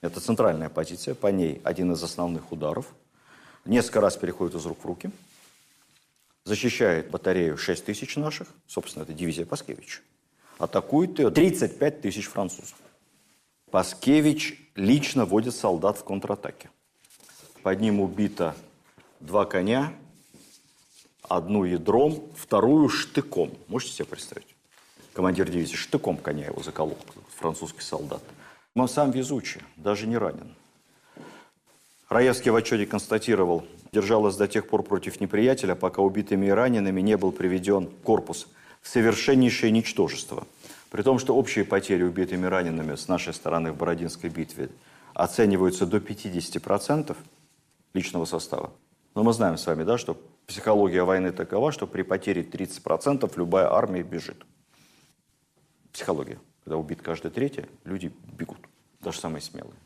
Это 0.00 0.20
центральная 0.20 0.68
позиция, 0.68 1.16
по 1.16 1.26
ней 1.26 1.60
один 1.64 1.92
из 1.92 2.02
основных 2.02 2.52
ударов. 2.52 2.86
Несколько 3.64 4.00
раз 4.00 4.16
переходит 4.16 4.54
из 4.54 4.64
рук 4.66 4.78
в 4.82 4.86
руки. 4.86 5.10
Защищает 6.44 7.10
батарею 7.10 7.58
6 7.58 7.84
тысяч 7.84 8.16
наших, 8.16 8.48
собственно, 8.66 9.02
это 9.02 9.12
дивизия 9.12 9.44
Паскевича. 9.44 10.00
Атакует 10.58 11.18
ее 11.18 11.30
35 11.30 12.00
тысяч 12.00 12.26
французов. 12.26 12.76
Паскевич 13.70 14.58
лично 14.76 15.26
водит 15.26 15.54
солдат 15.54 15.98
в 15.98 16.04
контратаке. 16.04 16.70
Под 17.62 17.80
ним 17.80 18.00
убито 18.00 18.56
два 19.20 19.44
коня, 19.44 19.92
одну 21.22 21.64
ядром, 21.64 22.22
вторую 22.34 22.88
штыком. 22.88 23.50
Можете 23.68 23.92
себе 23.92 24.04
представить? 24.06 24.46
Командир 25.12 25.50
дивизии 25.50 25.76
штыком 25.76 26.16
коня 26.16 26.46
его 26.46 26.62
заколол, 26.62 26.98
французский 27.36 27.82
солдат. 27.82 28.22
Он 28.74 28.88
сам 28.88 29.10
везучий, 29.10 29.60
даже 29.76 30.06
не 30.06 30.16
ранен. 30.16 30.54
Раевский 32.08 32.50
в 32.50 32.56
отчете 32.56 32.86
констатировал, 32.86 33.66
держалась 33.92 34.36
до 34.36 34.48
тех 34.48 34.66
пор 34.68 34.82
против 34.82 35.20
неприятеля, 35.20 35.74
пока 35.74 36.00
убитыми 36.00 36.46
и 36.46 36.50
ранеными 36.50 37.02
не 37.02 37.18
был 37.18 37.32
приведен 37.32 37.90
корпус 38.02 38.46
в 38.80 38.88
совершеннейшее 38.88 39.72
ничтожество– 39.72 40.46
при 40.90 41.02
том, 41.02 41.18
что 41.18 41.36
общие 41.36 41.64
потери 41.64 42.02
убитыми 42.02 42.46
и 42.46 42.48
ранеными 42.48 42.94
с 42.94 43.08
нашей 43.08 43.34
стороны 43.34 43.72
в 43.72 43.76
Бородинской 43.76 44.30
битве 44.30 44.70
оцениваются 45.14 45.86
до 45.86 45.98
50% 45.98 47.16
личного 47.94 48.24
состава. 48.24 48.72
Но 49.14 49.22
мы 49.22 49.32
знаем 49.32 49.58
с 49.58 49.66
вами, 49.66 49.84
да, 49.84 49.98
что 49.98 50.16
психология 50.46 51.02
войны 51.02 51.32
такова, 51.32 51.72
что 51.72 51.86
при 51.86 52.02
потере 52.02 52.42
30% 52.42 53.30
любая 53.36 53.70
армия 53.72 54.02
бежит. 54.02 54.44
Психология. 55.92 56.38
Когда 56.64 56.76
убит 56.76 57.02
каждый 57.02 57.30
третий, 57.30 57.66
люди 57.84 58.12
бегут, 58.38 58.58
даже 59.00 59.18
самые 59.18 59.42
смелые. 59.42 59.78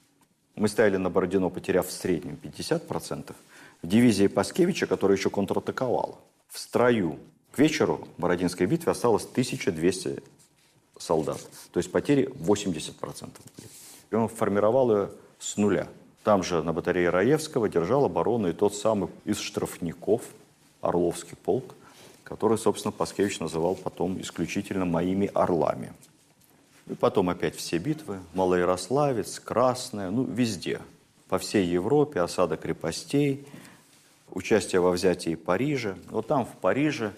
Мы 0.54 0.68
стояли 0.68 0.96
на 0.96 1.10
Бородино, 1.10 1.48
потеряв 1.48 1.86
в 1.86 1.92
среднем 1.92 2.38
50%. 2.42 3.34
в 3.82 3.86
дивизии 3.86 4.26
Паскевича, 4.26 4.86
которая 4.86 5.16
еще 5.16 5.30
контратаковала. 5.30 6.18
В 6.48 6.58
строю 6.58 7.18
к 7.50 7.58
вечеру 7.58 8.06
в 8.16 8.20
Бородинской 8.20 8.66
битве 8.66 8.92
осталось 8.92 9.24
1200 9.24 10.22
солдат. 11.02 11.40
То 11.72 11.78
есть 11.78 11.90
потери 11.90 12.26
80% 12.26 12.94
были. 13.00 13.68
И 14.10 14.14
он 14.14 14.28
формировал 14.28 14.94
ее 14.94 15.10
с 15.38 15.56
нуля. 15.56 15.88
Там 16.24 16.42
же 16.42 16.62
на 16.62 16.72
батарее 16.72 17.10
Раевского 17.10 17.68
держал 17.68 18.04
оборону 18.04 18.48
и 18.48 18.52
тот 18.52 18.74
самый 18.74 19.08
из 19.24 19.38
штрафников, 19.38 20.22
Орловский 20.80 21.36
полк, 21.36 21.74
который, 22.24 22.58
собственно, 22.58 22.92
Паскевич 22.92 23.40
называл 23.40 23.74
потом 23.74 24.20
исключительно 24.20 24.84
«моими 24.84 25.30
орлами». 25.32 25.92
И 26.88 26.94
потом 26.94 27.30
опять 27.30 27.54
все 27.54 27.78
битвы. 27.78 28.18
Малоярославец, 28.34 29.38
Красная, 29.40 30.10
ну, 30.10 30.24
везде. 30.24 30.80
По 31.28 31.38
всей 31.38 31.66
Европе, 31.66 32.20
осада 32.20 32.56
крепостей, 32.56 33.46
участие 34.30 34.80
во 34.80 34.90
взятии 34.90 35.36
Парижа. 35.36 35.96
Вот 36.10 36.26
там, 36.26 36.44
в 36.44 36.52
Париже, 36.60 37.12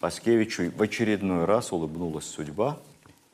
Паскевичу 0.00 0.70
в 0.70 0.82
очередной 0.82 1.44
раз 1.44 1.72
улыбнулась 1.72 2.24
судьба. 2.24 2.78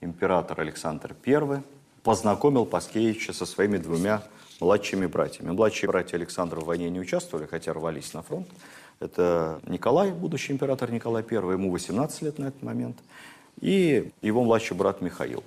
Император 0.00 0.60
Александр 0.60 1.16
I 1.26 1.62
познакомил 2.02 2.64
Паскевича 2.64 3.32
со 3.32 3.46
своими 3.46 3.78
двумя 3.78 4.22
младшими 4.60 5.06
братьями. 5.06 5.50
Младшие 5.50 5.88
братья 5.88 6.16
Александра 6.16 6.60
в 6.60 6.64
войне 6.64 6.88
не 6.90 7.00
участвовали, 7.00 7.46
хотя 7.46 7.72
рвались 7.72 8.14
на 8.14 8.22
фронт. 8.22 8.48
Это 9.00 9.60
Николай, 9.66 10.10
будущий 10.10 10.52
император 10.52 10.90
Николай 10.90 11.24
I, 11.28 11.52
ему 11.52 11.70
18 11.70 12.22
лет 12.22 12.38
на 12.38 12.46
этот 12.46 12.62
момент, 12.62 12.98
и 13.60 14.10
его 14.22 14.42
младший 14.44 14.76
брат 14.76 15.00
Михаил. 15.00 15.44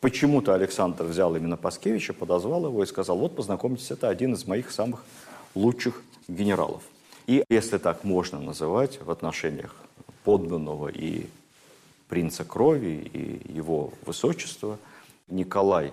Почему-то 0.00 0.54
Александр 0.54 1.04
взял 1.04 1.34
именно 1.34 1.56
Паскевича, 1.56 2.14
подозвал 2.14 2.66
его 2.66 2.82
и 2.82 2.86
сказал, 2.86 3.18
вот 3.18 3.34
познакомьтесь, 3.34 3.90
это 3.90 4.08
один 4.08 4.34
из 4.34 4.46
моих 4.46 4.70
самых 4.70 5.04
лучших 5.54 6.02
генералов. 6.28 6.82
И 7.26 7.44
если 7.50 7.78
так 7.78 8.04
можно 8.04 8.40
называть 8.40 9.00
в 9.02 9.10
отношениях 9.10 9.74
подданного 10.24 10.88
и 10.88 11.26
принца 12.08 12.44
крови, 12.44 13.10
и 13.12 13.52
его 13.52 13.92
высочества, 14.04 14.78
Николай 15.28 15.92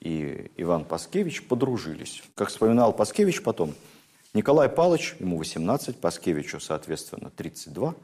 и 0.00 0.50
Иван 0.56 0.84
Паскевич 0.84 1.46
подружились. 1.46 2.22
Как 2.34 2.48
вспоминал 2.48 2.92
Паскевич 2.92 3.42
потом, 3.42 3.74
Николай 4.32 4.68
Палыч, 4.68 5.16
ему 5.18 5.36
18, 5.36 5.96
Паскевичу, 5.98 6.60
соответственно, 6.60 7.30
32, 7.30 7.94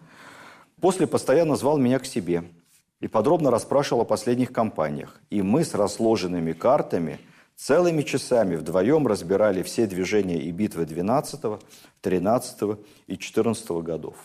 после 0.80 1.06
постоянно 1.06 1.56
звал 1.56 1.78
меня 1.78 1.98
к 1.98 2.06
себе– 2.06 2.44
и 3.00 3.09
подробно 3.09 3.50
расспрашивал 3.50 4.02
о 4.02 4.04
последних 4.04 4.52
кампаниях. 4.52 5.20
И 5.30 5.42
мы 5.42 5.64
с 5.64 5.74
расложенными 5.74 6.52
картами 6.52 7.20
целыми 7.54 8.02
часами 8.02 8.56
вдвоем 8.56 9.06
разбирали 9.06 9.62
все 9.62 9.87
движения 9.87 10.38
и 10.38 10.50
битвы 10.50 10.87
12, 10.87 11.61
13 12.00 12.78
и 13.06 13.18
14 13.18 13.70
годов. 13.82 14.16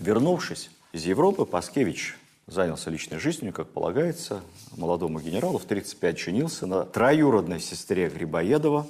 Вернувшись 0.00 0.70
из 0.92 1.04
Европы, 1.04 1.44
Паскевич 1.44 2.16
занялся 2.46 2.90
личной 2.90 3.18
жизнью, 3.20 3.52
как 3.52 3.68
полагается, 3.68 4.40
молодому 4.76 5.20
генералу. 5.20 5.58
В 5.58 5.64
35 5.64 6.18
женился 6.18 6.66
на 6.66 6.84
троюродной 6.84 7.60
сестре 7.60 8.08
Грибоедова. 8.08 8.86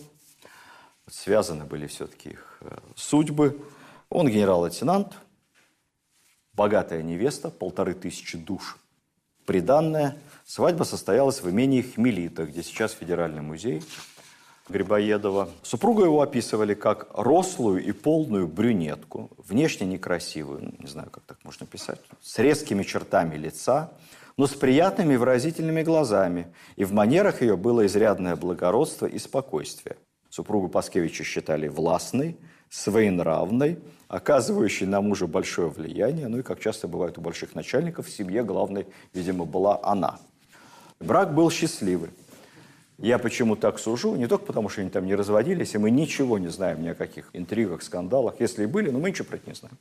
Связаны 1.11 1.65
были 1.65 1.87
все-таки 1.87 2.31
их 2.31 2.51
Э, 2.61 2.79
судьбы. 2.95 3.61
Он 4.09 4.29
генерал-лейтенант, 4.29 5.15
богатая 6.53 7.03
невеста, 7.03 7.51
полторы 7.51 7.95
тысячи 7.95 8.37
душ. 8.37 8.79
Приданная. 9.47 10.19
Свадьба 10.45 10.85
состоялась 10.85 11.41
в 11.41 11.49
имении 11.49 11.83
Хмелита, 11.83 12.45
где 12.45 12.63
сейчас 12.63 12.93
Федеральный 12.93 13.43
музей 13.43 13.83
Грибоедова. 14.71 15.51
Супругу 15.63 16.05
его 16.05 16.23
описывали 16.23 16.75
как 16.75 17.09
рослую 17.15 17.85
и 17.85 17.93
полную 17.93 18.47
брюнетку, 18.47 19.31
внешне 19.37 19.87
некрасивую, 19.87 20.75
не 20.79 20.87
знаю, 20.87 21.11
как 21.11 21.25
так 21.25 21.39
можно 21.45 21.67
писать, 21.67 22.01
с 22.23 22.39
резкими 22.39 22.83
чертами 22.83 23.37
лица, 23.37 23.93
но 24.37 24.47
с 24.47 24.53
приятными 24.53 25.17
выразительными 25.17 25.83
глазами, 25.83 26.47
и 26.77 26.85
в 26.85 26.93
манерах 26.93 27.43
ее 27.43 27.57
было 27.57 27.85
изрядное 27.85 28.37
благородство 28.37 29.07
и 29.07 29.19
спокойствие. 29.19 29.97
Супругу 30.31 30.69
Паскевича 30.69 31.25
считали 31.25 31.69
властной, 31.69 32.39
своенравной, 32.71 33.79
оказывающей 34.09 34.87
на 34.87 35.01
мужа 35.01 35.27
большое 35.27 35.69
влияние. 35.69 36.29
Ну 36.29 36.39
и, 36.39 36.43
как 36.43 36.61
часто 36.61 36.89
бывает 36.89 37.19
у 37.19 37.21
больших 37.21 37.55
начальников, 37.55 38.07
в 38.07 38.11
семье 38.11 38.45
главной, 38.45 38.87
видимо, 39.13 39.45
была 39.45 39.81
она. 39.83 40.19
Брак 41.01 41.35
был 41.35 41.51
счастливый. 41.51 42.11
Я 43.01 43.19
почему 43.19 43.57
так 43.57 43.79
сужу? 43.79 44.15
Не 44.15 44.27
только 44.27 44.45
потому, 44.45 44.69
что 44.69 44.83
они 44.83 44.91
там 44.91 45.07
не 45.07 45.15
разводились, 45.15 45.75
и 45.75 45.79
мы 45.79 45.91
ничего 45.91 46.39
не 46.39 46.49
знаем 46.49 46.83
ни 46.83 46.89
о 46.89 46.95
каких 46.95 47.31
интригах, 47.33 47.83
скандалах. 47.83 48.35
Если 48.41 48.65
и 48.65 48.67
были, 48.67 48.91
но 48.91 48.99
мы 48.99 49.11
ничего 49.11 49.25
про 49.25 49.37
это 49.37 49.49
не 49.49 49.57
знаем. 49.57 49.79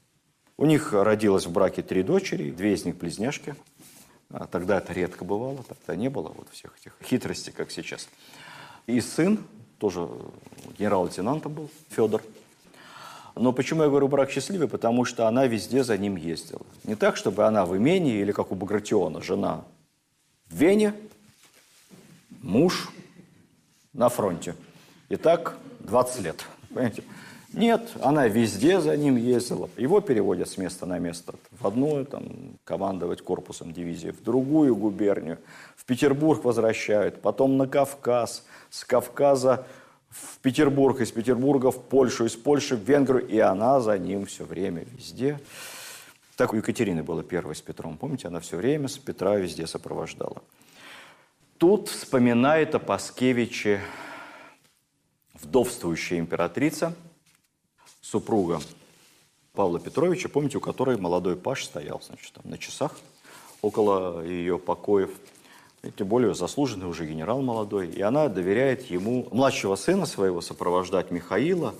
У 0.57 0.65
них 0.65 0.93
родилось 0.93 1.45
в 1.45 1.51
браке 1.51 1.81
три 1.81 2.01
дочери, 2.01 2.51
две 2.51 2.73
из 2.73 2.85
них 2.85 2.97
близняшки. 2.97 3.55
А 4.29 4.47
тогда 4.47 4.77
это 4.77 4.93
редко 4.93 5.25
бывало, 5.25 5.65
тогда 5.67 5.95
не 5.95 6.09
было 6.09 6.29
вот 6.29 6.47
всех 6.51 6.77
этих 6.79 6.95
хитростей, 7.03 7.51
как 7.51 7.71
сейчас. 7.71 8.07
И 8.87 9.01
сын, 9.01 9.39
тоже 9.79 10.07
генерал-лейтенантом 10.77 11.53
был, 11.53 11.69
Федор, 11.89 12.21
но 13.35 13.53
почему 13.53 13.83
я 13.83 13.89
говорю 13.89 14.07
брак 14.07 14.31
счастливый? 14.31 14.67
Потому 14.67 15.05
что 15.05 15.27
она 15.27 15.47
везде 15.47 15.83
за 15.83 15.97
ним 15.97 16.15
ездила. 16.15 16.61
Не 16.83 16.95
так, 16.95 17.15
чтобы 17.15 17.45
она 17.45 17.65
в 17.65 17.75
имении 17.75 18.19
или 18.19 18.31
как 18.31 18.51
у 18.51 18.55
Багратиона, 18.55 19.21
жена 19.21 19.63
в 20.49 20.55
Вене, 20.55 20.93
муж 22.41 22.89
на 23.93 24.09
фронте. 24.09 24.55
И 25.09 25.15
так 25.15 25.57
20 25.79 26.21
лет. 26.21 26.45
Понимаете? 26.69 27.03
Нет, 27.53 27.89
она 28.01 28.27
везде 28.27 28.79
за 28.79 28.95
ним 28.95 29.15
ездила. 29.15 29.69
Его 29.75 30.01
переводят 30.01 30.49
с 30.49 30.57
места 30.57 30.85
на 30.85 30.99
место. 30.99 31.33
В 31.59 31.65
одну 31.65 32.05
там, 32.05 32.57
командовать 32.63 33.23
корпусом 33.23 33.73
дивизии, 33.73 34.11
в 34.11 34.21
другую 34.21 34.75
губернию. 34.75 35.39
В 35.75 35.85
Петербург 35.85 36.43
возвращают, 36.43 37.21
потом 37.21 37.57
на 37.57 37.67
Кавказ. 37.67 38.45
С 38.69 38.85
Кавказа 38.85 39.65
в 40.09 40.37
Петербург, 40.39 41.01
из 41.01 41.11
Петербурга 41.11 41.71
в 41.71 41.81
Польшу, 41.81 42.25
из 42.25 42.35
Польши 42.35 42.75
в 42.75 42.87
Венгрию, 42.87 43.27
и 43.27 43.39
она 43.39 43.79
за 43.79 43.97
ним 43.97 44.25
все 44.27 44.43
время 44.43 44.85
везде. 44.91 45.39
Так 46.35 46.53
у 46.53 46.55
Екатерины 46.55 47.03
было 47.03 47.23
первой 47.23 47.55
с 47.55 47.61
Петром. 47.61 47.97
Помните, 47.97 48.27
она 48.27 48.39
все 48.39 48.57
время 48.57 48.87
с 48.87 48.97
Петра 48.97 49.35
везде 49.35 49.65
сопровождала. 49.65 50.41
Тут 51.59 51.89
вспоминает 51.89 52.73
о 52.73 52.79
Паскевиче 52.79 53.81
вдовствующая 55.33 56.17
императрица, 56.17 56.95
супруга 58.01 58.61
Павла 59.51 59.79
Петровича, 59.79 60.29
помните, 60.29 60.57
у 60.57 60.61
которой 60.61 60.97
молодой 60.97 61.35
Паш 61.35 61.65
стоял, 61.65 62.01
значит, 62.01 62.31
там 62.31 62.49
на 62.49 62.57
часах 62.57 62.97
около 63.61 64.23
ее 64.23 64.57
покоев– 64.57 65.11
и 65.83 65.91
тем 65.91 66.07
более 66.07 66.33
заслуженный 66.35 66.87
уже 66.87 67.05
генерал 67.05 67.41
молодой, 67.41 67.87
и 67.87 68.01
она 68.01 68.27
доверяет 68.27 68.89
ему 68.91 69.27
младшего 69.31 69.75
сына 69.75 70.05
своего 70.05 70.41
сопровождать 70.41 71.09
Михаила 71.09 71.73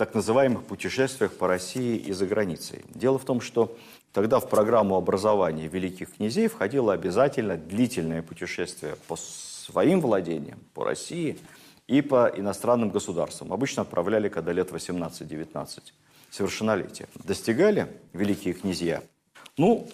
так 0.00 0.14
называемых 0.14 0.64
путешествиях 0.64 1.30
по 1.34 1.46
России 1.46 1.98
и 1.98 2.12
за 2.12 2.24
границей. 2.24 2.82
Дело 2.94 3.18
в 3.18 3.26
том, 3.26 3.42
что 3.42 3.76
тогда 4.14 4.40
в 4.40 4.48
программу 4.48 4.96
образования 4.96 5.68
великих 5.68 6.14
князей 6.14 6.48
входило 6.48 6.94
обязательно 6.94 7.58
длительное 7.58 8.22
путешествие 8.22 8.96
по 9.08 9.16
своим 9.16 10.00
владениям, 10.00 10.58
по 10.72 10.86
России 10.86 11.38
и 11.86 12.00
по 12.00 12.32
иностранным 12.34 12.88
государствам. 12.88 13.52
Обычно 13.52 13.82
отправляли, 13.82 14.30
когда 14.30 14.52
лет 14.52 14.70
18-19 14.70 15.92
совершеннолетия. 16.30 17.06
Достигали 17.22 17.86
великие 18.14 18.54
князья, 18.54 19.02
ну, 19.58 19.86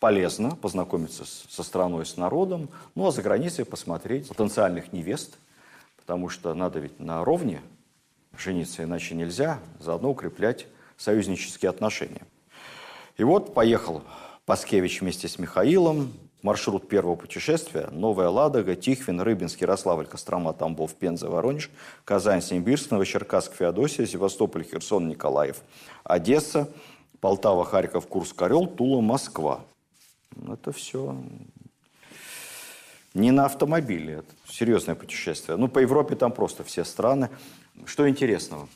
полезно 0.00 0.54
познакомиться 0.54 1.24
со 1.24 1.62
страной, 1.62 2.04
с 2.04 2.18
народом, 2.18 2.68
ну 2.94 3.06
а 3.06 3.10
за 3.10 3.22
границей 3.22 3.64
посмотреть 3.64 4.28
потенциальных 4.28 4.92
невест, 4.92 5.38
потому 5.96 6.28
что 6.28 6.52
надо 6.52 6.78
ведь 6.78 7.00
на 7.00 7.24
ровне 7.24 7.62
жениться, 8.36 8.82
иначе 8.84 9.14
нельзя, 9.14 9.58
заодно 9.78 10.10
укреплять 10.10 10.66
союзнические 10.96 11.70
отношения. 11.70 12.22
И 13.16 13.24
вот 13.24 13.54
поехал 13.54 14.02
Паскевич 14.46 15.00
вместе 15.00 15.28
с 15.28 15.38
Михаилом, 15.38 16.12
маршрут 16.42 16.88
первого 16.88 17.16
путешествия– 17.16 17.88
Новая 17.92 18.28
Ладога, 18.28 18.74
Тихвин, 18.74 19.20
Рыбинск, 19.20 19.60
Ярославль, 19.60 20.06
Кострома, 20.06 20.52
Тамбов, 20.52 20.94
Пенза, 20.94 21.28
Воронеж, 21.28 21.70
Казань, 22.04 22.42
Симбирск, 22.42 22.90
Новочеркасск, 22.90 23.54
Феодосия, 23.54 24.06
Севастополь, 24.06 24.64
Херсон, 24.64 25.08
Николаев, 25.08 25.60
Одесса, 26.04 26.68
Полтава, 27.20 27.64
Харьков, 27.64 28.06
Курск, 28.06 28.40
Орел, 28.40 28.66
Тула, 28.66 29.00
Москва. 29.00 29.60
Это 30.48 30.72
все 30.72 31.14
не 33.14 33.32
на 33.32 33.46
автомобиле, 33.46 34.14
это 34.14 34.32
серьезное 34.48 34.94
путешествие. 34.94 35.56
Ну, 35.56 35.68
по 35.68 35.80
Европе 35.80 36.14
там 36.14 36.32
просто 36.32 36.64
все 36.64 36.84
страны. 36.84 37.28
Что 37.86 38.08
интересного? 38.08 38.68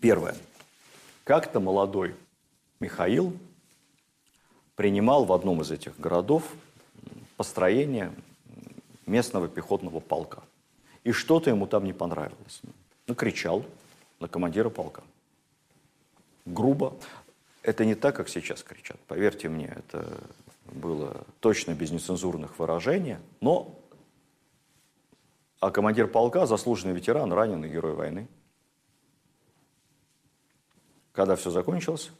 Первое. 0.00 0.36
Как-то 1.24 1.60
молодой 1.60 2.14
Михаил 2.80 3.36
принимал 4.74 5.24
в 5.24 5.32
одном 5.32 5.60
из 5.62 5.70
этих 5.70 5.98
городов 5.98 6.44
построение 7.36 8.12
местного 9.06 9.48
пехотного 9.48 10.00
полка. 10.00 10.42
И 11.04 11.12
что-то 11.12 11.50
ему 11.50 11.66
там 11.66 11.84
не 11.84 11.92
понравилось. 11.92 12.60
Ну, 13.06 13.14
кричал 13.14 13.64
на 14.20 14.28
командира 14.28 14.70
полка. 14.70 15.02
Грубо. 16.46 16.94
Это 17.62 17.84
не 17.84 17.94
так, 17.94 18.16
как 18.16 18.28
сейчас 18.28 18.62
кричат. 18.62 18.98
Поверьте 19.06 19.48
мне, 19.48 19.66
это 19.76 20.08
было 20.66 21.26
точно 21.40 21.74
без 21.74 21.90
нецензурных 21.90 22.58
выражений. 22.58 23.16
Но 23.40 23.79
а 25.60 25.70
командир 25.70 26.08
полка– 26.08 26.46
заслуженный 26.46 26.94
ветеран, 26.94 27.32
раненый 27.32 27.70
герой 27.70 27.94
войны. 27.94 28.28
Когда 31.12 31.36
все 31.36 31.50
закончилось, 31.50 32.10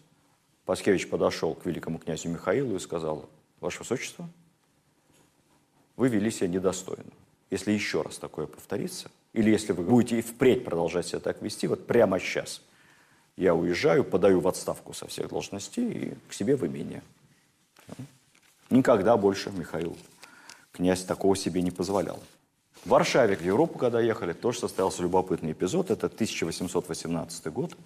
Паскевич 0.66 1.08
подошел 1.08 1.54
к 1.54 1.64
великому 1.64 1.98
князю 1.98 2.28
Михаилу 2.28 2.76
и 2.76 2.78
сказал, 2.78 3.28
«Ваше 3.60 3.78
Высочество, 3.78 4.28
вы 5.96 6.08
вели 6.08 6.30
себя 6.30 6.48
недостойно. 6.48 7.10
Если 7.50 7.72
еще 7.72 8.02
раз 8.02 8.18
такое 8.18 8.46
повторится, 8.46 9.10
или 9.32 9.50
если 9.50 9.72
вы 9.72 9.84
будете 9.84 10.18
и 10.18 10.22
впредь 10.22 10.64
продолжать 10.64 11.06
себя 11.06 11.20
так 11.20 11.40
вести, 11.40 11.66
вот 11.66 11.86
прямо 11.86 12.20
сейчас 12.20 12.62
я 13.36 13.54
уезжаю, 13.54 14.04
подаю 14.04 14.40
в 14.40 14.48
отставку 14.48 14.92
со 14.92 15.06
всех 15.06 15.28
должностей 15.28 15.90
и 15.90 16.14
к 16.28 16.32
себе 16.34 16.56
в 16.56 16.66
имение. 16.66 17.02
Никогда 18.68 19.16
больше 19.16 19.50
Михаил, 19.50 19.96
князь, 20.72 21.04
такого 21.04 21.34
себе 21.36 21.62
не 21.62 21.70
позволял. 21.70 22.20
В 22.84 22.88
Варшаве, 22.88 23.36
в 23.36 23.42
Европу, 23.42 23.78
когда 23.78 24.00
ехали, 24.00 24.32
тоже 24.32 24.60
состоялся 24.60 25.02
любопытный 25.02 25.52
эпизод. 25.52 25.90
Это 25.90 26.06
1818 26.06 27.46
год. 27.52 27.76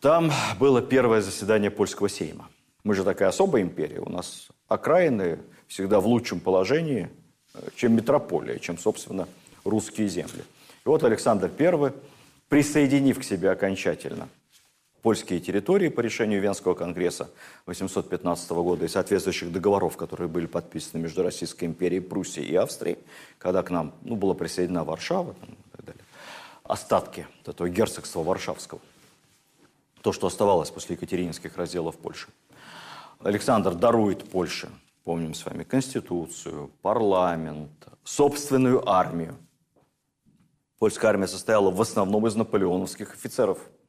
Там 0.00 0.32
было 0.58 0.82
первое 0.82 1.20
заседание 1.20 1.70
польского 1.70 2.08
сейма. 2.08 2.48
Мы 2.82 2.94
же 2.94 3.04
такая 3.04 3.28
особая 3.28 3.62
империя. 3.62 4.00
У 4.00 4.08
нас 4.08 4.48
окраины 4.66 5.38
всегда 5.68 6.00
в 6.00 6.06
лучшем 6.06 6.40
положении, 6.40 7.10
э, 7.54 7.68
чем 7.76 7.94
метрополия, 7.94 8.58
чем, 8.58 8.78
собственно, 8.78 9.28
русские 9.64 10.08
земли. 10.08 10.42
И 10.84 10.88
вот 10.88 11.04
Александр 11.04 11.50
I, 11.56 11.92
присоединив 12.48 13.20
к 13.20 13.22
себе 13.22 13.50
окончательно 13.50 14.28
польские 15.02 15.40
территории 15.40 15.88
по 15.88 16.00
решению 16.00 16.40
Венского 16.40 16.74
конгресса 16.74 17.30
815 17.66 18.50
года 18.50 18.84
и 18.84 18.88
соответствующих 18.88 19.52
договоров, 19.52 19.96
которые 19.96 20.28
были 20.28 20.46
подписаны 20.46 21.02
между 21.02 21.22
Российской 21.22 21.64
империей, 21.64 22.00
Пруссией 22.00 22.48
и 22.48 22.54
Австрией, 22.54 22.98
когда 23.38 23.62
к 23.62 23.70
нам 23.70 23.94
ну, 24.02 24.16
была 24.16 24.34
присоединена 24.34 24.84
Варшава 24.84 25.34
там, 25.34 25.50
и 25.50 25.76
так 25.76 25.86
далее, 25.86 26.04
остатки 26.64 27.26
этого 27.46 27.68
герцогства 27.68 28.22
Варшавского, 28.22 28.80
то, 30.02 30.12
что 30.12 30.26
оставалось 30.26 30.70
после 30.70 30.96
екатерининских 30.96 31.56
разделов 31.56 31.96
Польши. 31.96 32.28
Александр 33.20 33.74
дарует 33.74 34.28
Польше, 34.30 34.70
помним 35.04 35.34
с 35.34 35.44
вами, 35.44 35.64
конституцию, 35.64 36.70
парламент, 36.82 37.70
собственную 38.04 38.88
армию. 38.88 39.36
Польская 40.78 41.08
армия 41.08 41.26
состояла 41.26 41.70
в 41.70 41.80
основном 41.80 42.26
из 42.26 42.34
наполеоновских 42.34 43.12
офицеров– 43.12 43.58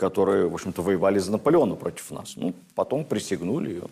которые, 0.00 0.48
в 0.48 0.54
общем-то, 0.54 0.80
воевали 0.80 1.18
за 1.18 1.30
Наполеона 1.30 1.74
против 1.74 2.10
нас. 2.10 2.32
Ну, 2.36 2.54
потом 2.74 3.04
присягнули 3.04 3.68
ее. 3.68 3.82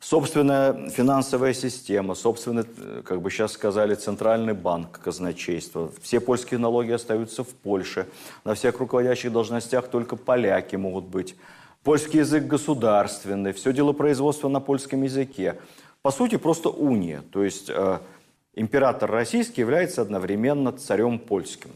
Собственная 0.00 0.90
финансовая 0.90 1.54
система, 1.54 2.14
собственный, 2.14 2.64
как 3.04 3.22
бы 3.22 3.30
сейчас 3.30 3.52
сказали, 3.52 3.94
центральный 3.94 4.54
банк 4.54 4.98
казначейства. 4.98 5.92
Все 6.02 6.18
польские 6.18 6.58
налоги 6.58 6.90
остаются 6.90 7.44
в 7.44 7.48
Польше. 7.48 8.06
На 8.44 8.54
всех 8.54 8.80
руководящих 8.80 9.32
должностях 9.32 9.88
только 9.88 10.16
поляки 10.16 10.74
могут 10.76 11.04
быть. 11.04 11.36
Польский 11.84 12.18
язык 12.18 12.48
государственный, 12.48 13.52
все 13.52 13.72
дело 13.72 13.92
производства 13.92 14.48
на 14.48 14.60
польском 14.60 15.04
языке. 15.04 15.54
По 16.02 16.10
сути, 16.10 16.38
просто 16.38 16.70
уния. 16.70 17.22
То 17.32 17.44
есть 17.44 17.70
э, 17.70 17.98
император 18.54 19.10
российский 19.10 19.60
является 19.60 20.02
одновременно 20.02 20.72
царем 20.72 21.20
польским 21.20 21.70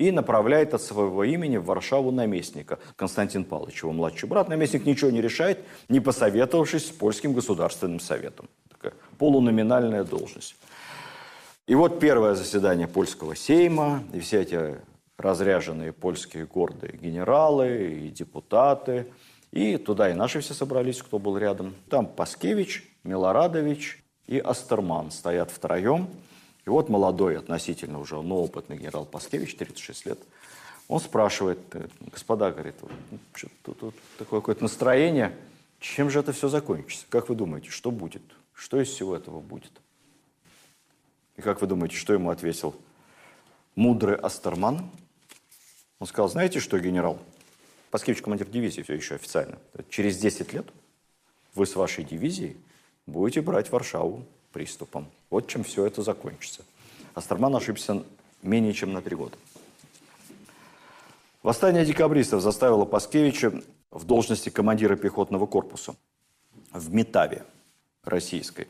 и 0.00 0.10
направляет 0.10 0.72
от 0.72 0.80
своего 0.80 1.24
имени 1.24 1.58
в 1.58 1.66
Варшаву 1.66 2.10
наместника 2.10 2.78
Константин 2.96 3.44
Павлович, 3.44 3.82
его 3.82 3.92
младший 3.92 4.30
брат. 4.30 4.48
Наместник 4.48 4.86
ничего 4.86 5.10
не 5.10 5.20
решает, 5.20 5.58
не 5.90 6.00
посоветовавшись 6.00 6.86
с 6.86 6.90
польским 6.90 7.34
государственным 7.34 8.00
советом. 8.00 8.48
Такая 8.70 8.94
полуноминальная 9.18 10.04
должность. 10.04 10.56
И 11.66 11.74
вот 11.74 12.00
первое 12.00 12.34
заседание 12.34 12.88
польского 12.88 13.36
сейма, 13.36 14.02
и 14.14 14.20
все 14.20 14.40
эти 14.40 14.76
разряженные 15.18 15.92
польские 15.92 16.46
гордые 16.46 16.96
генералы 16.96 18.06
и 18.06 18.08
депутаты, 18.08 19.06
и 19.52 19.76
туда 19.76 20.08
и 20.08 20.14
наши 20.14 20.40
все 20.40 20.54
собрались, 20.54 21.02
кто 21.02 21.18
был 21.18 21.36
рядом. 21.36 21.74
Там 21.90 22.06
Паскевич, 22.06 22.90
Милорадович 23.04 24.02
и 24.26 24.38
Астерман 24.38 25.10
стоят 25.10 25.50
втроем– 25.50 26.08
и 26.70 26.72
вот 26.72 26.88
молодой, 26.88 27.36
относительно 27.36 27.98
уже, 27.98 28.22
но 28.22 28.44
опытный 28.44 28.76
генерал 28.76 29.04
Паскевич, 29.04 29.56
36 29.56 30.06
лет, 30.06 30.20
он 30.86 31.00
спрашивает, 31.00 31.58
э, 31.72 31.88
господа, 32.12 32.52
говорит, 32.52 32.76
тут, 33.64 33.76
тут 33.80 33.94
такое 34.18 34.38
какое-то 34.38 34.62
настроение, 34.62 35.36
чем 35.80 36.10
же 36.10 36.20
это 36.20 36.32
все 36.32 36.48
закончится? 36.48 37.06
Как 37.08 37.28
вы 37.28 37.34
думаете, 37.34 37.70
что 37.70 37.90
будет? 37.90 38.22
Что 38.54 38.80
из 38.80 38.86
всего 38.86 39.16
этого 39.16 39.40
будет? 39.40 39.72
И 41.36 41.42
как 41.42 41.60
вы 41.60 41.66
думаете, 41.66 41.96
что 41.96 42.12
ему 42.12 42.30
ответил 42.30 42.76
мудрый 43.74 44.14
Астерман? 44.14 44.88
Он 45.98 46.06
сказал, 46.06 46.28
знаете 46.28 46.60
что, 46.60 46.78
генерал? 46.78 47.18
Паскевич 47.90 48.22
командир 48.22 48.46
дивизии 48.46 48.82
все 48.82 48.94
еще 48.94 49.16
официально. 49.16 49.58
Через 49.88 50.18
10 50.18 50.52
лет 50.52 50.68
вы 51.56 51.66
с 51.66 51.74
вашей 51.74 52.04
дивизией 52.04 52.56
будете 53.06 53.40
брать 53.40 53.72
Варшаву 53.72 54.24
приступом. 54.52 55.06
Вот 55.30 55.46
чем 55.48 55.64
все 55.64 55.86
это 55.86 56.02
закончится. 56.02 56.64
Астерман 57.14 57.54
ошибся 57.56 58.02
менее 58.42 58.72
чем 58.72 58.92
на 58.92 59.02
три 59.02 59.16
года. 59.16 59.36
Восстание 61.42 61.84
декабристов 61.84 62.42
заставило 62.42 62.84
Паскевича 62.84 63.62
в 63.90 64.04
должности 64.04 64.50
командира 64.50 64.96
пехотного 64.96 65.46
корпуса 65.46 65.94
в 66.72 66.92
Метаве 66.92 67.44
российской. 68.04 68.68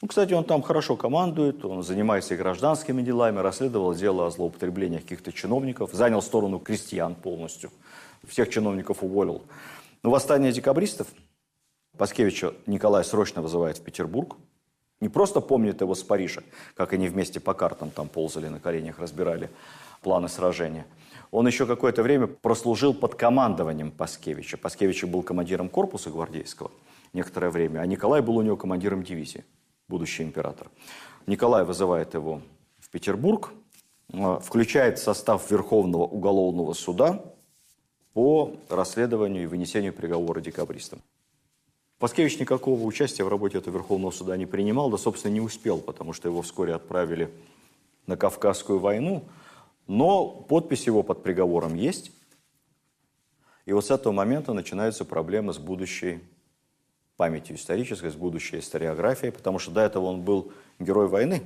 Ну, 0.00 0.08
кстати, 0.08 0.32
он 0.32 0.44
там 0.44 0.62
хорошо 0.62 0.96
командует, 0.96 1.64
он 1.64 1.82
занимается 1.82 2.36
гражданскими 2.36 3.02
делами, 3.02 3.40
расследовал 3.40 3.94
дело 3.94 4.26
о 4.26 4.30
злоупотреблении 4.30 4.98
каких-то 4.98 5.32
чиновников, 5.32 5.92
занял 5.92 6.22
сторону 6.22 6.60
крестьян 6.60 7.16
полностью, 7.16 7.70
всех 8.26 8.48
чиновников 8.48 9.02
уволил. 9.02 9.42
Но 10.02 10.10
восстание 10.10 10.52
декабристов 10.52 11.08
Паскевича 11.96 12.54
Николай 12.66 13.04
срочно 13.04 13.42
вызывает 13.42 13.78
в 13.78 13.82
Петербург, 13.82 14.36
не 15.00 15.08
просто 15.08 15.40
помнит 15.40 15.80
его 15.80 15.94
с 15.94 16.02
Парижа, 16.02 16.42
как 16.74 16.92
они 16.92 17.08
вместе 17.08 17.40
по 17.40 17.54
картам 17.54 17.90
там 17.90 18.08
ползали 18.08 18.48
на 18.48 18.60
коленях, 18.60 18.98
разбирали 18.98 19.50
планы 20.02 20.28
сражения. 20.28 20.86
Он 21.30 21.46
еще 21.46 21.66
какое-то 21.66 22.02
время 22.02 22.26
прослужил 22.26 22.94
под 22.94 23.14
командованием 23.14 23.90
Паскевича. 23.90 24.56
Паскевич 24.56 25.04
был 25.04 25.22
командиром 25.22 25.68
корпуса 25.68 26.10
гвардейского 26.10 26.70
некоторое 27.12 27.50
время, 27.50 27.80
а 27.80 27.86
Николай 27.86 28.22
был 28.22 28.36
у 28.36 28.42
него 28.42 28.56
командиром 28.56 29.02
дивизии, 29.02 29.44
будущий 29.88 30.22
император. 30.22 30.70
Николай 31.26 31.64
вызывает 31.64 32.14
его 32.14 32.42
в 32.78 32.90
Петербург, 32.90 33.52
а, 34.12 34.38
включает 34.38 34.98
состав 34.98 35.50
Верховного 35.50 36.04
уголовного 36.04 36.72
суда 36.72 37.22
по 38.14 38.56
расследованию 38.68 39.44
и 39.44 39.46
вынесению 39.46 39.92
приговора 39.92 40.40
декабристам. 40.40 41.02
Паскевич 41.98 42.38
никакого 42.38 42.80
участия 42.84 43.24
в 43.24 43.28
работе 43.28 43.58
этого 43.58 43.74
Верховного 43.74 44.12
суда 44.12 44.36
не 44.36 44.46
принимал, 44.46 44.88
да, 44.88 44.98
собственно, 44.98 45.32
не 45.32 45.40
успел, 45.40 45.80
потому 45.80 46.12
что 46.12 46.28
его 46.28 46.42
вскоре 46.42 46.74
отправили 46.74 47.30
на 48.06 48.16
Кавказскую 48.16 48.78
войну, 48.78 49.24
но 49.88 50.28
подпись 50.28 50.86
его 50.86 51.02
под 51.02 51.22
приговором 51.24 51.74
есть. 51.74 52.12
И 53.66 53.72
вот 53.72 53.84
с 53.84 53.90
этого 53.90 54.12
момента 54.12 54.52
начинаются 54.52 55.04
проблемы 55.04 55.52
с 55.52 55.58
будущей 55.58 56.20
памятью 57.16 57.56
исторической, 57.56 58.10
с 58.10 58.14
будущей 58.14 58.60
историографией, 58.60 59.32
потому 59.32 59.58
что 59.58 59.72
до 59.72 59.80
этого 59.80 60.06
он 60.06 60.22
был 60.22 60.52
герой 60.78 61.08
войны, 61.08 61.42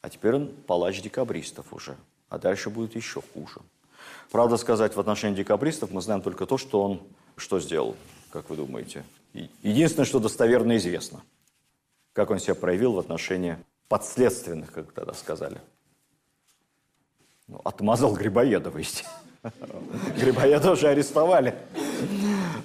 а 0.00 0.08
теперь 0.08 0.36
он 0.36 0.48
палач 0.66 1.02
декабристов 1.02 1.74
уже, 1.74 1.96
а 2.30 2.38
дальше 2.38 2.70
будет 2.70 2.96
еще 2.96 3.20
хуже. 3.34 3.60
Правда 4.30 4.56
сказать, 4.56 4.96
в 4.96 5.00
отношении 5.00 5.36
декабристов 5.36 5.90
мы 5.90 6.00
знаем 6.00 6.22
только 6.22 6.46
то, 6.46 6.56
что 6.56 6.82
он 6.82 7.02
что 7.36 7.60
сделал, 7.60 7.94
как 8.30 8.48
вы 8.48 8.56
думаете? 8.56 9.04
Единственное, 9.62 10.06
что 10.06 10.18
достоверно 10.18 10.76
известно, 10.76 11.22
как 12.12 12.30
он 12.30 12.38
себя 12.38 12.54
проявил 12.54 12.92
в 12.92 12.98
отношении 12.98 13.58
подследственных, 13.88 14.72
как 14.72 14.92
тогда 14.92 15.12
сказали. 15.12 15.60
Ну, 17.48 17.60
отмазал 17.64 18.14
Грибоедова, 18.14 18.78
естественно. 18.78 19.12
Грибоедова 20.16 20.72
уже 20.72 20.88
арестовали. 20.88 21.54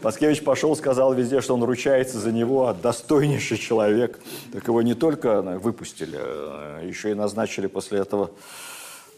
Паскевич 0.01 0.43
пошел, 0.43 0.75
сказал 0.75 1.13
везде, 1.13 1.41
что 1.41 1.53
он 1.53 1.63
ручается 1.63 2.19
за 2.19 2.31
него, 2.31 2.67
а 2.67 2.73
достойнейший 2.73 3.57
человек. 3.57 4.19
Так 4.51 4.67
его 4.67 4.81
не 4.81 4.95
только 4.95 5.41
выпустили, 5.41 6.17
а 6.19 6.83
еще 6.83 7.11
и 7.11 7.13
назначили 7.13 7.67
после 7.67 7.99
этого 7.99 8.31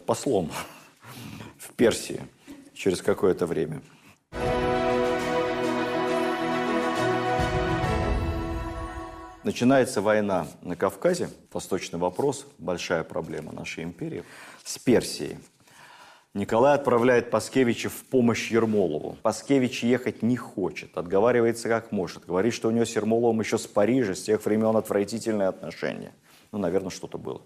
послом 0.05 0.51
в 1.57 1.71
Персии 1.73 2.21
через 2.73 3.01
какое-то 3.01 3.45
время. 3.45 3.81
Начинается 9.43 10.01
война 10.01 10.47
на 10.61 10.77
Кавказе, 10.77 11.29
восточный 11.51 11.99
вопрос, 11.99 12.47
большая 12.59 13.03
проблема 13.03 13.51
нашей 13.51 13.83
империи, 13.83 14.23
с 14.63 14.79
Персией. 14.79 15.37
Николай 16.33 16.75
отправляет 16.75 17.29
Паскевича 17.29 17.89
в 17.89 18.05
помощь 18.05 18.49
Ермолову. 18.51 19.17
Паскевич 19.21 19.83
ехать 19.83 20.21
не 20.23 20.37
хочет, 20.37 20.97
отговаривается 20.97 21.67
как 21.67 21.91
может. 21.91 22.25
Говорит, 22.25 22.53
что 22.53 22.69
у 22.69 22.71
него 22.71 22.85
с 22.85 22.95
Ермоловым 22.95 23.41
еще 23.41 23.57
с 23.57 23.67
Парижа, 23.67 24.15
с 24.15 24.21
тех 24.21 24.45
времен 24.45 24.77
отвратительные 24.77 25.49
отношения. 25.49 26.13
Ну, 26.53 26.59
наверное, 26.59 26.89
что-то 26.89 27.17
было. 27.17 27.41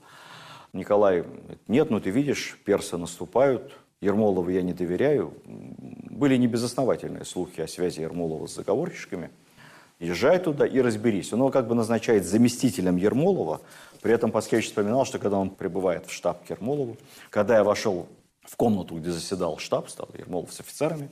Николай 0.74 1.22
говорит, 1.24 1.68
нет, 1.68 1.90
ну 1.90 2.00
ты 2.00 2.12
видишь, 2.12 2.60
персы 2.64 2.96
наступают, 2.98 3.74
Ермолову 4.02 4.52
я 4.52 4.62
не 4.62 4.74
доверяю. 4.74 5.34
Были 5.46 6.38
небезосновательные 6.38 7.26
слухи 7.26 7.62
о 7.62 7.68
связи 7.68 8.02
Ермолова 8.02 8.46
с 8.46 8.54
заговорщиками. 8.54 9.32
Езжай 10.00 10.40
туда 10.40 10.68
и 10.68 10.80
разберись. 10.80 11.34
Он 11.34 11.40
его 11.40 11.50
как 11.50 11.68
бы 11.68 11.76
назначает 11.76 12.26
заместителем 12.26 12.98
Ермолова. 12.98 13.62
При 14.02 14.14
этом 14.14 14.32
Паскевич 14.32 14.68
вспоминал, 14.68 15.06
что 15.06 15.18
когда 15.18 15.38
он 15.38 15.50
прибывает 15.50 16.06
в 16.06 16.12
штаб 16.12 16.46
к 16.46 16.50
Ермолову, 16.52 16.98
когда 17.32 17.56
я 17.56 17.64
вошел 17.64 18.08
в 18.44 18.56
комнату, 18.56 18.96
где 18.96 19.12
заседал 19.12 19.58
штаб, 19.58 19.90
стал 19.90 20.10
Ермолов 20.18 20.54
с 20.54 20.60
офицерами. 20.60 21.10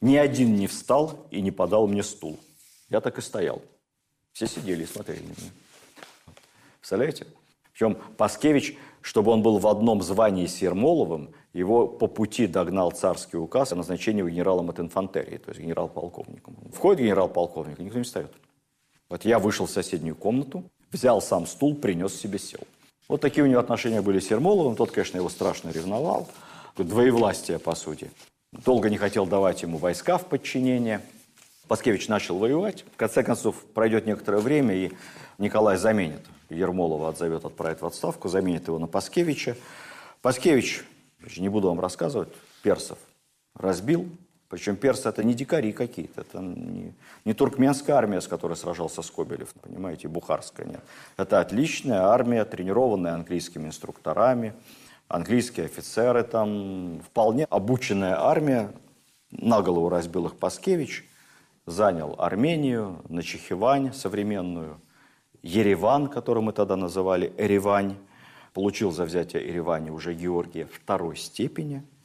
Ни 0.00 0.16
один 0.16 0.56
не 0.56 0.66
встал 0.66 1.26
и 1.30 1.40
не 1.40 1.50
подал 1.50 1.86
мне 1.86 2.02
стул. 2.02 2.38
Я 2.90 3.00
так 3.00 3.18
и 3.18 3.20
стоял. 3.20 3.62
Все 4.32 4.46
сидели 4.46 4.82
и 4.82 4.86
смотрели 4.86 5.22
на 5.22 5.28
меня. 5.28 5.50
Представляете? 6.80 7.26
Причем 7.72 7.94
Паскевич, 8.16 8.76
чтобы 9.06 9.30
он 9.30 9.40
был 9.40 9.58
в 9.58 9.68
одном 9.68 10.02
звании 10.02 10.46
с 10.46 10.60
Ермоловым, 10.62 11.30
его 11.52 11.86
по 11.86 12.08
пути 12.08 12.48
догнал 12.48 12.90
царский 12.90 13.36
указ 13.36 13.72
о 13.72 13.76
назначении 13.76 14.28
генералом 14.28 14.68
от 14.68 14.80
инфантерии, 14.80 15.36
то 15.36 15.50
есть 15.50 15.60
генерал-полковником. 15.60 16.56
Входит 16.72 17.04
генерал-полковник, 17.04 17.78
никто 17.78 17.98
не 17.98 18.02
встает. 18.02 18.32
Вот 19.08 19.24
я 19.24 19.38
вышел 19.38 19.66
в 19.66 19.70
соседнюю 19.70 20.16
комнату, 20.16 20.64
взял 20.90 21.22
сам 21.22 21.46
стул, 21.46 21.76
принес 21.76 22.16
себе 22.16 22.40
сел. 22.40 22.62
Вот 23.06 23.20
такие 23.20 23.44
у 23.44 23.46
него 23.46 23.60
отношения 23.60 24.02
были 24.02 24.18
с 24.18 24.28
Ермоловым. 24.28 24.74
Тот, 24.74 24.90
конечно, 24.90 25.18
его 25.18 25.28
страшно 25.28 25.70
ревновал. 25.70 26.26
Двоевластие, 26.76 27.60
по 27.60 27.76
сути. 27.76 28.10
Долго 28.50 28.90
не 28.90 28.96
хотел 28.96 29.24
давать 29.24 29.62
ему 29.62 29.78
войска 29.78 30.18
в 30.18 30.26
подчинение. 30.26 31.00
Паскевич 31.68 32.08
начал 32.08 32.38
воевать. 32.38 32.84
В 32.92 32.96
конце 32.96 33.22
концов, 33.22 33.54
пройдет 33.72 34.04
некоторое 34.04 34.40
время, 34.40 34.74
и 34.74 34.90
Николай 35.38 35.76
заменит 35.76 36.22
Ермолова, 36.50 37.08
отзовет, 37.08 37.44
отправит 37.44 37.82
в 37.82 37.86
отставку, 37.86 38.28
заменит 38.28 38.68
его 38.68 38.78
на 38.78 38.86
Паскевича. 38.86 39.56
Паскевич, 40.22 40.84
не 41.36 41.48
буду 41.48 41.68
вам 41.68 41.80
рассказывать, 41.80 42.28
персов 42.62 42.98
разбил, 43.54 44.08
причем 44.48 44.76
персы 44.76 45.08
это 45.08 45.24
не 45.24 45.34
дикари 45.34 45.72
какие-то, 45.72 46.20
это 46.20 46.38
не, 46.38 46.94
не 47.24 47.34
туркменская 47.34 47.96
армия, 47.96 48.20
с 48.20 48.28
которой 48.28 48.56
сражался 48.56 49.02
Скобелев, 49.02 49.52
понимаете, 49.54 50.08
бухарская, 50.08 50.66
нет. 50.66 50.80
Это 51.16 51.40
отличная 51.40 52.02
армия, 52.02 52.44
тренированная 52.44 53.14
английскими 53.14 53.66
инструкторами, 53.66 54.54
английские 55.08 55.66
офицеры 55.66 56.22
там, 56.22 57.00
вполне 57.00 57.44
обученная 57.46 58.20
армия, 58.20 58.72
на 59.32 59.62
голову 59.62 59.88
разбил 59.88 60.26
их 60.26 60.36
Паскевич, 60.36 61.08
занял 61.66 62.14
Армению, 62.18 63.02
Начехивань 63.08 63.92
современную, 63.92 64.80
Ереван, 65.46 66.08
который 66.08 66.42
мы 66.42 66.52
тогда 66.52 66.76
называли 66.76 67.32
Эревань, 67.38 67.96
получил 68.52 68.90
за 68.90 69.04
взятие 69.04 69.46
Еревани 69.46 69.90
уже 69.90 70.14
Георгия 70.14 70.66
второй 70.66 71.16
степени– 71.16 71.82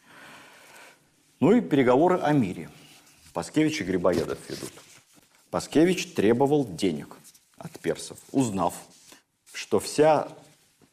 ну 1.41 1.53
и 1.53 1.59
переговоры 1.59 2.19
о 2.19 2.33
мире. 2.33 2.69
Паскевич 3.33 3.81
и 3.81 3.83
Грибоедов 3.83 4.37
ведут. 4.47 4.71
Паскевич 5.49 6.13
требовал 6.13 6.65
денег 6.65 7.17
от 7.57 7.71
персов, 7.79 8.19
узнав, 8.31 8.75
что 9.51 9.79
вся 9.79 10.27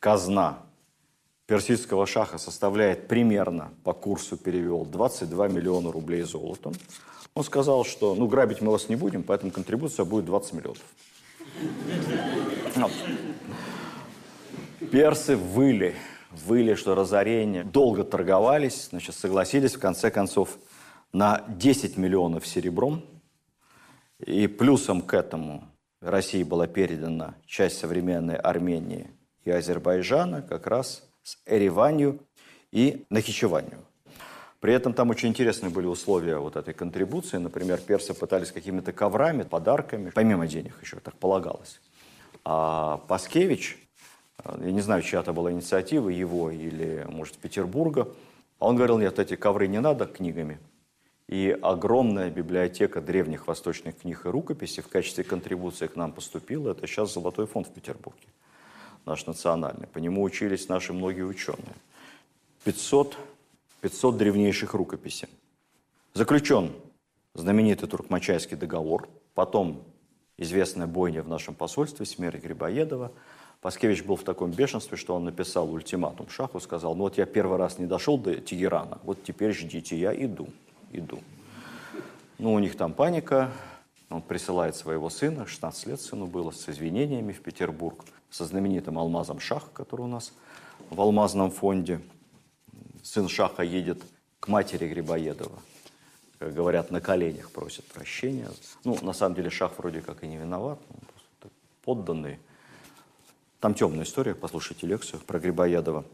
казна 0.00 0.60
персидского 1.44 2.06
шаха 2.06 2.38
составляет 2.38 3.08
примерно, 3.08 3.74
по 3.84 3.92
курсу 3.92 4.38
перевел, 4.38 4.86
22 4.86 5.48
миллиона 5.48 5.92
рублей 5.92 6.22
золотом. 6.22 6.72
Он 7.34 7.44
сказал, 7.44 7.84
что 7.84 8.14
ну 8.14 8.26
грабить 8.26 8.62
мы 8.62 8.72
вас 8.72 8.88
не 8.88 8.96
будем, 8.96 9.24
поэтому 9.24 9.52
контрибуция 9.52 10.06
будет 10.06 10.24
20 10.24 10.54
миллионов. 10.54 10.82
Персы 14.90 15.36
выли 15.36 15.94
выли, 16.30 16.74
что 16.74 16.94
разорение. 16.94 17.64
Долго 17.64 18.04
торговались, 18.04 18.88
значит, 18.90 19.14
согласились 19.14 19.74
в 19.74 19.80
конце 19.80 20.10
концов 20.10 20.58
на 21.12 21.44
10 21.48 21.96
миллионов 21.96 22.46
серебром. 22.46 23.04
И 24.18 24.46
плюсом 24.46 25.02
к 25.02 25.14
этому 25.14 25.64
России 26.00 26.42
была 26.42 26.66
передана 26.66 27.34
часть 27.46 27.78
современной 27.78 28.36
Армении 28.36 29.10
и 29.44 29.50
Азербайджана 29.50 30.42
как 30.42 30.66
раз 30.66 31.08
с 31.22 31.38
Эреванью 31.46 32.20
и 32.72 33.06
Нахичеванью. 33.10 33.84
При 34.60 34.72
этом 34.72 34.92
там 34.92 35.10
очень 35.10 35.28
интересные 35.28 35.70
были 35.70 35.86
условия 35.86 36.38
вот 36.38 36.56
этой 36.56 36.74
контрибуции. 36.74 37.36
Например, 37.36 37.78
персы 37.78 38.14
пытались 38.14 38.50
какими-то 38.50 38.92
коврами, 38.92 39.42
подарками, 39.42 40.10
помимо 40.10 40.46
денег 40.46 40.74
еще, 40.82 40.96
так 40.96 41.14
полагалось. 41.14 41.80
А 42.44 42.98
Паскевич 43.08 43.78
я 44.44 44.72
не 44.72 44.80
знаю, 44.80 45.02
чья 45.02 45.20
это 45.20 45.32
была 45.32 45.52
инициатива, 45.52 46.08
его 46.08 46.50
или, 46.50 47.04
может, 47.08 47.36
Петербурга. 47.36 48.08
Он 48.58 48.76
говорил, 48.76 48.98
нет, 48.98 49.18
эти 49.18 49.36
ковры 49.36 49.66
не 49.66 49.80
надо 49.80 50.06
книгами. 50.06 50.58
И 51.28 51.56
огромная 51.60 52.30
библиотека 52.30 53.00
древних 53.00 53.46
восточных 53.46 53.98
книг 53.98 54.24
и 54.24 54.28
рукописей 54.28 54.82
в 54.82 54.88
качестве 54.88 55.24
контрибуции 55.24 55.86
к 55.86 55.96
нам 55.96 56.12
поступила. 56.12 56.70
Это 56.70 56.86
сейчас 56.86 57.12
Золотой 57.12 57.46
фонд 57.46 57.66
в 57.66 57.72
Петербурге, 57.72 58.28
наш 59.04 59.26
национальный. 59.26 59.86
По 59.88 59.98
нему 59.98 60.22
учились 60.22 60.68
наши 60.68 60.92
многие 60.92 61.22
ученые. 61.22 61.74
500, 62.64 63.18
500 63.80 64.16
древнейших 64.16 64.74
рукописей. 64.74 65.28
Заключен 66.14 66.72
знаменитый 67.34 67.88
Туркмачайский 67.88 68.56
договор, 68.56 69.08
потом 69.34 69.84
известная 70.36 70.86
бойня 70.86 71.22
в 71.22 71.28
нашем 71.28 71.54
посольстве, 71.54 72.06
смерть 72.06 72.42
Грибоедова– 72.42 73.12
Паскевич 73.60 74.04
был 74.04 74.14
в 74.14 74.22
таком 74.22 74.52
бешенстве, 74.52 74.96
что 74.96 75.16
он 75.16 75.24
написал 75.24 75.72
ультиматум 75.72 76.28
Шаху, 76.28 76.60
сказал, 76.60 76.94
ну 76.94 77.04
вот 77.04 77.18
я 77.18 77.26
первый 77.26 77.58
раз 77.58 77.78
не 77.78 77.86
дошел 77.86 78.16
до 78.16 78.36
Тегерана, 78.36 78.98
вот 79.02 79.24
теперь 79.24 79.52
ждите, 79.52 79.98
я 79.98 80.14
иду, 80.14 80.48
иду. 80.92 81.18
Ну, 82.38 82.52
у 82.52 82.58
них 82.60 82.76
там 82.76 82.92
паника, 82.92 83.50
он 84.10 84.22
присылает 84.22 84.76
своего 84.76 85.10
сына, 85.10 85.44
16 85.44 85.86
лет 85.88 86.00
сыну 86.00 86.26
было, 86.26 86.52
с 86.52 86.68
извинениями 86.68 87.32
в 87.32 87.40
Петербург, 87.40 88.04
со 88.30 88.44
знаменитым 88.44 88.96
алмазом 88.96 89.40
Шах, 89.40 89.72
который 89.72 90.02
у 90.02 90.06
нас 90.06 90.32
в 90.90 91.00
алмазном 91.00 91.50
фонде. 91.50 92.00
Сын 93.08 93.26
Шаха 93.26 93.62
едет 93.62 94.02
к 94.38 94.48
матери 94.48 94.86
Грибоедова, 94.86 95.58
как 96.38 96.52
говорят, 96.52 96.90
на 96.90 97.00
коленях 97.00 97.50
просит 97.50 97.86
прощения. 97.86 98.50
Ну, 98.84 98.98
на 99.00 99.14
самом 99.14 99.34
деле 99.34 99.48
Шах 99.48 99.78
вроде 99.78 100.02
как 100.02 100.22
и 100.24 100.26
не 100.26 100.36
виноват, 100.36 100.78
он 100.90 101.50
подданный 101.82 102.38
там 103.60 103.72
темная 103.72 104.04
история, 104.04 104.34
послушайте 104.34 104.86
лекцию 104.86 105.20
про 105.20 105.38
Грибоедова. 105.38 106.04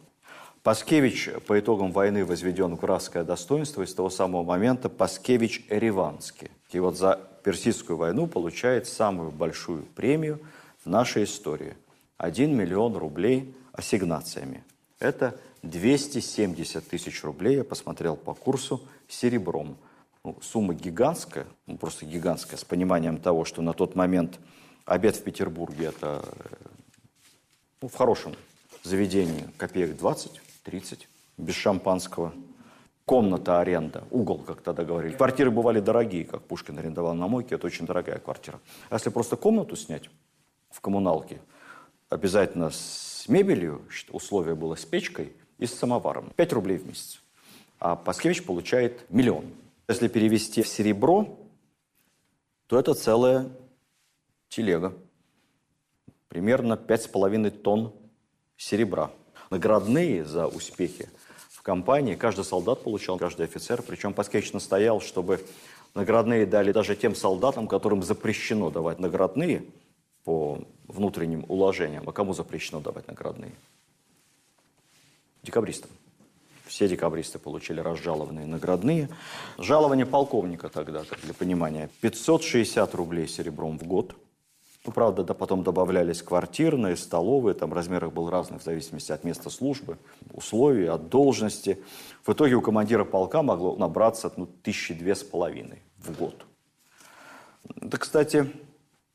Паскевич 0.62 1.30
по 1.49 1.59
итогам 1.59 1.90
войны 1.90 2.24
возведен 2.24 2.76
в 2.76 2.80
графское 2.80 3.24
достоинство, 3.24 3.82
и 3.82 3.86
с 3.86 3.95
того 3.95 4.09
самого 4.09 4.45
момента 4.45 4.88
Паскевич 4.88 5.66
Эреванский. 5.70 6.53
И 6.70 6.78
вот 6.78 6.97
за 6.97 7.20
Персидскую 7.42 7.97
войну 7.99 8.28
получает 8.28 8.86
самую 8.86 9.32
большую 9.32 9.82
премию 9.82 10.38
в 10.84 10.88
нашей 10.88 11.24
истории. 11.24 11.74
1 12.18 12.57
миллион 12.57 12.97
рублей 12.97 13.53
ассигнациями. 13.72 14.62
Это 15.05 15.39
270 15.63 16.89
тысяч 16.89 17.23
рублей, 17.25 17.57
я 17.57 17.65
посмотрел 17.65 18.17
по 18.17 18.33
курсу, 18.33 18.81
серебром. 19.07 19.77
Ну, 20.25 20.39
сумма 20.41 20.73
гигантская, 20.73 21.47
ну, 21.67 21.77
просто 21.77 22.07
гигантская, 22.07 22.59
с 22.59 22.65
пониманием 22.65 23.19
того, 23.19 23.45
что 23.45 23.61
на 23.61 23.75
тот 23.75 23.95
момент 23.95 24.41
обед 24.87 25.17
в 25.17 25.23
Петербурге– 25.23 25.85
это 25.89 26.25
ну, 27.83 27.89
в 27.89 27.95
хорошем 27.95 28.35
заведении 28.83 29.45
копеек 29.59 29.95
20-30, 30.01 31.01
без 31.37 31.55
шампанского. 31.55 32.33
Комната 33.05 33.61
аренда, 33.61 34.05
угол, 34.11 34.39
как 34.39 34.63
тогда 34.63 34.85
говорили. 34.85 35.13
Квартиры 35.13 35.51
бывали 35.51 35.81
дорогие, 35.81 36.25
как 36.25 36.41
Пушкин 36.45 36.79
арендовал 36.79 37.13
на 37.13 37.29
мойке, 37.29 37.57
это 37.57 37.67
очень 37.67 37.85
дорогая 37.85 38.19
квартира. 38.19 38.59
А 38.89 38.95
если 38.95 39.11
просто 39.11 39.37
комнату 39.37 39.77
снять 39.77 40.09
в 40.71 40.81
коммуналке, 40.81 41.43
обязательно 42.09 42.71
с 42.71 43.14
мебелью, 43.29 43.83
условие 44.11 44.55
было 44.55 44.75
с 44.75 44.85
печкой 44.85 45.33
и 45.59 45.66
с 45.66 45.75
самоваром. 45.75 46.33
5 46.37 46.53
рублей 46.53 46.79
в 46.79 46.87
месяц. 46.87 47.22
А 47.79 47.97
Паскевич 47.97 48.45
получает 48.45 49.11
миллион. 49.11 49.45
Если 49.89 50.09
перевести 50.09 50.62
в 50.62 50.68
серебро, 50.68 51.39
то 52.66 52.79
это 52.79 52.95
целая 52.95 53.51
телега 54.49 54.95
примерно 56.29 56.75
5,5 56.75 57.51
тонн 57.51 57.93
серебра. 58.57 59.11
Наградные 59.51 60.25
за 60.25 60.49
успехи 60.49 61.09
в 61.51 61.62
компании 61.62 62.16
каждый 62.16 62.45
солдат 62.45 62.83
получал, 62.83 63.18
каждый 63.18 63.47
офицер. 63.47 63.83
Причем 63.83 64.12
Паскевич 64.12 64.53
настоял, 64.53 65.01
чтобы 65.01 65.41
наградные 65.95 66.45
дали 66.45 66.72
даже 66.72 66.97
тем 66.97 67.14
солдатам, 67.14 67.68
которым 67.68 68.03
запрещено 68.03 68.70
давать 68.70 68.99
наградные. 68.99 69.64
по 70.25 70.59
внутренним 70.89 71.45
уложениям. 71.49 72.09
А 72.09 72.12
кому 72.12 72.35
запрещено 72.35 72.80
давать 72.80 73.09
наградные? 73.09 73.53
Декабристам. 75.43 75.91
Все 76.66 76.89
декабристы 76.89 77.39
получили 77.39 77.80
разжалованные 77.80 78.47
наградные. 78.47 79.09
Жалование 79.59 80.07
полковника 80.07 80.68
тогда, 80.68 81.05
как 81.05 81.20
для 81.20 81.35
понимания, 81.35 81.91
560 82.01 82.95
рублей 82.95 83.28
серебром 83.28 83.78
в 83.78 83.85
год. 83.85 84.16
Ну, 84.87 84.93
правда, 84.93 85.24
да, 85.24 85.32
потом 85.32 85.62
добавлялись 85.62 86.22
квартирные, 86.22 86.97
столовые, 86.97 87.55
там 87.55 87.72
размер 87.72 88.05
их 88.05 88.12
был 88.12 88.28
разный 88.28 88.59
в 88.59 88.62
зависимости 88.62 89.12
от 89.12 89.24
места 89.24 89.49
службы, 89.49 89.97
условий, 90.32 90.87
от 90.87 91.09
должности. 91.09 91.82
В 92.22 92.32
итоге 92.32 92.55
у 92.55 92.61
командира 92.61 93.05
полка 93.05 93.43
могло 93.43 93.76
набраться 93.76 94.30
ну, 94.37 94.47
тысячи 94.47 94.93
две 94.93 95.14
с 95.14 95.22
половиной 95.22 95.82
в 95.99 96.18
год. 96.18 96.45
Это, 97.80 97.97
кстати, 97.97 98.51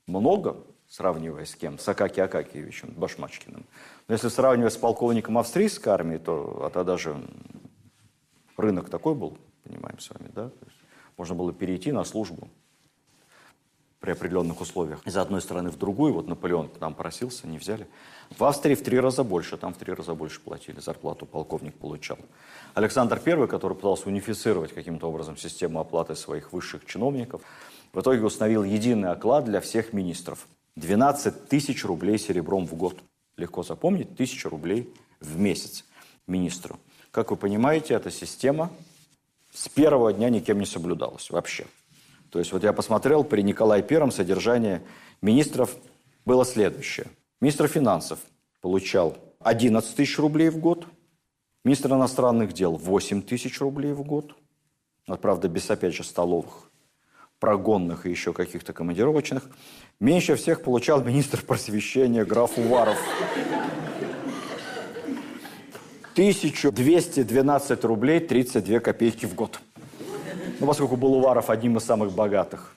много, 0.08 0.58
сравнивая 0.90 1.46
с 1.46 1.56
кем? 1.56 1.80
С 1.80 1.88
Акаки 1.88 2.20
Акакиевичем 2.20 2.90
Башмачкиным. 2.98 3.66
Но 4.08 4.14
если 4.14 4.28
сравнивать 4.28 4.74
с 4.74 4.78
полковником 4.78 5.38
австрийской 5.38 5.94
армии, 5.94 6.18
то 6.18 6.66
а 6.66 6.70
тогда 6.70 6.98
же 6.98 7.16
рынок 8.58 8.90
такой 8.90 9.16
был, 9.16 9.38
понимаем 9.64 10.00
с 10.00 10.10
вами, 10.10 10.30
да? 10.34 10.52
можно 11.16 11.36
было 11.36 11.54
перейти 11.54 11.92
на 11.92 12.04
службу 12.04 12.50
при 14.00 14.12
определенных 14.12 14.62
условиях. 14.62 15.06
Из 15.06 15.18
одной 15.18 15.42
страны 15.42 15.70
в 15.70 15.78
другую, 15.78 16.14
вот 16.14 16.28
Наполеон 16.28 16.70
к 16.70 16.80
нам 16.80 16.94
просился, 16.94 17.48
не 17.48 17.58
взяли. 17.58 17.88
В 18.30 18.44
Австрии 18.46 18.76
в 18.76 18.82
три 18.82 19.00
раза 19.00 19.24
больше, 19.24 19.58
там 19.58 19.74
в 19.74 19.78
три 19.78 19.94
раза 19.94 20.14
больше 20.14 20.40
платили, 20.40 20.80
зарплату 20.80 21.26
полковник 21.26 21.76
получал. 21.76 22.18
Александр 22.74 23.22
I, 23.24 23.48
который 23.48 23.76
пытался 23.76 24.08
унифицировать 24.08 24.74
каким-то 24.74 25.10
образом 25.10 25.36
систему 25.36 25.82
оплаты 25.82 26.16
своих 26.16 26.54
высших 26.54 26.86
чиновников, 26.86 27.42
в 27.92 28.00
итоге 28.00 28.24
установил 28.24 28.64
единый 28.64 29.12
оклад 29.12 29.44
для 29.44 29.60
всех 29.60 29.92
министров. 29.92 30.48
12 30.80 31.50
тысяч 31.50 31.84
рублей 31.84 32.18
серебром 32.18 32.66
в 32.66 32.74
год. 32.76 32.98
Легко 33.38 33.64
запомнить, 33.64 34.16
тысяча 34.16 34.50
рублей 34.50 34.94
в 35.20 35.38
месяц 35.38 35.86
министру. 36.26 36.80
Как 37.12 37.32
вы 37.32 37.38
понимаете, 37.38 37.94
эта 37.94 38.12
система 38.12 38.72
с 39.52 39.68
первого 39.68 40.14
дня 40.14 40.30
никем 40.30 40.60
не 40.60 40.66
соблюдалась 40.66 41.30
вообще. 41.30 41.68
То 42.30 42.40
есть 42.40 42.52
вот 42.52 42.64
я 42.64 42.74
посмотрел 42.74 43.24
при 43.24 43.42
Николае 43.42 43.84
Первом 43.84 44.12
содержание 44.12 44.82
министров 45.22 45.76
было 46.26 46.46
следующее. 46.46 47.08
Министр 47.42 47.68
финансов 47.68 48.20
получал 48.62 49.18
11 49.40 49.96
тысяч 49.96 50.18
рублей 50.20 50.50
в 50.50 50.60
год, 50.60 50.86
министр 51.64 51.94
иностранных 51.94 52.54
дел 52.54 52.76
8 52.76 53.22
тысяч 53.22 53.60
рублей 53.60 53.94
в 53.94 54.04
год, 54.04 54.36
вот, 55.08 55.22
правда, 55.22 55.48
без, 55.48 55.70
опять 55.72 55.96
же, 55.96 56.04
столовых, 56.04 56.70
прогонных 57.40 58.06
и 58.06 58.12
еще 58.12 58.34
каких-то 58.34 58.74
командировочных. 58.74 59.50
Меньше 60.00 60.36
всех 60.36 60.62
получал 60.64 61.04
министр 61.04 61.42
просвещения 61.42 62.24
граф 62.24 62.58
Уваров. 62.58 62.98
1212 66.14 67.84
рублей 67.84 68.22
32 68.22 68.80
копейки 68.80 69.26
в 69.26 69.36
год. 69.36 69.60
Ну, 70.62 70.68
поскольку 70.68 70.96
был 70.96 71.16
Уваров 71.16 71.50
одним 71.50 71.78
из 71.78 71.84
самых 71.84 72.14
богатых 72.14 72.76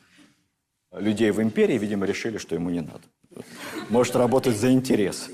людей 0.92 1.30
в 1.30 1.40
империи, 1.40 1.78
видимо, 1.78 2.06
решили, 2.06 2.38
что 2.38 2.56
ему 2.56 2.70
не 2.70 2.80
надо. 2.80 3.02
Может 3.88 4.16
работать 4.16 4.56
за 4.56 4.72
интерес. 4.72 5.30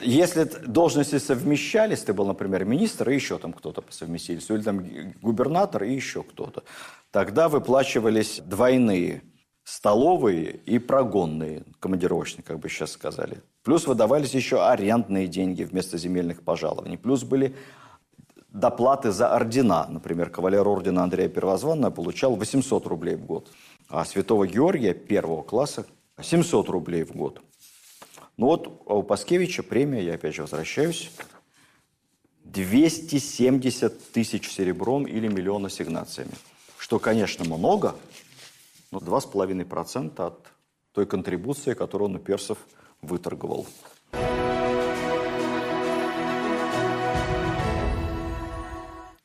Если 0.00 0.44
должности 0.44 1.18
совмещались, 1.18 2.00
ты 2.00 2.14
был, 2.14 2.26
например, 2.26 2.64
министр 2.64 3.10
и 3.10 3.14
еще 3.14 3.36
там 3.36 3.52
кто-то 3.52 3.82
по 3.82 3.92
совместительству, 3.92 4.54
или 4.54 4.62
там 4.62 4.86
губернатор 5.20 5.84
и 5.84 5.92
еще 5.92 6.22
кто-то, 6.22 6.64
тогда 7.10 7.50
выплачивались 7.50 8.40
двойные 8.44 9.22
столовые 9.68 10.60
и 10.64 10.78
прогонные, 10.78 11.62
командировочные, 11.78 12.42
как 12.42 12.58
бы 12.58 12.70
сейчас 12.70 12.92
сказали. 12.92 13.42
Плюс 13.62 13.86
выдавались 13.86 14.32
еще 14.32 14.66
арендные 14.66 15.26
деньги 15.26 15.62
вместо 15.62 15.98
земельных 15.98 16.42
пожалований. 16.42 16.96
Плюс 16.96 17.22
были 17.22 17.54
доплаты 18.48 19.10
за 19.12 19.34
ордена. 19.34 19.86
Например, 19.90 20.30
кавалер 20.30 20.66
ордена 20.66 21.02
Андрея 21.02 21.28
Первозванного 21.28 21.90
получал 21.90 22.34
800 22.34 22.86
рублей 22.86 23.16
в 23.16 23.26
год, 23.26 23.50
а 23.90 24.06
святого 24.06 24.46
Георгия 24.46 24.94
первого 24.94 25.42
класса 25.42 25.84
700 26.18 26.70
рублей 26.70 27.04
в 27.04 27.14
год. 27.14 27.42
Ну 28.38 28.46
вот 28.46 28.82
а 28.86 28.94
у 28.94 29.02
Паскевича 29.02 29.62
премия, 29.62 30.02
я 30.02 30.14
опять 30.14 30.34
же 30.34 30.42
возвращаюсь, 30.42 31.10
270 32.44 34.12
тысяч 34.12 34.48
серебром 34.48 35.06
или 35.06 35.28
миллион 35.28 35.66
ассигнациями. 35.66 36.32
Что, 36.78 36.98
конечно, 36.98 37.44
много, 37.44 37.94
но 38.90 38.98
2,5% 38.98 40.26
от 40.26 40.52
той 40.92 41.06
контрибуции, 41.06 41.74
которую 41.74 42.10
он 42.10 42.16
у 42.16 42.18
персов 42.18 42.58
выторговал. 43.02 43.66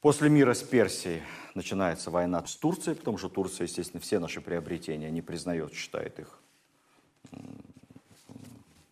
После 0.02 0.30
мира 0.30 0.54
с 0.54 0.62
Персией 0.62 1.22
начинается 1.56 2.12
война 2.12 2.46
с 2.46 2.56
Турцией, 2.58 2.96
потому 2.96 3.18
что 3.18 3.30
Турция, 3.30 3.68
естественно, 3.68 4.02
все 4.02 4.20
наши 4.20 4.42
приобретения 4.42 5.10
не 5.10 5.22
признает, 5.22 5.74
считает 5.74 6.20
их 6.20 6.40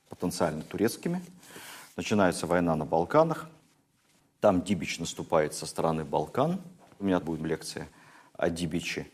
потенциально 0.07 0.61
турецкими. 0.61 1.21
Начинается 1.97 2.47
война 2.47 2.75
на 2.75 2.85
Балканах. 2.85 3.49
Там 4.39 4.61
Дибич 4.61 4.99
наступает 4.99 5.53
со 5.53 5.65
стороны 5.65 6.05
Балкан. 6.05 6.61
У 6.99 7.03
меня 7.03 7.19
будет 7.19 7.41
лекция 7.41 7.89
о 8.33 8.49
Дибиче, 8.49 9.07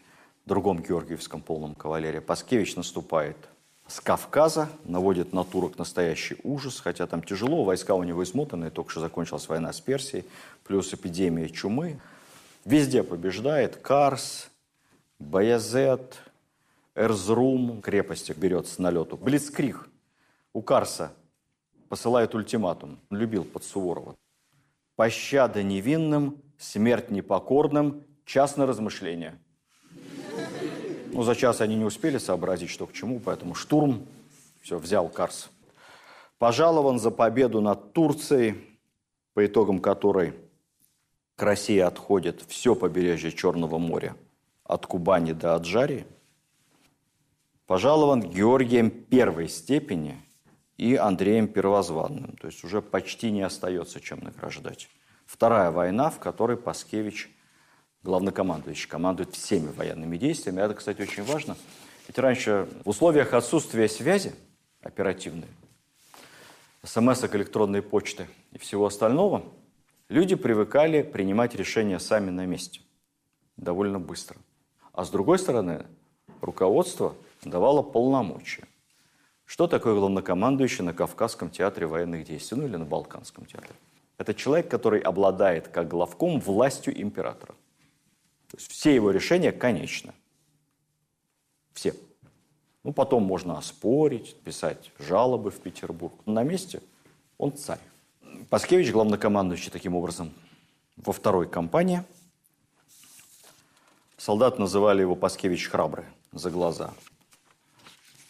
другом 0.47 0.81
георгиевском 0.81 1.41
полном 1.41 1.75
кавалере. 1.75 2.21
Паскевич 2.21 2.75
наступает 2.75 3.37
с 3.85 3.99
Кавказа, 3.99 4.69
наводит 4.85 5.33
на 5.33 5.43
турок 5.43 5.77
настоящий 5.77 6.37
ужас, 6.43 6.79
хотя 6.79 7.05
там 7.05 7.21
тяжело, 7.21 7.63
войска 7.63 7.93
у 7.93 8.03
него 8.03 8.23
измотаны, 8.23 8.71
только 8.71 8.91
что 8.91 9.01
закончилась 9.01 9.47
война 9.47 9.71
с 9.71 9.81
Персией, 9.81 10.25
плюс 10.63 10.93
эпидемия 10.93 11.49
чумы. 11.49 11.99
Везде 12.65 13.03
побеждает 13.03 13.77
Карс, 13.77 14.49
Баязет, 15.19 16.17
Эрзрум, 16.95 17.81
крепости 17.81 18.33
берет 18.35 18.67
с 18.67 18.77
налету. 18.77 19.17
Блицкрих 19.17 19.87
у 20.53 20.61
Карса 20.61 21.11
посылает 21.89 22.35
ультиматум. 22.35 22.99
Любил 23.09 23.43
под 23.43 23.63
Суворова. 23.63 24.15
Пощада 24.95 25.61
невинным, 25.61 26.41
смерть 26.57 27.11
непокорным, 27.11 28.03
час 28.25 28.57
на 28.57 28.65
размышление– 28.65 29.39
ну, 31.11 31.23
за 31.23 31.35
час 31.35 31.61
они 31.61 31.75
не 31.75 31.85
успели 31.85 32.17
сообразить, 32.17 32.69
что 32.69 32.85
к 32.85 32.93
чему, 32.93 33.19
поэтому 33.19 33.55
штурм, 33.55 34.05
все, 34.61 34.77
взял 34.77 35.09
Карс. 35.09 35.49
Пожалован 36.37 36.99
за 36.99 37.11
победу 37.11 37.61
над 37.61 37.93
Турцией, 37.93 38.55
по 39.33 39.45
итогам 39.45 39.79
которой 39.79 40.33
к 41.35 41.43
России 41.43 41.79
отходит 41.79 42.43
все 42.47 42.75
побережье 42.75 43.31
Черного 43.31 43.77
моря, 43.77 44.15
от 44.63 44.85
Кубани 44.85 45.33
до 45.33 45.55
Аджарии. 45.55 46.05
Пожалован 47.65 48.21
Георгием 48.21 48.89
первой 48.89 49.49
степени 49.49 50.17
и 50.77 50.95
Андреем 50.95 51.47
Первозванным. 51.47 52.35
То 52.37 52.47
есть 52.47 52.63
уже 52.63 52.81
почти 52.81 53.31
не 53.31 53.41
остается 53.41 53.99
чем 53.99 54.19
награждать. 54.19 54.89
Вторая 55.25 55.71
война, 55.71 56.09
в 56.09 56.19
которой 56.19 56.57
Паскевич 56.57 57.29
главнокомандующий 58.07 58.87
командует 58.87 59.35
всеми 59.35 59.69
военными 59.69 60.15
действиями. 60.15 60.61
Это, 60.61 60.73
кстати, 60.73 61.01
очень 61.01 61.23
важно. 61.23 61.57
Ведь 62.07 62.17
раньше 62.17 62.69
в 62.85 62.89
условиях 62.89 63.33
отсутствия 63.33 63.89
связи 63.89 64.33
оперативной, 64.81 65.47
смс 66.83 67.25
электронной 67.25 67.81
почты 67.81 68.27
и 68.53 68.57
всего 68.57 68.85
остального, 68.85 69.43
люди 70.07 70.35
привыкали 70.35 71.01
принимать 71.01 71.53
решения 71.53 71.99
сами 71.99 72.29
на 72.29 72.45
месте 72.45 72.79
довольно 73.57 73.99
быстро. 73.99 74.37
А 74.93 75.03
с 75.03 75.09
другой 75.09 75.37
стороны, 75.37 75.85
руководство 76.39 77.13
давало 77.43 77.81
полномочия. 77.81 78.67
Что 79.43 79.67
такое 79.67 79.95
главнокомандующий 79.95 80.85
на 80.85 80.93
Кавказском 80.93 81.49
театре 81.49 81.87
военных 81.87 82.23
действий, 82.23 82.57
ну 82.57 82.67
или 82.67 82.77
на 82.77 82.85
Балканском 82.85 83.45
театре? 83.45 83.75
Это 84.17 84.33
человек, 84.33 84.71
который 84.71 85.01
обладает, 85.01 85.67
как 85.67 85.89
главком, 85.89 86.39
властью 86.39 86.99
императора. 86.99 87.53
То 88.49 88.57
есть 88.57 88.71
все 88.71 88.95
его 88.95 89.11
решения 89.11 89.51
конечны. 89.51 90.13
Все. 91.73 91.93
Ну, 92.83 92.93
потом 92.93 93.23
можно 93.23 93.57
оспорить, 93.57 94.39
писать 94.41 94.91
жалобы 94.97 95.51
в 95.51 95.59
Петербург. 95.59 96.13
На 96.25 96.43
месте 96.43 96.81
он 97.37 97.55
царь. 97.57 97.81
Паскевич, 98.49 98.91
главнокомандующий 98.91 99.71
таким 99.71 99.95
образом 99.95 100.33
во 100.95 101.11
второй 101.11 101.49
кампании. 101.49 102.03
Солдат 104.17 104.57
называли 104.57 105.01
его 105.01 105.15
Паскевич 105.15 105.67
храбрый 105.67 106.05
за 106.31 106.49
глаза. 106.49 106.93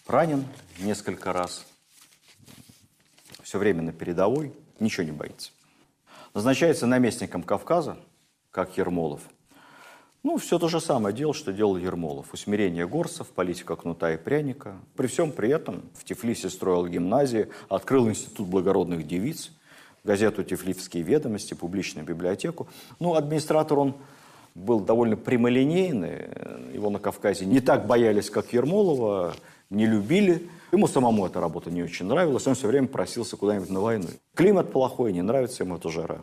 Ранен 0.08 0.46
несколько 0.80 1.32
раз. 1.32 1.66
Все 3.44 3.60
время 3.60 3.84
на 3.84 3.94
передовой, 3.94 4.54
ничего 4.80 5.04
не 5.04 5.12
боится. 5.12 5.52
Назначается 6.34 6.88
наместником 6.88 7.44
Кавказа, 7.44 7.98
как 8.52 8.78
Ермолов– 8.78 9.22
Ну, 10.28 10.36
все 10.36 10.60
то 10.60 10.68
же 10.68 10.82
самое 10.82 11.16
делал, 11.16 11.34
что 11.34 11.54
делал 11.54 11.78
Ермолов. 11.78 12.34
Усмирение 12.34 12.86
горцев, 12.86 13.28
политика 13.28 13.78
кнута 13.78 14.12
и 14.12 14.18
пряника. 14.18 14.76
При 14.98 15.08
всем 15.08 15.32
при 15.32 15.50
этом 15.50 15.84
в 15.94 16.04
Тифлисе 16.04 16.50
строил 16.50 16.86
гимназии, 16.86 17.48
открыл 17.70 18.10
институт 18.10 18.46
благородных 18.46 19.08
девиц, 19.08 19.54
газету 20.04 20.44
«Тифлисские 20.44 21.04
ведомости», 21.04 21.54
публичную 21.54 22.06
библиотеку. 22.06 22.68
Ну, 23.00 23.14
администратор 23.14 23.80
он 23.80 23.96
был 24.54 24.82
довольно 24.82 25.16
прямолинейный. 25.16 26.26
Его 26.74 26.90
на 26.90 27.00
Кавказе 27.00 27.46
не 27.46 27.62
так 27.62 27.88
боялись, 27.88 28.30
как 28.30 28.52
Ермолова, 28.52 29.34
не 29.70 29.86
любили. 29.86 30.50
Ему 30.74 30.88
самому 30.88 31.26
эта 31.26 31.40
работа 31.40 31.72
не 31.72 31.84
очень 31.84 32.06
нравилась. 32.06 32.46
Он 32.48 32.56
все 32.56 32.68
время 32.68 32.90
просился 32.90 33.38
куда-нибудь 33.38 33.70
на 33.70 33.80
войну. 33.80 34.08
Климат 34.36 34.74
плохой, 34.74 35.14
не 35.14 35.22
нравится 35.22 35.64
ему 35.64 35.78
эта 35.78 35.90
жара. 35.90 36.20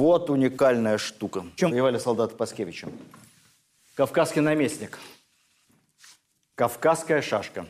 Вот 0.00 0.30
уникальная 0.30 0.96
штука. 0.96 1.42
В 1.42 1.56
чем 1.56 1.72
воевали 1.72 1.98
солдаты 1.98 2.34
Паскевича? 2.34 2.88
Кавказский 3.94 4.40
наместник. 4.40 4.98
Кавказская 6.54 7.20
шашка. 7.20 7.66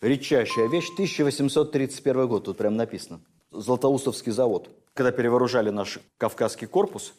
Редчайшая 0.00 0.68
вещь, 0.68 0.90
1831 0.92 2.28
год, 2.28 2.44
тут 2.44 2.56
прям 2.56 2.76
написано. 2.76 3.20
Златоустовский 3.50 4.30
завод. 4.30 4.70
Когда 4.94 5.10
перевооружали 5.10 5.70
наш 5.70 5.98
Кавказский 6.18 6.68
корпус, 6.68 7.12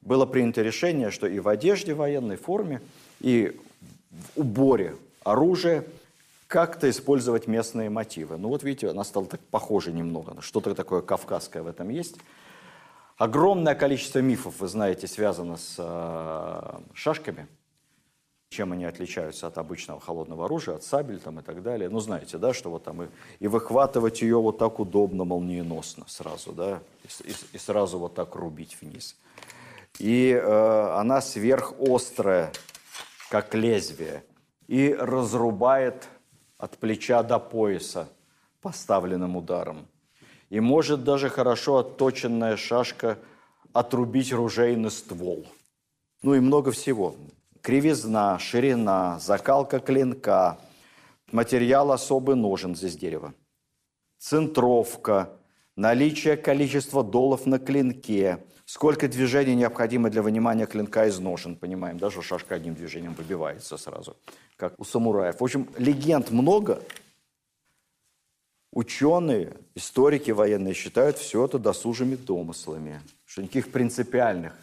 было 0.00 0.26
принято 0.26 0.60
решение, 0.60 1.12
что 1.12 1.28
и 1.28 1.38
в 1.38 1.46
одежде 1.46 1.94
военной 1.94 2.34
форме, 2.34 2.82
и 3.20 3.60
в 4.10 4.40
уборе 4.40 4.96
оружия– 5.22 5.84
как-то 6.52 6.90
использовать 6.90 7.46
местные 7.46 7.88
мотивы. 7.88 8.36
Ну 8.36 8.48
вот 8.48 8.62
видите, 8.62 8.90
она 8.90 9.04
стала 9.04 9.24
так 9.24 9.40
похожа 9.40 9.90
немного. 9.90 10.42
Что-то 10.42 10.74
такое 10.74 11.00
кавказское 11.00 11.62
в 11.62 11.66
этом 11.66 11.88
есть. 11.88 12.16
Огромное 13.16 13.74
количество 13.74 14.18
мифов, 14.18 14.60
вы 14.60 14.68
знаете, 14.68 15.06
связано 15.06 15.56
с 15.56 15.76
э, 15.78 16.80
шашками. 16.92 17.48
Чем 18.50 18.72
они 18.72 18.84
отличаются 18.84 19.46
от 19.46 19.56
обычного 19.56 19.98
холодного 19.98 20.44
оружия, 20.44 20.74
от 20.74 20.84
сабель 20.84 21.20
там 21.20 21.40
и 21.40 21.42
так 21.42 21.62
далее. 21.62 21.88
Ну, 21.88 22.00
знаете, 22.00 22.36
да, 22.36 22.52
что 22.52 22.68
вот 22.68 22.84
там 22.84 23.04
и, 23.04 23.06
и 23.38 23.48
выхватывать 23.48 24.20
ее 24.20 24.38
вот 24.38 24.58
так 24.58 24.78
удобно, 24.78 25.24
молниеносно 25.24 26.04
сразу, 26.06 26.52
да, 26.52 26.80
и, 27.02 27.30
и, 27.30 27.34
и 27.54 27.58
сразу 27.58 27.98
вот 27.98 28.12
так 28.12 28.34
рубить 28.34 28.76
вниз. 28.82 29.16
И 29.98 30.32
э, 30.32 30.96
она 30.98 31.22
сверхострая, 31.22 32.52
как 33.30 33.54
лезвие, 33.54 34.22
и 34.68 34.94
разрубает 34.94 36.08
от 36.62 36.78
плеча 36.78 37.24
до 37.24 37.40
пояса 37.40 38.08
поставленным 38.60 39.36
ударом. 39.36 39.88
И 40.48 40.60
может 40.60 41.02
даже 41.02 41.28
хорошо 41.28 41.78
отточенная 41.78 42.56
шашка 42.56 43.18
отрубить 43.72 44.32
ружейный 44.32 44.92
ствол. 44.92 45.44
Ну 46.22 46.34
и 46.34 46.40
много 46.40 46.70
всего. 46.70 47.16
Кривизна, 47.62 48.38
ширина, 48.38 49.18
закалка 49.18 49.80
клинка, 49.80 50.56
материал 51.32 51.90
особый 51.90 52.36
ножен 52.36 52.76
здесь 52.76 52.96
дерево, 52.96 53.34
центровка, 54.18 55.30
наличие 55.74 56.36
количества 56.36 57.02
долов 57.02 57.44
на 57.44 57.58
клинке, 57.58 58.38
сколько 58.72 59.06
движений 59.06 59.54
необходимо 59.54 60.08
для 60.08 60.22
вынимания 60.22 60.64
клинка 60.64 61.04
из 61.04 61.18
ножен, 61.18 61.56
понимаем, 61.56 61.98
даже 61.98 62.22
шашка 62.22 62.54
одним 62.54 62.74
движением 62.74 63.12
выбивается 63.12 63.76
сразу 63.76 64.16
как 64.56 64.80
у 64.80 64.84
самураев. 64.84 65.40
В 65.40 65.44
общем, 65.44 65.68
легенд 65.76 66.30
много. 66.30 66.82
Ученые, 68.72 69.58
историки 69.74 70.30
военные 70.30 70.72
считают 70.72 71.18
все 71.18 71.44
это 71.44 71.58
досужими 71.58 72.16
домыслами, 72.16 73.02
что 73.26 73.42
никаких 73.42 73.70
принципиальных 73.70 74.54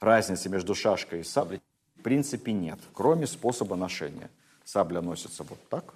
разниц 0.00 0.44
между 0.46 0.74
шашкой 0.74 1.20
и 1.20 1.22
саблей 1.22 1.60
в 1.94 2.02
принципе 2.02 2.52
нет, 2.52 2.80
кроме 2.94 3.28
способа 3.28 3.76
ношения. 3.76 4.28
Сабля 4.64 5.00
носится 5.00 5.44
вот 5.44 5.60
так, 5.68 5.94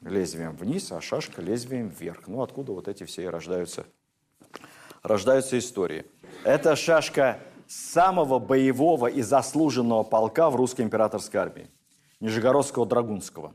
лезвием 0.00 0.56
вниз, 0.56 0.90
а 0.90 1.00
шашка 1.00 1.40
лезвием 1.40 1.88
вверх. 1.88 2.26
Ну, 2.26 2.42
откуда 2.42 2.72
вот 2.72 2.88
эти 2.88 3.04
все 3.04 3.22
и 3.22 3.26
рождаются, 3.26 3.86
рождаются 5.02 5.58
истории. 5.58 6.04
Это 6.44 6.76
шашка 6.76 7.38
самого 7.66 8.38
боевого 8.38 9.06
и 9.06 9.22
заслуженного 9.22 10.02
полка 10.02 10.50
в 10.50 10.56
русской 10.56 10.82
императорской 10.82 11.40
армии. 11.40 11.70
Нижегородского 12.20 12.86
Драгунского. 12.86 13.54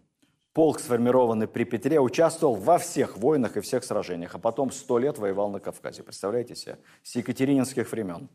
Полк, 0.54 0.80
сформированный 0.80 1.48
при 1.48 1.66
Петре, 1.66 2.00
участвовал 2.00 2.56
во 2.56 2.80
всех 2.80 3.18
войнах 3.18 3.58
и 3.58 3.62
всех 3.62 3.84
сражениях, 3.84 4.34
а 4.34 4.40
потом 4.40 4.72
сто 4.72 4.98
лет 4.98 5.20
воевал 5.20 5.52
на 5.52 5.60
Кавказе. 5.60 6.02
Представляете 6.02 6.56
себе? 6.56 6.80
С 7.04 7.16
екатерининских 7.16 7.92
времен. 7.92 8.28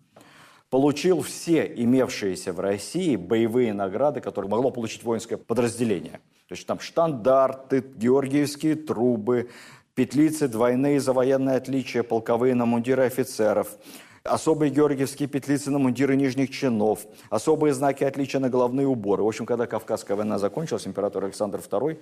Получил 0.71 1.21
все 1.21 1.67
имевшиеся 1.67 2.53
в 2.53 2.61
России 2.61 3.17
боевые 3.17 3.75
награды, 3.75 4.21
которые 4.21 4.51
могло 4.51 4.71
получить 4.71 5.03
воинское 5.03 5.37
подразделение. 5.37 6.21
То 6.49 6.55
есть 6.55 6.67
там 6.67 6.79
штандарты, 6.79 7.81
георгиевские 7.81 8.77
трубы, 8.77 9.51
петлицы 9.95 10.49
двойные 10.49 11.01
за 11.01 11.13
военное 11.13 11.57
отличие, 11.57 12.03
полковые 12.03 12.55
на 12.55 12.67
мундиры 12.67 13.05
офицеров– 13.05 13.69
особые 14.25 14.71
георгиевские 14.71 15.29
петлицы 15.29 15.71
на 15.71 15.79
мундиры 15.79 16.17
нижних 16.17 16.51
чинов, 16.51 17.07
особые 17.31 17.75
знаки 17.75 18.05
отличия 18.05 18.41
на 18.41 18.49
головные 18.49 18.87
уборы. 18.87 19.23
В 19.23 19.29
общем, 19.29 19.47
когда 19.47 19.67
Кавказская 19.67 20.17
война 20.17 20.39
закончилась, 20.39 20.87
император 20.87 21.25
Александр 21.25 21.59
II, 21.59 22.01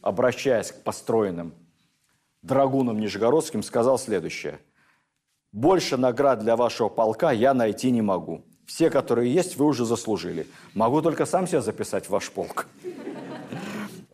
обращаясь 0.00 0.72
к 0.72 0.82
построенным 0.82 1.54
драгунам 2.42 3.00
нижегородским, 3.00 3.62
сказал 3.62 3.98
следующее. 3.98 4.58
«Больше 5.52 5.96
наград 5.96 6.40
для 6.40 6.56
вашего 6.56 6.88
полка 6.88 7.32
я 7.32 7.54
найти 7.54 7.90
не 7.90 8.02
могу. 8.02 8.44
Все, 8.66 8.90
которые 8.90 9.32
есть, 9.32 9.56
вы 9.56 9.64
уже 9.64 9.86
заслужили. 9.86 10.46
Могу 10.74 11.00
только 11.00 11.24
сам 11.26 11.46
себя 11.46 11.62
записать 11.62 12.06
в 12.06 12.10
ваш 12.10 12.30
полк». 12.30 12.66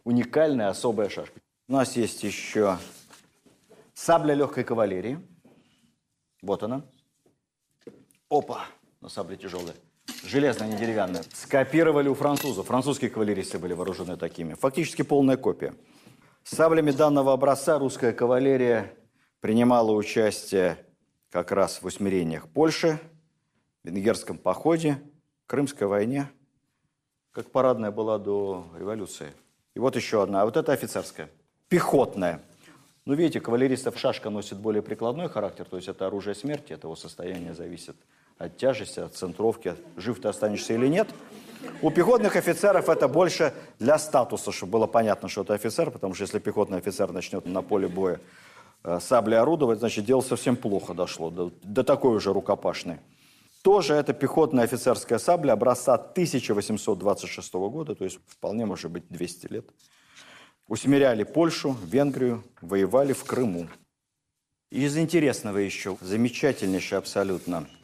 Уникальная 0.04 0.68
особая 0.68 1.08
шашка. 1.08 1.40
У 1.66 1.72
нас 1.72 1.96
есть 1.96 2.22
еще 2.22 2.78
сабля 3.94 4.34
легкой 4.34 4.64
кавалерии. 4.64 5.18
Вот 6.42 6.62
она. 6.62 6.84
Опа! 8.28 8.66
Но 9.00 9.08
сабли 9.08 9.36
тяжелые. 9.36 9.74
Железная, 10.24 10.68
не 10.68 10.76
деревянная. 10.76 11.22
Скопировали 11.32 12.08
у 12.08 12.14
французов. 12.14 12.66
Французские 12.66 13.10
кавалеристы 13.10 13.58
были 13.58 13.72
вооружены 13.72 14.16
такими. 14.16 14.54
Фактически 14.54 15.02
полная 15.02 15.36
копия. 15.36 15.74
Саблями 16.42 16.90
данного 16.90 17.32
образца 17.32 17.78
русская 17.78 18.12
кавалерия 18.12 18.94
принимала 19.40 19.92
участие 19.92 20.78
как 21.30 21.52
раз 21.52 21.80
в 21.80 21.86
усмирениях 21.86 22.48
Польши, 22.48 22.98
венгерском 23.82 24.38
походе, 24.38 25.02
Крымской 25.46 25.86
войне, 25.86 26.30
как 27.30 27.50
парадная 27.50 27.90
была 27.90 28.18
до 28.18 28.66
революции. 28.78 29.32
И 29.74 29.78
вот 29.78 29.96
еще 29.96 30.22
одна. 30.22 30.42
А 30.42 30.44
вот 30.44 30.56
это 30.56 30.72
офицерская. 30.72 31.28
Пехотная. 31.68 32.42
Ну, 33.06 33.14
видите, 33.14 33.40
кавалеристов 33.40 33.98
шашка 33.98 34.30
носит 34.30 34.58
более 34.58 34.82
прикладной 34.82 35.28
характер, 35.28 35.66
то 35.66 35.76
есть 35.76 35.88
это 35.88 36.06
оружие 36.06 36.34
смерти, 36.34 36.72
от 36.72 36.84
его 36.84 36.96
состояния 36.96 37.52
зависит 37.52 37.96
от 38.38 38.56
тяжести, 38.56 39.00
от 39.00 39.14
центровки, 39.14 39.76
жив 39.96 40.20
ты 40.20 40.28
останешься 40.28 40.74
или 40.74 40.88
нет. 40.88 41.08
У 41.82 41.90
пехотных 41.90 42.36
офицеров 42.36 42.88
это 42.88 43.06
больше 43.06 43.52
для 43.78 43.98
статуса, 43.98 44.52
чтобы 44.52 44.72
было 44.72 44.86
понятно, 44.86 45.28
что 45.28 45.42
это 45.42 45.54
офицер, 45.54 45.90
потому 45.90 46.14
что 46.14 46.24
если 46.24 46.38
пехотный 46.38 46.78
офицер 46.78 47.12
начнет 47.12 47.46
на 47.46 47.62
поле 47.62 47.88
боя 47.88 48.20
э, 48.82 48.98
саблей 49.00 49.38
орудовать, 49.38 49.78
значит, 49.78 50.04
дело 50.04 50.20
совсем 50.20 50.56
плохо 50.56 50.94
дошло, 50.94 51.30
до, 51.30 51.52
до 51.62 51.84
такой 51.84 52.16
уже 52.16 52.32
рукопашной. 52.32 53.00
Тоже 53.62 53.94
это 53.94 54.12
пехотная 54.12 54.64
офицерская 54.64 55.18
сабля 55.18 55.52
образца 55.52 55.94
1826 55.94 57.54
года, 57.54 57.94
то 57.94 58.04
есть 58.04 58.18
вполне 58.26 58.66
может 58.66 58.90
быть 58.90 59.04
200 59.08 59.52
лет. 59.52 59.66
Усмиряли 60.66 61.24
Польшу, 61.24 61.76
Венгрию, 61.84 62.42
воевали 62.60 63.12
в 63.12 63.24
Крыму. 63.24 63.68
Из 64.70 64.96
интересного 64.96 65.58
еще, 65.58 65.96
замечательнейший 66.00 66.98
абсолютно– 66.98 67.68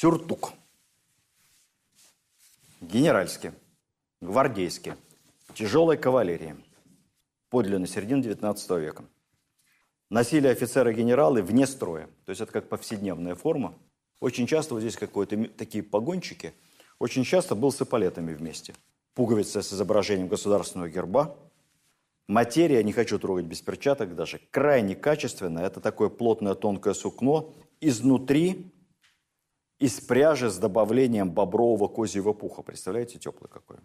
Сюртук. 0.00 0.52
Генеральский, 2.80 3.50
гвардейский, 4.20 4.94
тяжелой 5.52 5.98
кавалерии. 5.98 6.56
Подлинно 7.50 7.86
середины 7.86 8.22
19 8.22 8.70
века. 8.78 9.04
Носили 10.08 10.46
офицеры-генералы 10.46 11.42
вне 11.42 11.66
строя. 11.66 12.06
То 12.24 12.30
есть 12.30 12.40
это 12.40 12.52
как 12.52 12.68
повседневная 12.68 13.34
форма. 13.34 13.74
Очень 14.20 14.46
часто 14.46 14.74
вот 14.74 14.80
здесь 14.80 14.96
какие-то 14.96 15.48
такие 15.58 15.82
погончики. 15.82 16.54
Очень 16.98 17.24
часто 17.24 17.54
был 17.54 17.72
с 17.72 17.82
эполетами 17.82 18.32
вместе. 18.32 18.74
Пуговица 19.14 19.60
с 19.60 19.72
изображением 19.72 20.28
государственного 20.28 20.88
герба. 20.88 21.36
Материя, 22.30 22.84
не 22.84 22.92
хочу 22.92 23.18
трогать 23.18 23.46
без 23.46 23.60
перчаток 23.60 24.14
даже, 24.14 24.40
крайне 24.52 24.94
качественная. 24.94 25.66
Это 25.66 25.80
такое 25.80 26.08
плотное 26.08 26.54
тонкое 26.54 26.94
сукно. 26.94 27.52
Изнутри 27.80 28.72
из 29.80 29.98
пряжи 29.98 30.48
с 30.48 30.56
добавлением 30.56 31.32
бобрового 31.32 31.88
козьего 31.88 32.32
пуха. 32.32 32.62
Представляете, 32.62 33.18
теплый 33.18 33.48
какой? 33.48 33.78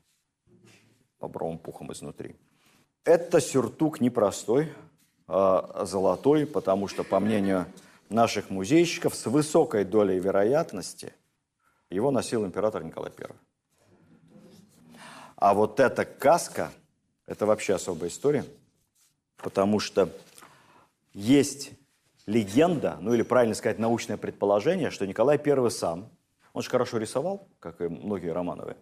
Бобровым 1.20 1.58
пухом 1.58 1.92
изнутри. 1.92 2.36
Это 3.04 3.42
сюртук 3.42 4.00
непростой. 4.00 4.72
э, 5.28 5.86
золотой, 5.86 6.46
потому 6.46 6.88
что, 6.88 7.04
по 7.04 7.20
мнению 7.20 7.66
наших 8.10 8.52
музейщиков, 8.52 9.16
с 9.16 9.26
высокой 9.26 9.86
долей 9.86 10.20
вероятности 10.20 11.14
его 11.90 12.12
носил 12.12 12.46
император 12.46 12.84
Николай 12.84 13.12
I. 13.18 13.28
А 15.36 15.56
вот 15.56 15.80
эта 15.80 16.06
каска, 16.06 16.72
это 17.28 17.46
вообще 17.46 17.76
особая 17.76 18.10
история, 18.10 18.46
потому 19.38 19.80
что 19.80 20.10
есть 21.14 21.72
легенда, 22.26 22.98
ну 23.02 23.14
или 23.14 23.24
правильно 23.24 23.56
сказать, 23.56 23.80
научное 23.80 24.18
предположение, 24.18 24.92
что 24.92 25.06
Николай 25.06 25.40
I 25.44 25.72
сам, 25.72 26.10
он 26.54 26.62
же 26.62 26.70
хорошо 26.70 26.98
рисовал, 26.98 27.48
как 27.60 27.82
и 27.82 27.88
многие 27.88 28.30
Романовы, 28.30 28.76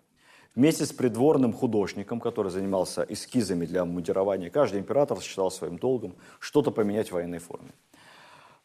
вместе 0.56 0.86
с 0.86 0.94
придворным 0.94 1.54
художником, 1.54 2.20
который 2.20 2.52
занимался 2.52 3.06
эскизами 3.08 3.66
для 3.66 3.86
мундирования, 3.86 4.50
каждый 4.50 4.80
император 4.80 5.22
считал 5.22 5.52
своим 5.52 5.78
долгом 5.78 6.16
что-то 6.40 6.72
поменять 6.72 7.10
в 7.10 7.14
военной 7.14 7.40
форме. 7.40 7.72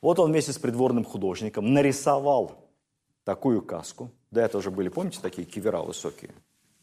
Вот 0.01 0.19
он 0.19 0.31
вместе 0.31 0.53
с 0.53 0.59
придворным 0.59 1.05
художником 1.05 1.73
нарисовал 1.73 2.69
такую 3.25 3.63
каску. 3.63 4.11
До 4.31 4.41
этого 4.41 4.61
уже 4.61 4.71
были, 4.71 4.89
помните, 4.89 5.19
такие 5.21 5.47
кивера 5.47 5.81
высокие? 5.81 6.31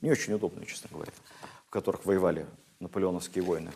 Не 0.01 0.11
очень 0.11 0.33
удобные, 0.33 0.65
честно 0.65 0.89
говоря, 0.91 1.11
в 1.65 1.69
которых 1.69 2.05
воевали 2.05 2.45
наполеоновские 2.79 3.43
войны. 3.43 3.71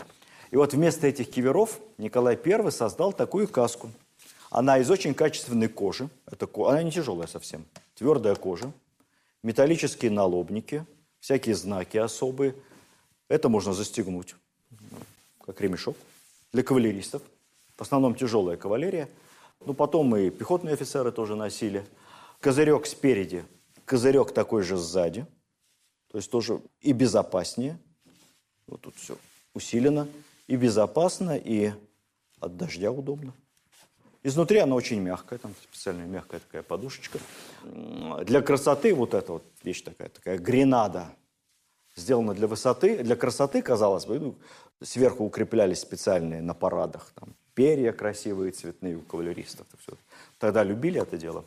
И 0.52 0.56
вот 0.56 0.74
вместо 0.74 1.08
этих 1.08 1.30
киверов 1.30 1.80
Николай 1.98 2.38
I 2.44 2.72
создал 2.72 3.14
такую 3.14 3.48
каску. 3.48 3.92
Она 4.50 4.80
из 4.80 4.90
очень 4.90 5.14
качественной 5.14 5.68
кожи. 5.68 6.10
Это, 6.26 6.50
она 6.68 6.82
не 6.82 6.92
тяжелая 6.92 7.28
совсем. 7.28 7.66
Твердая 7.96 8.36
кожа. 8.36 8.72
Металлические 9.44 10.12
налобники. 10.12 10.86
Всякие 11.20 11.56
знаки 11.56 11.98
особые. 11.98 12.56
Это 13.28 13.50
можно 13.50 13.74
застегнуть, 13.74 14.36
как 15.46 15.62
ремешок. 15.62 15.96
Для 16.52 16.64
кавалеристов. 16.64 17.22
В 17.78 17.82
основном 17.82 18.16
тяжелая 18.16 18.58
кавалерия. 18.58 19.08
Ну, 19.66 19.74
потом 19.74 20.16
и 20.16 20.30
пехотные 20.30 20.74
офицеры 20.74 21.12
тоже 21.12 21.36
носили. 21.36 21.86
Козырек 22.40 22.86
спереди, 22.86 23.46
козырек 23.86 24.34
такой 24.34 24.64
же 24.64 24.78
сзади. 24.78 25.26
То 26.10 26.18
есть 26.18 26.32
тоже 26.32 26.62
и 26.82 26.92
безопаснее. 26.94 27.78
Вот 28.70 28.82
тут 28.82 28.96
все 28.96 29.18
усилено 29.54 30.08
и 30.48 30.56
безопасно, 30.56 31.38
и 31.38 31.72
от 32.40 32.58
дождя 32.58 32.92
удобно. 32.92 33.34
Изнутри 34.22 34.60
она 34.60 34.76
очень 34.76 35.00
мягкая, 35.00 35.40
там 35.40 35.54
специальная 35.64 36.06
мягкая 36.06 36.40
такая 36.42 36.62
подушечка. 36.62 37.20
Для 37.64 38.42
красоты 38.42 38.94
вот 38.94 39.14
эта 39.14 39.34
вот 39.34 39.44
вещь 39.64 39.82
такая, 39.82 40.10
такая 40.10 40.38
гренада, 40.38 41.10
сделана 41.96 42.34
для 42.34 42.48
высоты, 42.48 43.02
для 43.04 43.16
красоты, 43.16 43.62
казалось 43.62 44.06
бы, 44.06 44.20
ну, 44.20 44.36
сверху 44.82 45.24
укреплялись 45.24 45.80
специальные 45.80 46.42
на 46.42 46.54
парадах, 46.54 47.12
там, 47.16 47.34
перья 47.54 47.92
красивые, 47.92 48.52
цветные 48.52 48.98
у 48.98 49.02
кавалеристов. 49.02 49.68
Все. 49.82 49.94
Тогда 50.38 50.64
любили 50.64 51.02
это 51.02 51.18
дело. 51.18 51.46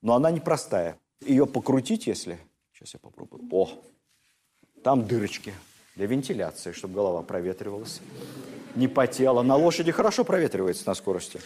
Но 0.00 0.14
она 0.14 0.30
непростая. 0.30 0.98
Ее 1.20 1.46
покрутить, 1.46 2.06
если... 2.06 2.38
Сейчас 2.72 2.94
я 2.94 3.00
попробую. 3.00 3.42
О, 3.52 3.70
там 4.82 5.06
дырочки 5.06 5.54
для 5.96 6.06
вентиляции, 6.06 6.72
чтобы 6.72 6.94
голова 6.94 7.22
проветривалась, 7.22 8.00
не 8.74 8.88
потела. 8.88 9.42
На 9.42 9.56
лошади 9.56 9.92
хорошо 9.92 10.24
проветривается 10.24 10.86
на 10.86 10.94
скорости. 10.94 11.40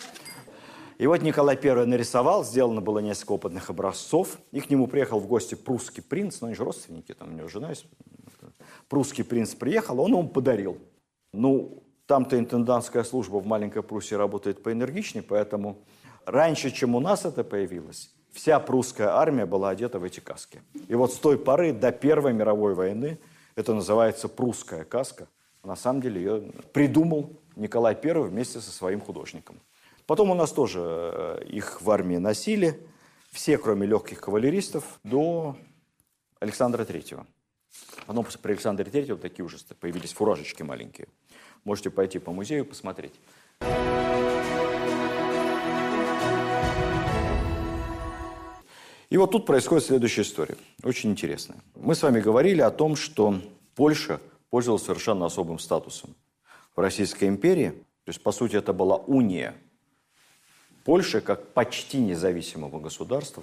И 0.99 1.07
вот 1.07 1.21
Николай 1.23 1.59
I 1.63 1.87
нарисовал, 1.87 2.45
сделано 2.45 2.81
было 2.81 3.01
несколько 3.01 3.33
опытных 3.33 3.69
образцов. 3.69 4.39
И 4.53 4.61
к 4.61 4.71
нему 4.71 4.87
приехал 4.87 5.21
в 5.21 5.27
гости 5.27 5.55
прусский 5.55 6.03
принц, 6.03 6.41
ну 6.41 6.47
они 6.47 6.57
же 6.57 6.65
родственники, 6.65 7.13
там 7.13 7.35
у 7.35 7.37
него 7.37 7.49
жена 7.49 7.71
есть. 7.71 7.87
Прусский 8.89 9.25
принц 9.25 9.55
приехал, 9.55 10.01
он 10.01 10.13
ему 10.13 10.29
подарил. 10.29 10.79
Ну, 11.33 11.83
там-то 12.07 12.39
интендантская 12.39 13.03
служба 13.03 13.39
в 13.39 13.47
маленькой 13.47 13.83
Пруссии 13.83 14.15
работает 14.15 14.63
поэнергичнее, 14.63 15.25
поэтому 15.25 15.83
раньше, 16.25 16.71
чем 16.71 16.95
у 16.95 17.01
нас 17.01 17.25
это 17.25 17.43
появилось, 17.43 18.15
вся 18.33 18.61
прусская 18.61 19.09
армия 19.09 19.45
была 19.45 19.71
одета 19.71 19.99
в 19.99 20.05
эти 20.05 20.21
каски. 20.21 20.63
И 20.87 20.95
вот 20.95 21.13
с 21.13 21.17
той 21.17 21.37
поры 21.37 21.73
до 21.73 21.91
Первой 21.91 22.33
мировой 22.33 22.75
войны– 22.75 23.19
это 23.57 23.75
называется 23.75 24.29
прусская 24.29 24.85
каска. 24.85 25.29
На 25.65 25.75
самом 25.75 26.01
деле 26.01 26.23
ее 26.23 26.53
придумал 26.73 27.41
Николай 27.57 27.99
I 28.01 28.23
вместе 28.23 28.61
со 28.61 28.71
своим 28.71 29.01
художником. 29.01 29.61
Потом 30.07 30.31
у 30.31 30.35
нас 30.35 30.53
тоже 30.53 30.81
э, 30.81 31.45
их 31.49 31.83
в 31.83 31.91
армии 31.91 32.19
носили, 32.19 32.87
все, 33.33 33.59
кроме 33.59 33.87
легких 33.87 34.21
кавалеристов, 34.21 35.01
до 35.03 35.57
Александра 36.39 36.85
Третьего. 36.85 37.27
Потом 38.07 38.25
при 38.41 38.53
Александре 38.53 38.85
Третьем 38.85 39.19
такие 39.19 39.45
уже 39.45 39.59
появились 39.81 40.13
фуражечки 40.13 40.63
маленькие. 40.63 41.09
Можете 41.65 41.91
пойти 41.91 42.21
по 42.21 42.31
музею 42.31 42.65
посмотреть. 42.65 43.15
И 49.09 49.17
вот 49.17 49.31
тут 49.31 49.47
происходит 49.47 49.85
следующая 49.85 50.23
история, 50.23 50.57
очень 50.83 51.11
интересная. 51.11 51.59
Мы 51.77 51.95
с 51.95 52.03
вами 52.03 52.21
говорили 52.21 52.61
о 52.61 52.71
том, 52.71 52.97
что 52.97 53.41
Польша 53.75 54.21
пользовалась 54.51 54.85
совершенно 54.85 55.27
особым 55.27 55.59
статусом 55.59 56.15
в 56.75 56.81
Российской 56.81 57.29
империи. 57.29 57.71
То 58.05 58.11
есть, 58.11 58.23
по 58.23 58.33
сути, 58.33 58.57
это 58.57 58.73
была 58.73 58.97
уния 58.97 59.55
Польши 60.85 61.21
как 61.21 61.53
почти 61.53 61.99
независимого 61.99 62.79
государства 62.79 63.43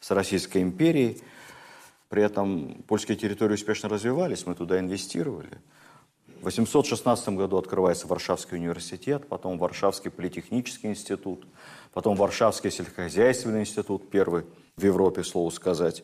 с 0.00 0.10
Российской 0.10 0.62
империей. 0.62 1.20
При 2.08 2.22
этом 2.22 2.82
польские 2.88 3.18
территории 3.18 3.54
успешно 3.54 3.88
развивались, 3.90 4.46
мы 4.46 4.54
туда 4.54 4.78
инвестировали. 4.80 5.50
В 6.40 6.44
816 6.44 7.28
году 7.30 7.58
открывается 7.58 8.06
Варшавский 8.06 8.56
университет, 8.56 9.28
потом 9.28 9.58
Варшавский 9.58 10.10
политехнический 10.10 10.88
институт, 10.88 11.46
потом 11.92 12.16
Варшавский 12.16 12.70
сельскохозяйственный 12.70 13.60
институт, 13.60 14.10
первый 14.10 14.44
в 14.80 14.84
Европе, 14.84 15.22
слово 15.22 15.50
сказать. 15.50 16.02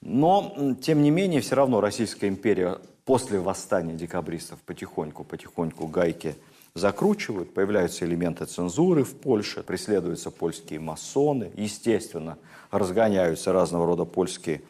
Но, 0.00 0.74
тем 0.80 1.02
не 1.02 1.10
менее, 1.10 1.40
все 1.40 1.54
равно 1.54 1.80
Российская 1.80 2.28
империя 2.28 2.78
после 3.04 3.38
восстания 3.38 3.94
декабристов 3.94 4.58
потихоньку, 4.60 5.24
потихоньку 5.24 5.86
гайки 5.86 6.36
закручивают, 6.74 7.52
появляются 7.52 8.04
элементы 8.04 8.46
цензуры 8.46 9.04
в 9.04 9.14
Польше, 9.16 9.62
преследуются 9.62 10.30
польские 10.30 10.80
масоны, 10.80 11.50
естественно, 11.56 12.38
разгоняются 12.70 13.52
разного 13.52 13.86
рода 13.86 14.04
польские 14.04 14.62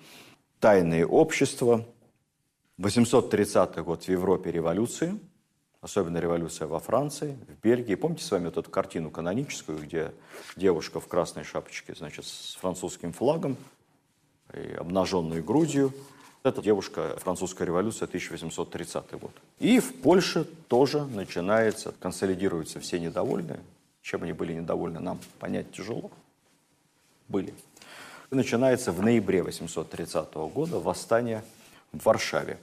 тайные 0.58 1.06
общества. 1.06 1.84
830 2.78 3.76
год 3.84 4.04
в 4.04 4.08
Европе 4.08 4.50
революции, 4.50 5.18
особенно 5.80 6.18
революция 6.18 6.68
во 6.68 6.78
Франции, 6.78 7.36
в 7.48 7.62
Бельгии. 7.62 7.94
Помните 7.94 8.24
с 8.24 8.30
вами 8.30 8.46
вот 8.46 8.56
эту 8.56 8.70
картину 8.70 9.10
каноническую, 9.10 9.78
где 9.78 10.12
девушка 10.56 11.00
в 11.00 11.08
красной 11.08 11.44
шапочке, 11.44 11.94
значит, 11.94 12.26
с 12.26 12.56
французским 12.60 13.12
флагом, 13.12 13.56
и 14.52 14.74
обнаженной 14.74 15.42
грудью. 15.42 15.92
Это 16.42 16.62
девушка 16.62 17.16
французская 17.18 17.66
революция 17.66 18.06
1830 18.06 19.12
год. 19.12 19.32
И 19.58 19.78
в 19.78 19.94
Польше 20.00 20.44
тоже 20.68 21.04
начинается, 21.04 21.92
консолидируются 22.00 22.80
все 22.80 22.98
недовольные. 22.98 23.60
Чем 24.02 24.22
они 24.22 24.32
были 24.32 24.54
недовольны, 24.54 25.00
нам 25.00 25.20
понять 25.38 25.70
тяжело. 25.72 26.10
Были. 27.28 27.54
И 28.30 28.34
начинается 28.34 28.90
в 28.92 29.02
ноябре 29.02 29.42
830 29.42 30.32
года 30.34 30.78
восстание 30.78 31.44
в 31.92 32.04
Варшаве. 32.04 32.58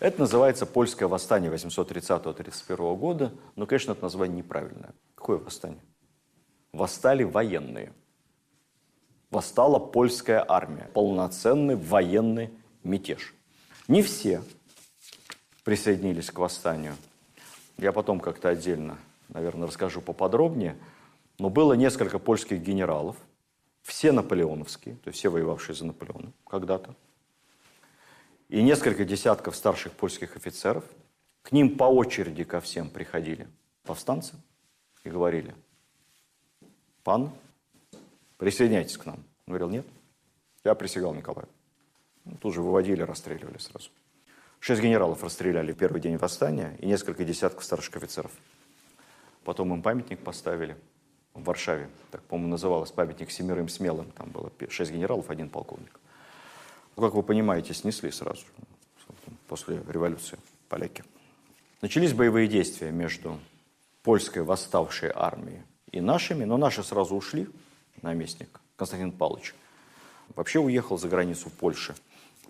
Это 0.00 0.20
называется 0.20 0.66
польское 0.66 1.08
восстание 1.08 1.52
830-31 1.52 2.96
года, 2.96 3.32
но, 3.54 3.66
конечно, 3.66 3.92
это 3.92 4.02
название 4.02 4.38
неправильное. 4.38 4.94
Какое 5.14 5.38
восстание? 5.38 5.82
Восстали 6.72 7.22
военные 7.22 7.92
восстала 9.30 9.78
польская 9.78 10.44
армия. 10.46 10.90
Полноценный 10.92 11.76
военный 11.76 12.50
мятеж. 12.82 13.34
Не 13.88 14.02
все 14.02 14.42
присоединились 15.64 16.30
к 16.30 16.38
восстанию. 16.38 16.96
Я 17.78 17.92
потом 17.92 18.20
как-то 18.20 18.48
отдельно, 18.48 18.98
наверное, 19.28 19.68
расскажу 19.68 20.00
поподробнее. 20.00 20.76
Но 21.38 21.48
было 21.48 21.72
несколько 21.72 22.18
польских 22.18 22.60
генералов, 22.60 23.16
все 23.82 24.12
наполеоновские, 24.12 24.96
то 24.96 25.08
есть 25.08 25.18
все 25.18 25.30
воевавшие 25.30 25.74
за 25.74 25.86
Наполеона 25.86 26.32
когда-то. 26.46 26.94
И 28.50 28.62
несколько 28.62 29.04
десятков 29.04 29.56
старших 29.56 29.92
польских 29.92 30.36
офицеров. 30.36 30.84
К 31.42 31.52
ним 31.52 31.78
по 31.78 31.84
очереди 31.84 32.44
ко 32.44 32.60
всем 32.60 32.90
приходили 32.90 33.48
повстанцы 33.84 34.34
и 35.04 35.08
говорили, 35.08 35.54
пан, 37.02 37.32
Присоединяйтесь 38.40 38.96
к 38.96 39.04
нам. 39.04 39.16
Он 39.16 39.52
говорил, 39.52 39.68
нет. 39.68 39.86
Я 40.64 40.74
присягал 40.74 41.12
Николаю. 41.12 41.46
Ну, 42.24 42.36
тут 42.40 42.54
же 42.54 42.62
выводили, 42.62 43.02
расстреливали 43.02 43.58
сразу. 43.58 43.90
Шесть 44.60 44.80
генералов 44.80 45.22
расстреляли 45.22 45.72
в 45.72 45.76
первый 45.76 46.00
день 46.00 46.16
восстания 46.16 46.74
и 46.78 46.86
несколько 46.86 47.22
десятков 47.24 47.62
старших 47.64 47.96
офицеров. 47.96 48.32
Потом 49.44 49.74
им 49.74 49.82
памятник 49.82 50.20
поставили 50.20 50.74
в 51.34 51.44
Варшаве. 51.44 51.90
Так, 52.10 52.22
по-моему, 52.22 52.52
называлось 52.52 52.90
памятник 52.90 53.30
семерым 53.30 53.68
смелым. 53.68 54.10
Там 54.12 54.30
было 54.30 54.50
шесть 54.70 54.90
генералов, 54.90 55.28
один 55.28 55.50
полковник. 55.50 56.00
Ну, 57.00 57.06
как 57.06 57.14
вы 57.14 57.22
понимаете, 57.22 57.72
снесли 57.72 58.10
сразу 58.10 58.42
после 59.48 59.80
революции 59.88 60.38
поляки. 60.68 61.02
Начались 61.80 62.12
боевые 62.12 62.46
действия 62.46 62.90
между 62.90 63.38
польской 64.02 64.42
восставшей 64.42 65.10
армии 65.14 65.62
и 65.92 66.02
нашими, 66.02 66.44
но 66.44 66.58
наши 66.58 66.82
сразу 66.82 67.16
ушли, 67.16 67.48
наместник 68.02 68.60
Константин 68.76 69.12
Павлович. 69.12 69.54
Вообще 70.36 70.58
уехал 70.58 70.98
за 70.98 71.08
границу 71.08 71.48
Польши. 71.48 71.94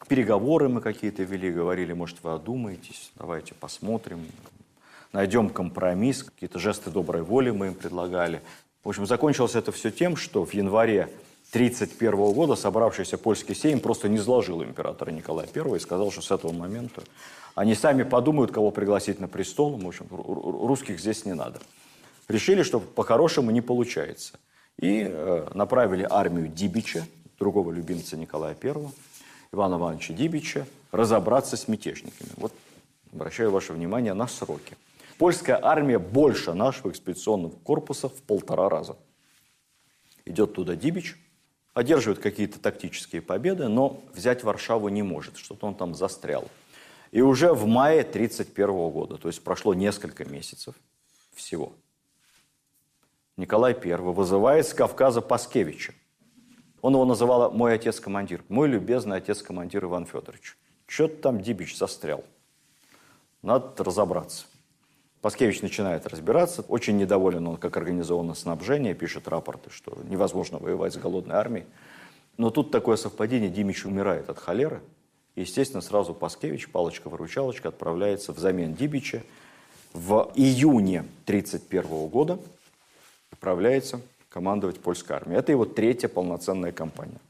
Переговоры 0.09 0.69
мы 0.69 0.81
какие-то 0.81 1.23
вели, 1.23 1.53
говорили, 1.53 1.93
может, 1.93 2.21
вы 2.25 2.33
одумаетесь, 2.33 3.13
давайте 3.15 3.55
посмотрим, 3.55 4.27
найдем 5.13 5.49
компромисс, 5.51 6.25
какие-то 6.25 6.59
жесты 6.59 6.91
доброй 6.91 7.23
воли 7.23 7.51
мы 7.51 7.69
им 7.69 7.75
предлагали. 7.75 8.43
В 8.83 8.89
общем, 8.89 9.07
закончилось 9.07 9.55
это 9.55 9.71
все 9.71 9.93
тем, 9.93 10.17
что 10.17 10.45
в 10.45 10.53
январе 10.55 11.09
1931 11.53 12.33
года 12.33 12.55
собравшийся 12.55 13.19
польский 13.19 13.57
сейм 13.57 13.81
просто 13.81 14.09
не 14.09 14.19
сложил 14.19 14.63
императора 14.63 15.11
Николая 15.11 15.49
I 15.53 15.77
и 15.77 15.81
сказал, 15.81 16.13
что 16.13 16.23
с 16.23 16.31
этого 16.31 16.53
момента 16.53 17.03
они 17.57 17.75
сами 17.75 18.05
подумают, 18.05 18.53
кого 18.53 18.71
пригласить 18.71 19.19
на 19.19 19.27
престол. 19.27 19.77
В 19.77 19.87
общем, 19.87 20.07
русских 20.11 21.01
здесь 21.01 21.25
не 21.25 21.35
надо. 21.35 21.59
Решили, 22.29 22.63
что 22.63 22.79
по-хорошему 22.79 23.51
не 23.51 23.61
получается. 23.61 24.39
И 24.79 25.05
э, 25.05 25.49
направили 25.53 26.07
армию 26.09 26.47
Дибича, 26.47 27.05
другого 27.41 27.73
любимца 27.73 28.17
Николая 28.17 28.57
I, 28.63 28.75
Ивана 29.53 29.75
Ивановича 29.75 30.15
Дибича, 30.15 30.67
разобраться 30.93 31.57
с 31.57 31.67
мятежниками. 31.67 32.31
Вот 32.37 32.53
обращаю 33.13 33.51
ваше 33.51 33.73
внимание 33.73 34.15
на 34.15 34.29
сроки. 34.29 34.77
Польская 35.19 35.59
армия 35.61 35.99
больше 35.99 36.55
нашего 36.55 36.93
экспедиционного 36.93 37.53
корпуса 37.65 38.09
в 38.09 38.23
полтора 38.23 38.69
раза. 38.69 38.97
Идет 40.25 40.55
туда 40.55 40.77
Дибич, 40.77 41.17
одерживает 41.75 42.21
какие-то 42.21 42.59
тактические 42.59 43.23
победы, 43.23 43.69
но 43.69 44.03
взять 44.15 44.43
Варшаву 44.43 44.89
не 44.89 45.03
может, 45.03 45.37
что-то 45.37 45.67
он 45.67 45.75
там 45.75 45.95
застрял. 45.95 46.49
И 47.11 47.21
уже 47.21 47.53
в 47.53 47.67
мае 47.67 48.01
1931 48.01 48.91
года, 48.91 49.17
то 49.17 49.29
есть 49.29 49.43
прошло 49.43 49.75
несколько 49.75 50.25
месяцев 50.25 50.75
всего, 51.35 51.73
Николай 53.37 53.75
I 53.75 53.97
вызывает 53.97 54.67
с 54.67 54.75
Кавказа 54.75 55.21
Паскевича. 55.21 55.95
Он 56.83 56.93
его 56.93 57.05
называл 57.05 57.51
«мой 57.51 57.75
отец-командир», 57.75 58.45
«мой 58.49 58.69
любезный 58.69 59.17
отец-командир 59.17 59.85
Иван 59.85 60.07
Федорович». 60.07 60.57
Что-то 60.87 61.17
там 61.23 61.41
Дибич 61.41 61.77
застрял. 61.77 62.25
Надо 63.43 63.83
разобраться. 63.83 64.47
Паскевич 65.21 65.61
начинает 65.61 66.07
разбираться. 66.07 66.63
Очень 66.63 66.97
недоволен 66.97 67.47
он, 67.47 67.57
как 67.59 67.77
организовано 67.77 68.35
снабжение, 68.35 68.95
пишет 68.95 69.29
рапорты, 69.29 69.71
что 69.71 69.97
невозможно 70.09 70.59
воевать 70.59 70.95
с 70.95 70.97
голодной 70.97 71.37
армией. 71.37 71.67
Но 72.39 72.51
тут 72.51 72.71
такое 72.71 72.97
совпадение, 72.97 73.51
Димич 73.51 73.85
умирает 73.85 74.31
от 74.31 74.39
холеры. 74.39 74.81
естественно, 75.37 75.83
сразу 75.83 76.15
Паскевич, 76.15 76.71
палочка-выручалочка, 76.71 77.69
отправляется 77.69 78.33
взамен 78.33 78.75
Дибича. 78.75 79.23
В 79.93 80.33
июне 80.35 81.01
1931 81.27 82.09
года 82.09 82.39
отправляется 83.31 84.01
командовать 84.31 84.81
польской 84.81 85.17
армией. 85.17 85.39
Это 85.39 85.53
его 85.53 85.67
третья 85.67 86.09
полноценная 86.09 86.73
кампания. 86.73 87.21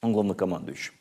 Он 0.00 0.14
главнокомандующий. 0.14 0.94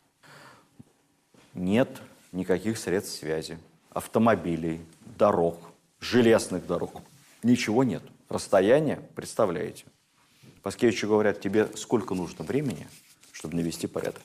Нет 1.54 2.02
никаких 2.34 2.78
средств 2.78 3.20
связи, 3.20 3.58
автомобилей, 3.92 4.82
дорог– 5.18 5.58
железных 6.06 6.68
дорог. 6.68 7.01
Ничего 7.43 7.84
нет. 7.84 8.03
Расстояние, 8.30 8.97
представляете. 9.16 9.86
Паскевичу 10.62 11.08
говорят, 11.08 11.41
тебе 11.41 11.68
сколько 11.76 12.16
нужно 12.16 12.45
времени, 12.45 12.88
чтобы 13.32 13.56
навести 13.56 13.88
порядок? 13.88 14.22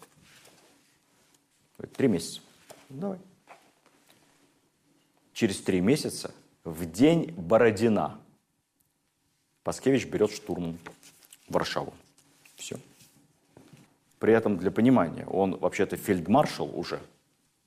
Три 1.96 2.08
месяца. 2.08 2.40
Давай. 2.88 3.18
Через 5.32 5.60
три 5.60 5.80
месяца, 5.80 6.34
в 6.64 6.84
день 6.90 7.32
Бородина, 7.32 8.20
Паскевич 9.62 10.06
берет 10.06 10.32
штурм 10.32 10.78
Варшаву. 11.48 11.94
Все. 12.56 12.78
При 14.18 14.34
этом, 14.34 14.58
для 14.58 14.70
понимания, 14.70 15.26
он 15.26 15.56
вообще-то 15.56 15.96
фельдмаршал 15.96 16.78
уже. 16.78 17.00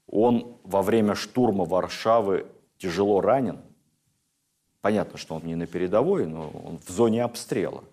Он 0.07 0.55
во 0.63 0.83
время 0.83 1.15
штурма 1.15 1.65
Варшавы 1.65 2.45
тяжело 2.77 3.19
ранен– 3.19 3.59
Понятно, 4.83 5.17
что 5.17 5.35
он 5.35 5.43
не 5.45 5.55
на 5.55 5.65
передовой, 5.65 6.25
но 6.25 6.49
он 6.49 6.77
в 6.85 6.89
зоне 6.89 7.23
обстрела. 7.23 7.85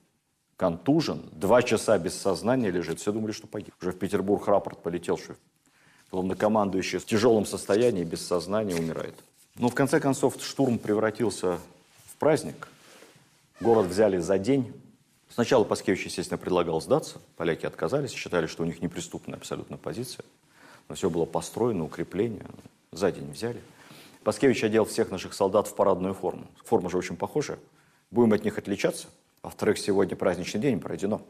Контужен, 0.56 1.22
два 1.30 1.62
часа 1.62 1.96
без 1.98 2.20
сознания 2.20 2.68
лежит. 2.72 2.98
Все 2.98 3.12
думали, 3.12 3.30
что 3.30 3.46
погиб. 3.46 3.72
Уже 3.80 3.92
в 3.92 3.96
Петербург 3.96 4.48
рапорт 4.48 4.82
полетел, 4.82 5.16
что 5.16 5.36
главнокомандующий 6.10 6.98
в 6.98 7.06
тяжелом 7.06 7.46
состоянии, 7.46 8.02
без 8.02 8.26
сознания 8.26 8.74
умирает. 8.74 9.14
Но 9.54 9.68
в 9.68 9.74
конце 9.74 10.00
концов 10.00 10.42
штурм 10.42 10.80
превратился 10.80 11.60
в 12.06 12.16
праздник. 12.18 12.66
Город 13.60 13.86
взяли 13.86 14.18
за 14.18 14.38
день. 14.38 14.72
Сначала 15.32 15.62
Паскевич, 15.62 16.06
естественно, 16.06 16.38
предлагал 16.38 16.80
сдаться. 16.80 17.20
Поляки 17.36 17.66
отказались, 17.66 18.10
считали, 18.10 18.48
что 18.48 18.64
у 18.64 18.66
них 18.66 18.82
неприступная 18.82 19.36
абсолютно 19.36 19.76
позиция. 19.76 20.24
Но 20.88 20.96
все 20.96 21.08
было 21.08 21.24
построено, 21.24 21.84
укрепление. 21.84 22.46
За 22.90 23.12
день 23.12 23.30
взяли. 23.30 23.60
Паскевич 24.24 24.62
одел 24.64 24.84
всех 24.84 25.10
наших 25.10 25.32
солдат 25.32 25.66
в 25.66 25.74
парадную 25.74 26.14
форму. 26.14 26.46
Форма 26.64 26.90
же 26.90 26.98
очень 26.98 27.16
похожая. 27.16 27.58
Будем 28.10 28.32
от 28.32 28.44
них 28.44 28.58
отличаться. 28.58 29.08
Во-вторых, 29.42 29.78
сегодня 29.78 30.16
праздничный 30.16 30.60
день 30.60 30.80
пройдено. 30.80 31.22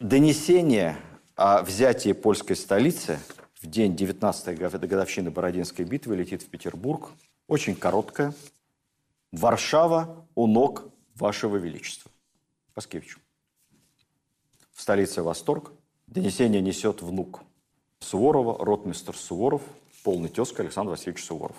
Донесение 0.00 0.96
о 1.34 1.62
взятии 1.62 2.12
польской 2.12 2.56
столицы 2.56 3.18
в 3.60 3.66
день 3.66 3.94
19-й 3.94 4.54
годовщины 4.86 5.30
Бородинской 5.30 5.86
битвы 5.86 6.16
летит 6.16 6.42
в 6.42 6.48
Петербург. 6.48 7.10
Очень 7.48 7.74
короткое. 7.74 8.34
Варшава 9.32 10.26
у 10.34 10.46
ног 10.46 10.90
вашего 11.14 11.56
величества. 11.56 12.10
Паскевич. 12.74 13.16
В 14.74 14.82
столице 14.82 15.22
восторг. 15.22 15.72
Донесение 16.06 16.60
несет 16.60 17.00
внук 17.00 17.40
Суворова, 18.00 18.62
ротмистер 18.62 19.16
Суворов, 19.16 19.62
полный 20.04 20.28
тезка 20.28 20.62
Александр 20.62 20.90
Васильевич 20.92 21.24
Суворов. 21.24 21.56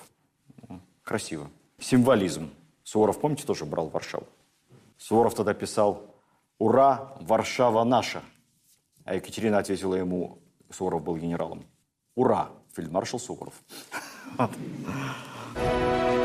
Красиво. 1.03 1.49
Символизм. 1.79 2.51
Суворов, 2.83 3.19
помните, 3.19 3.45
тоже 3.45 3.65
брал 3.65 3.89
Варшаву. 3.89 4.27
Суворов 4.97 5.33
тогда 5.35 5.53
писал 5.53 6.15
«Ура, 6.59 7.17
Варшава 7.19 7.83
наша!» 7.83 8.21
А 9.03 9.15
Екатерина 9.15 9.57
ответила 9.57 9.95
ему, 9.95 10.39
Суворов 10.71 11.03
был 11.03 11.17
генералом, 11.17 11.65
«Ура, 12.15 12.49
фельдмаршал 12.73 13.19
Суворов!» 13.19 13.53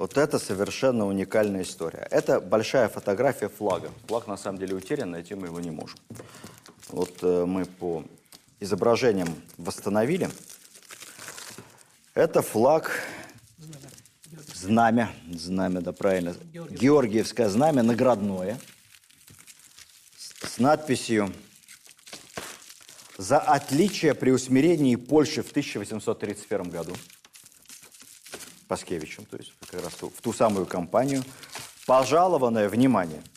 Вот 0.00 0.16
это 0.16 0.38
совершенно 0.38 1.06
уникальная 1.06 1.60
история. 1.60 2.08
Это 2.10 2.40
большая 2.40 2.88
фотография 2.88 3.50
флага. 3.50 3.90
Флаг 4.08 4.26
на 4.26 4.38
самом 4.38 4.58
деле 4.58 4.74
утерян, 4.74 5.10
найти 5.10 5.34
мы 5.34 5.48
его 5.48 5.60
не 5.60 5.70
можем. 5.70 5.98
Вот 6.88 7.18
э, 7.20 7.44
мы 7.44 7.66
по 7.66 8.02
изображениям 8.60 9.28
восстановили. 9.58 10.30
Это 12.14 12.40
флаг, 12.40 12.92
знамя, 14.54 15.12
знамя, 15.30 15.82
да, 15.82 15.92
правильно, 15.92 16.34
Георгиевское 16.54 17.50
знамя, 17.50 17.82
наградное, 17.82 18.58
с 20.16 20.56
надписью 20.58 21.30
«За 23.18 23.38
отличие 23.38 24.14
при 24.14 24.30
усмирении 24.30 24.96
Польши 24.96 25.42
в 25.42 25.50
1831 25.50 26.70
году». 26.70 26.94
Паскевичем, 28.70 29.24
то 29.24 29.36
есть 29.36 29.52
как 29.66 29.82
раз 29.82 29.92
в 30.00 30.22
ту 30.22 30.32
самую 30.32 30.64
кампанию, 30.64 31.24
пожалованное, 31.86 32.68
внимание– 32.68 33.22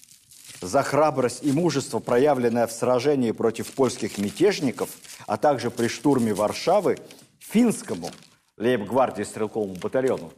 за 0.66 0.82
храбрость 0.84 1.44
и 1.44 1.52
мужество, 1.52 2.00
проявленное 2.00 2.68
в 2.68 2.72
сражении 2.72 3.32
против 3.32 3.72
польских 3.72 4.18
мятежников, 4.18 4.90
а 5.28 5.38
также 5.38 5.70
при 5.70 5.88
штурме 5.88 6.34
Варшавы, 6.34 6.98
финскому 7.40 8.12
лейб-гвардии 8.58 9.24
стрелковому 9.24 9.76
батальону, 9.76 10.32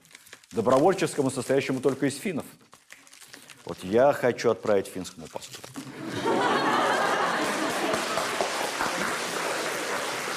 добровольческому, 0.52 1.30
состоящему 1.30 1.80
только 1.80 2.08
из 2.08 2.18
финнов. 2.18 2.46
Вот 3.66 3.78
я 3.84 4.14
хочу 4.14 4.52
отправить 4.52 4.88
финскому 4.88 5.28
послу. 5.28 5.56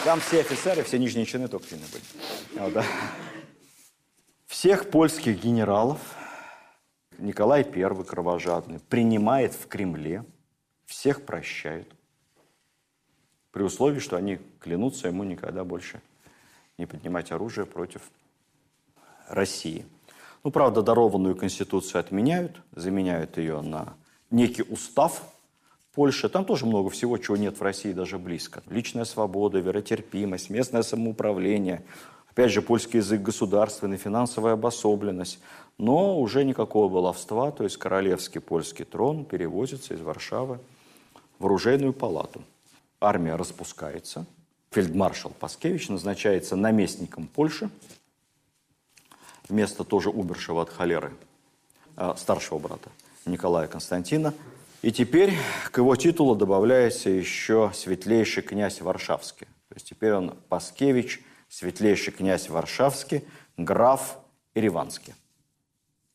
Там 0.05 0.21
все 0.21 0.41
офицеры, 0.41 0.83
все 0.83 0.99
нижние 0.99 1.27
чины 1.27 1.49
только 1.49 1.67
финны 1.67 1.85
были. 1.93 2.63
Вот, 2.63 2.73
да. 2.73 2.85
Всех 4.49 4.89
польских 4.91 5.43
генералов– 5.43 6.01
Николай 7.19 7.63
I 7.63 8.05
кровожадный 8.05 8.81
принимает 8.81 9.53
в 9.53 9.69
Кремле, 9.69 10.25
всех 10.87 11.27
прощает, 11.27 11.87
при 13.53 13.63
условии, 13.63 13.99
что 13.99 14.17
они 14.17 14.41
клянутся 14.59 15.09
ему 15.09 15.23
никогда 15.23 15.65
больше 15.65 16.01
не 16.79 16.87
поднимать 16.87 17.31
оружие 17.31 17.67
против 17.67 18.01
России. 19.29 19.85
Ну, 20.43 20.51
правда, 20.51 20.81
дарованную 20.81 21.37
конституцию 21.37 22.01
отменяют, 22.01 22.57
заменяют 22.73 23.37
ее 23.37 23.61
на 23.61 23.97
некий 24.31 24.63
устав 24.63 25.25
Польши. 25.93 26.31
Там 26.31 26.47
тоже 26.47 26.65
много 26.65 26.89
всего, 26.89 27.19
чего 27.19 27.37
нет 27.37 27.59
в 27.59 27.63
России 27.63 27.93
даже 27.93 28.19
близко. 28.19 28.63
Личная 28.71 29.05
свобода, 29.05 29.59
веротерпимость, 29.59 30.49
местное 30.49 30.83
самоуправление. 30.83 31.85
Опять 32.39 32.53
же, 32.53 32.63
польский 32.63 32.99
язык 32.99 33.21
государственный, 33.21 33.97
финансовая 33.97 34.53
обособленность. 34.53 35.41
Но 35.77 36.21
уже 36.21 36.45
никакого 36.45 36.89
баловства, 36.89 37.51
то 37.51 37.65
есть 37.65 37.79
королевский 37.79 38.41
польский 38.41 38.85
трон 38.85 39.25
перевозится 39.25 39.95
из 39.95 40.01
Варшавы 40.03 40.61
в 41.41 41.47
оружейную 41.47 41.93
палату. 41.93 42.41
Армия 43.01 43.35
распускается. 43.35 44.25
Фельдмаршал 44.71 45.33
Паскевич 45.33 45.89
назначается 45.89 46.55
наместником 46.55 47.27
Польши 47.27 47.71
вместо 49.49 49.83
тоже 49.83 50.09
умершего 50.09 50.63
от 50.63 50.71
холеры 50.71 51.13
а, 51.97 52.15
старшего 52.15 52.61
брата 52.61 52.89
Николая 53.27 53.67
Константина. 53.67 54.33
И 54.83 54.93
теперь 54.93 55.35
к 55.73 55.79
его 55.79 55.97
титулу 55.97 56.37
добавляется 56.37 57.11
еще 57.11 57.73
светлейший 57.75 58.45
князь 58.45 58.81
Варшавский. 58.81 59.49
То 59.71 59.75
есть 59.75 59.89
теперь 59.89 60.13
он 60.13 60.37
Паскевич, 60.49 61.21
светлейший 61.49 62.13
князь 62.13 62.49
Варшавский, 62.49 63.25
граф 63.57 64.19
Ереванский. 64.55 65.15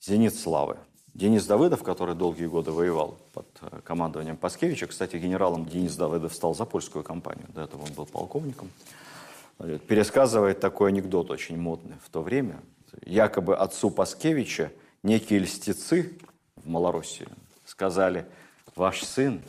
Зенит 0.02 0.36
славы. 0.36 0.78
Денис 1.14 1.46
Давыдов, 1.46 1.84
который 1.84 2.16
долгие 2.16 2.48
годы 2.48 2.72
воевал 2.72 3.20
под 3.34 3.46
э, 3.62 3.82
командованием 3.84 4.36
Паскевича, 4.36 4.88
кстати, 4.88 5.16
генералом 5.18 5.66
Денис 5.66 5.96
Давыдов 5.96 6.34
стал 6.34 6.56
за 6.56 6.66
польскую 6.66 7.04
кампанию, 7.04 7.46
до 7.50 7.62
этого 7.62 7.84
он 7.84 7.94
был 7.94 8.08
полковником, 8.08 8.72
пересказывает 9.88 10.60
такой 10.60 10.90
анекдот 10.90 11.30
очень 11.30 11.58
модный 11.58 11.98
в 12.04 12.10
то 12.10 12.24
время. 12.24 12.60
Якобы 13.06 13.56
отцу 13.56 13.92
Паскевича 13.92 14.72
некие 15.04 15.40
льстецы 15.40 16.18
в 16.56 16.68
Малороссии 16.68 17.28
сказали, 17.66 18.26
ваш 18.76 19.04
сын, 19.04 19.42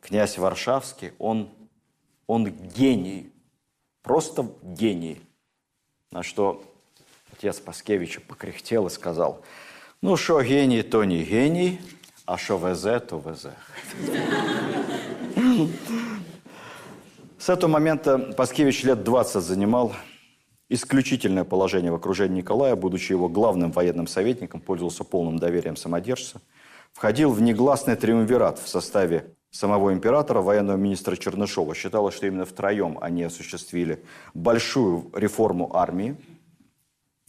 князь 0.00 0.38
Варшавский, 0.38 1.12
он, 1.18 1.50
он 2.26 2.46
гений, 2.50 3.32
просто 4.06 4.46
гений. 4.62 5.20
На 6.10 6.22
что 6.22 6.62
отец 7.30 7.60
Паскевича 7.60 8.20
покряхтел 8.20 8.86
и 8.86 8.90
сказал– 8.90 9.42
ну, 10.02 10.16
що 10.16 10.36
геній, 10.36 10.82
то 10.82 11.04
не 11.04 11.16
геній, 11.16 11.78
а 12.26 12.36
що 12.36 12.56
везе, 12.56 13.00
то 13.00 13.18
везе. 13.18 13.52
С 17.38 17.48
этого 17.48 17.68
момента 17.68 18.18
Паскевич 18.18 18.84
лет 18.84 19.02
20 19.02 19.42
занимал 19.42 19.92
исключительное 20.68 21.44
положение 21.44 21.92
в 21.92 21.94
окружении 21.94 22.36
Николая, 22.36 22.76
будучи 22.76 23.12
его 23.12 23.28
главным 23.28 23.72
военным 23.72 24.06
советником, 24.06 24.60
пользовался 24.60 25.04
полным 25.04 25.38
доверием 25.38 25.76
самодержца, 25.76 26.40
входил 26.92 27.30
в 27.30 27.40
негласный 27.40 27.96
триумвират 27.96 28.58
в 28.58 28.68
составе 28.68 29.24
самого 29.56 29.92
императора, 29.92 30.40
военного 30.40 30.76
министра 30.76 31.16
Чернышова. 31.16 31.74
Считалось, 31.74 32.14
что 32.14 32.26
именно 32.26 32.44
втроем 32.44 32.98
они 33.00 33.24
осуществили 33.24 34.02
большую 34.34 35.10
реформу 35.14 35.74
армии– 35.74 36.16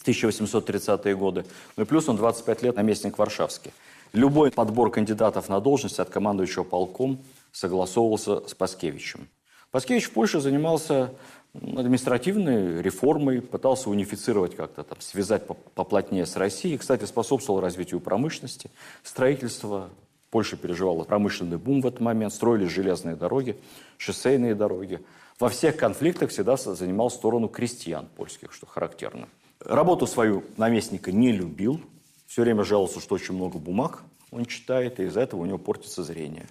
1830-е 0.07 1.15
годы. 1.15 1.45
Ну 1.75 1.83
и 1.83 1.85
плюс 1.85 2.07
он 2.09 2.17
25 2.17 2.61
лет 2.63 2.75
наместник 2.75 3.17
Варшавский. 3.17 3.71
Любой 4.13 4.51
подбор 4.51 4.89
кандидатов 4.89 5.49
на 5.49 5.59
должность 5.59 5.99
от 5.99 6.09
командующего 6.09 6.63
полком 6.63 7.19
согласовывался 7.51 8.47
с 8.47 8.53
Паскевичем. 8.53 9.27
Паскевич 9.71 10.05
в 10.05 10.11
Польше 10.11 10.39
занимался 10.39 11.11
административной 11.53 12.81
реформой, 12.81 13.41
пытался 13.41 13.89
унифицировать 13.89 14.55
как-то, 14.55 14.83
там, 14.83 15.01
связать 15.01 15.45
поплотнее 15.75 16.25
с 16.25 16.35
Россией. 16.37 16.77
Кстати, 16.77 17.03
способствовал 17.03 17.59
развитию 17.59 17.99
промышленности, 17.99 18.71
строительства. 19.03 19.89
Польша 20.37 20.55
переживала 20.55 21.03
промышленный 21.03 21.57
бум 21.57 21.81
в 21.81 21.87
этот 21.87 21.99
момент, 21.99 22.31
строились 22.31 22.69
железные 22.69 23.15
дороги, 23.15 23.57
шоссейные 23.97 24.53
дороги. 24.53 24.99
Во 25.39 25.49
всех 25.49 25.77
конфликтах 25.77 26.29
всегда 26.29 26.57
занимал 26.57 27.09
сторону 27.09 27.47
крестьян 27.47 28.05
польских, 28.15 28.53
что 28.53 28.67
характерно. 28.67 29.29
Работу 29.59 30.05
свою 30.05 30.43
наместника 30.55 31.11
не 31.11 31.31
любил, 31.31 31.81
все 32.27 32.43
время 32.43 32.63
жаловался, 32.63 32.99
что 32.99 33.15
очень 33.15 33.33
много 33.33 33.57
бумаг 33.57 34.03
он 34.29 34.45
читает, 34.45 34.99
и 34.99 35.05
из-за 35.05 35.21
этого 35.21 35.41
у 35.41 35.45
него 35.47 35.57
портится 35.57 36.03
зрение. 36.03 36.45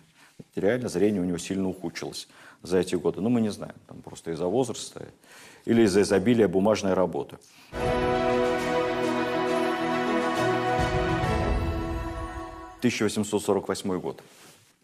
Реально 0.56 0.88
зрение 0.88 1.22
у 1.22 1.24
него 1.24 1.38
сильно 1.38 1.68
ухудшилось 1.68 2.26
за 2.62 2.78
эти 2.78 2.96
годы. 2.96 3.20
Ну, 3.20 3.28
мы 3.28 3.40
не 3.40 3.50
знаем, 3.50 3.76
там 3.86 4.02
просто 4.02 4.32
из-за 4.32 4.46
возраста 4.46 5.06
или 5.64 5.82
из-за 5.82 6.02
изобилия 6.02 6.48
бумажной 6.48 6.94
работы. 6.94 7.36
«1848 12.80 14.00
год. 14.00 14.22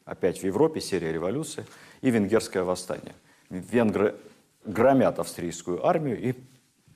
Опять 0.05 0.41
в 0.41 0.45
Европе 0.45 0.81
серия 0.81 1.13
революции 1.13 1.65
и 2.01 2.11
венгерское 2.11 2.65
восстание. 2.65 3.15
Венгры 3.51 4.17
громят 4.65 5.19
австрийскую 5.19 5.87
армию 5.87 6.21
и 6.21 6.35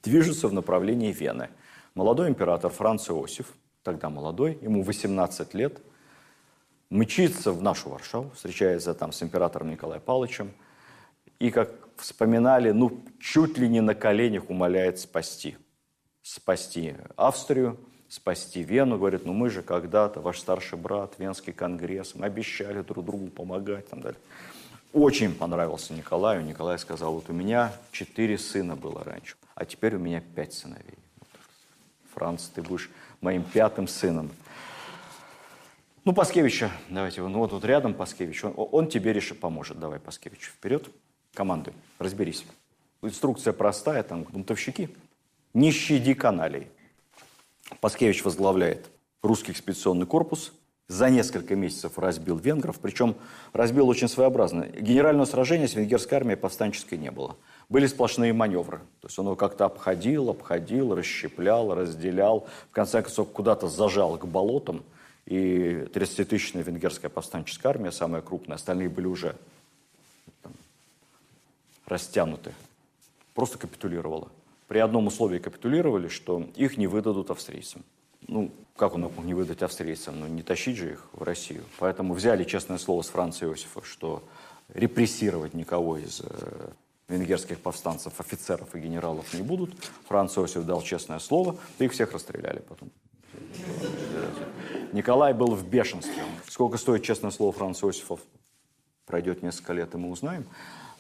движется 0.03 0.49
в 0.49 0.53
направлении 0.53 1.13
Вены. 1.13 1.51
Молодой 1.95 2.29
император 2.29 2.71
Франц 2.71 3.09
Иосиф, 3.11 3.53
тогда 3.83 4.11
молодой, 4.11 4.59
ему 4.61 4.83
18 4.83 5.55
лет, 5.55 5.81
мчится 6.91 7.53
в 7.53 7.63
нашу 7.63 7.91
Варшаву, 7.91 8.31
встречается 8.31 8.95
там 8.95 9.13
с 9.13 9.23
императором 9.23 9.71
Николаем 9.71 10.03
Павловичем, 10.03 10.53
и, 11.39 11.51
как 11.51 11.71
вспоминали, 11.97 12.71
ну, 12.71 13.03
чуть 13.21 13.59
ли 13.59 13.69
не 13.69 13.81
на 13.81 13.95
коленях 13.95 14.49
умоляет 14.49 14.99
спасти. 14.99 15.57
Спасти 16.23 16.95
Австрию, 17.17 17.79
спасти 18.09 18.63
Вену. 18.63 18.99
Говорит, 18.99 19.25
ну 19.25 19.33
мы 19.33 19.51
же 19.51 19.63
когда-то, 19.63 20.21
ваш 20.21 20.39
старший 20.39 20.79
брат, 20.79 21.15
Венский 21.19 21.53
конгресс, 21.53 22.15
мы 22.15 22.27
обещали 22.27 22.83
друг 22.83 23.05
другу 23.05 23.29
помогать. 23.29 23.89
Там 23.89 24.01
далее. 24.01 24.21
Очень 24.93 25.35
понравился 25.35 25.93
Николаю. 25.93 26.45
Николай 26.45 26.79
сказал, 26.79 27.15
вот 27.15 27.29
у 27.29 27.33
меня 27.33 27.73
четыре 27.93 28.39
сына 28.39 28.77
было 28.77 29.05
раньше 29.05 29.37
а 29.57 29.65
теперь 29.65 29.97
у 29.97 29.99
меня 29.99 30.21
пять 30.21 30.53
сыновей. 30.53 30.99
Франц, 32.15 32.45
ты 32.49 32.63
будешь 32.63 32.91
моим 33.21 33.43
пятым 33.43 33.89
сыном. 33.89 34.31
Ну, 36.05 36.13
Паскевича, 36.13 36.71
давайте, 36.89 37.23
ну 37.23 37.39
вот 37.39 37.51
тут 37.51 37.65
рядом 37.65 37.95
Паскевич, 37.95 38.45
он, 38.45 38.53
он 38.57 38.89
тебе 38.89 39.13
решит, 39.13 39.41
поможет. 39.41 39.81
Давай, 39.81 39.99
Паскевич, 39.99 40.43
вперед, 40.43 40.89
команды, 41.35 41.73
разберись. 41.99 42.47
Инструкция 43.03 43.53
простая, 43.53 44.03
там, 44.03 44.23
бунтовщики, 44.25 44.91
не 45.55 45.73
щади 45.73 46.15
каналей. 46.15 46.69
Паскевич 47.81 48.25
возглавляет 48.25 48.87
русский 49.23 49.53
экспедиционный 49.53 50.07
корпус, 50.07 50.53
за 50.89 51.11
несколько 51.11 51.57
месяцев 51.57 51.99
разбил 51.99 52.37
венгров, 52.37 52.79
причем 52.81 53.17
разбил 53.53 53.89
очень 53.89 54.09
своеобразно. 54.09 54.67
Генерального 54.67 55.27
сражения 55.27 55.67
с 55.67 55.75
венгерской 55.75 56.19
армией 56.19 56.37
повстанческой 56.37 56.99
не 56.99 57.11
было 57.11 57.37
были 57.69 57.87
сплошные 57.87 58.33
маневры. 58.33 58.79
То 59.01 59.09
есть 59.09 59.19
он 59.19 59.27
его 59.27 59.37
как-то 59.37 59.65
обходил, 59.65 60.31
обходил, 60.31 60.95
расщеплял, 60.95 61.75
разделял. 61.75 62.47
В 62.71 62.73
конце 62.73 63.03
концов, 63.03 63.31
куда-то 63.33 63.69
зажал 63.69 64.17
к 64.19 64.27
болотам. 64.27 64.85
И 65.25 65.89
30-тысячная 65.93 66.63
венгерская 66.63 67.11
повстанческая 67.11 67.73
армия, 67.73 67.91
самая 67.91 68.23
крупная, 68.23 68.57
остальные 68.57 68.89
были 68.89 69.07
уже 69.07 69.35
там, 70.43 70.53
растянуты. 71.87 72.55
Просто 73.35 73.59
капитулировала. 73.59 74.31
При 74.69 74.79
одном 74.79 75.07
условии 75.07 75.39
капитулировали, 75.39 76.09
что 76.09 76.49
их 76.57 76.77
не 76.77 76.87
выдадут 76.87 77.31
австрийцам. 77.31 77.85
Ну, 78.27 78.51
как 78.77 78.95
он 78.95 79.03
мог 79.03 79.17
не 79.25 79.35
выдать 79.35 79.63
австрийцам? 79.63 80.21
Ну, 80.21 80.27
не 80.27 80.43
тащить 80.43 80.77
же 80.77 80.93
их 80.93 81.09
в 81.13 81.23
Россию. 81.23 81.65
Поэтому 81.79 82.15
взяли 82.15 82.45
честное 82.45 82.79
слово 82.79 83.03
с 83.03 83.09
Франца 83.09 83.47
Иосифа, 83.47 83.83
что 83.85 84.25
репрессировать 84.75 85.55
никого 85.55 85.97
из 85.97 86.21
э, 86.25 86.71
венгерских 87.09 87.61
повстанцев, 87.61 88.19
офицеров 88.19 88.75
и 88.75 88.81
генералов 88.81 89.33
не 89.35 89.43
будут. 89.43 89.73
Франц 90.09 90.37
Иосиф 90.37 90.65
дал 90.65 90.83
честное 90.83 91.21
слово, 91.21 91.57
да 91.79 91.85
их 91.85 91.93
всех 91.93 92.13
расстреляли 92.13 92.59
потом. 92.59 92.91
Николай 94.93 95.33
был 95.33 95.55
в 95.55 95.69
бешенстве. 95.69 96.23
Сколько 96.49 96.79
стоит 96.79 97.05
честное 97.05 97.31
слово 97.31 97.53
Франца 97.53 97.87
Иосифа, 97.87 98.19
пройдет 99.05 99.43
несколько 99.43 99.73
лет, 99.73 99.95
и 99.95 99.99
мы 99.99 100.11
узнаем. 100.11 100.47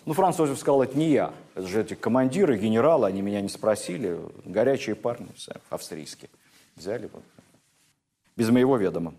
Ну, 0.07 0.15
Франц 0.15 0.41
Иосиф 0.41 0.59
сказал, 0.59 0.83
это 0.83 0.97
не 0.97 1.11
я. 1.11 1.35
Это 1.55 1.67
же 1.67 1.83
эти 1.83 1.95
командиры, 1.95 2.57
генералы, 2.57 3.07
они 3.07 3.21
меня 3.21 3.43
не 3.43 3.49
спросили. 3.49 4.19
Горячие 4.45 4.97
парни 4.97 5.29
австрийские. 5.69 6.31
Взяли 6.77 7.11
вот. 7.13 7.23
Без 8.37 8.49
моего 8.49 8.79
ведома. 8.79 9.15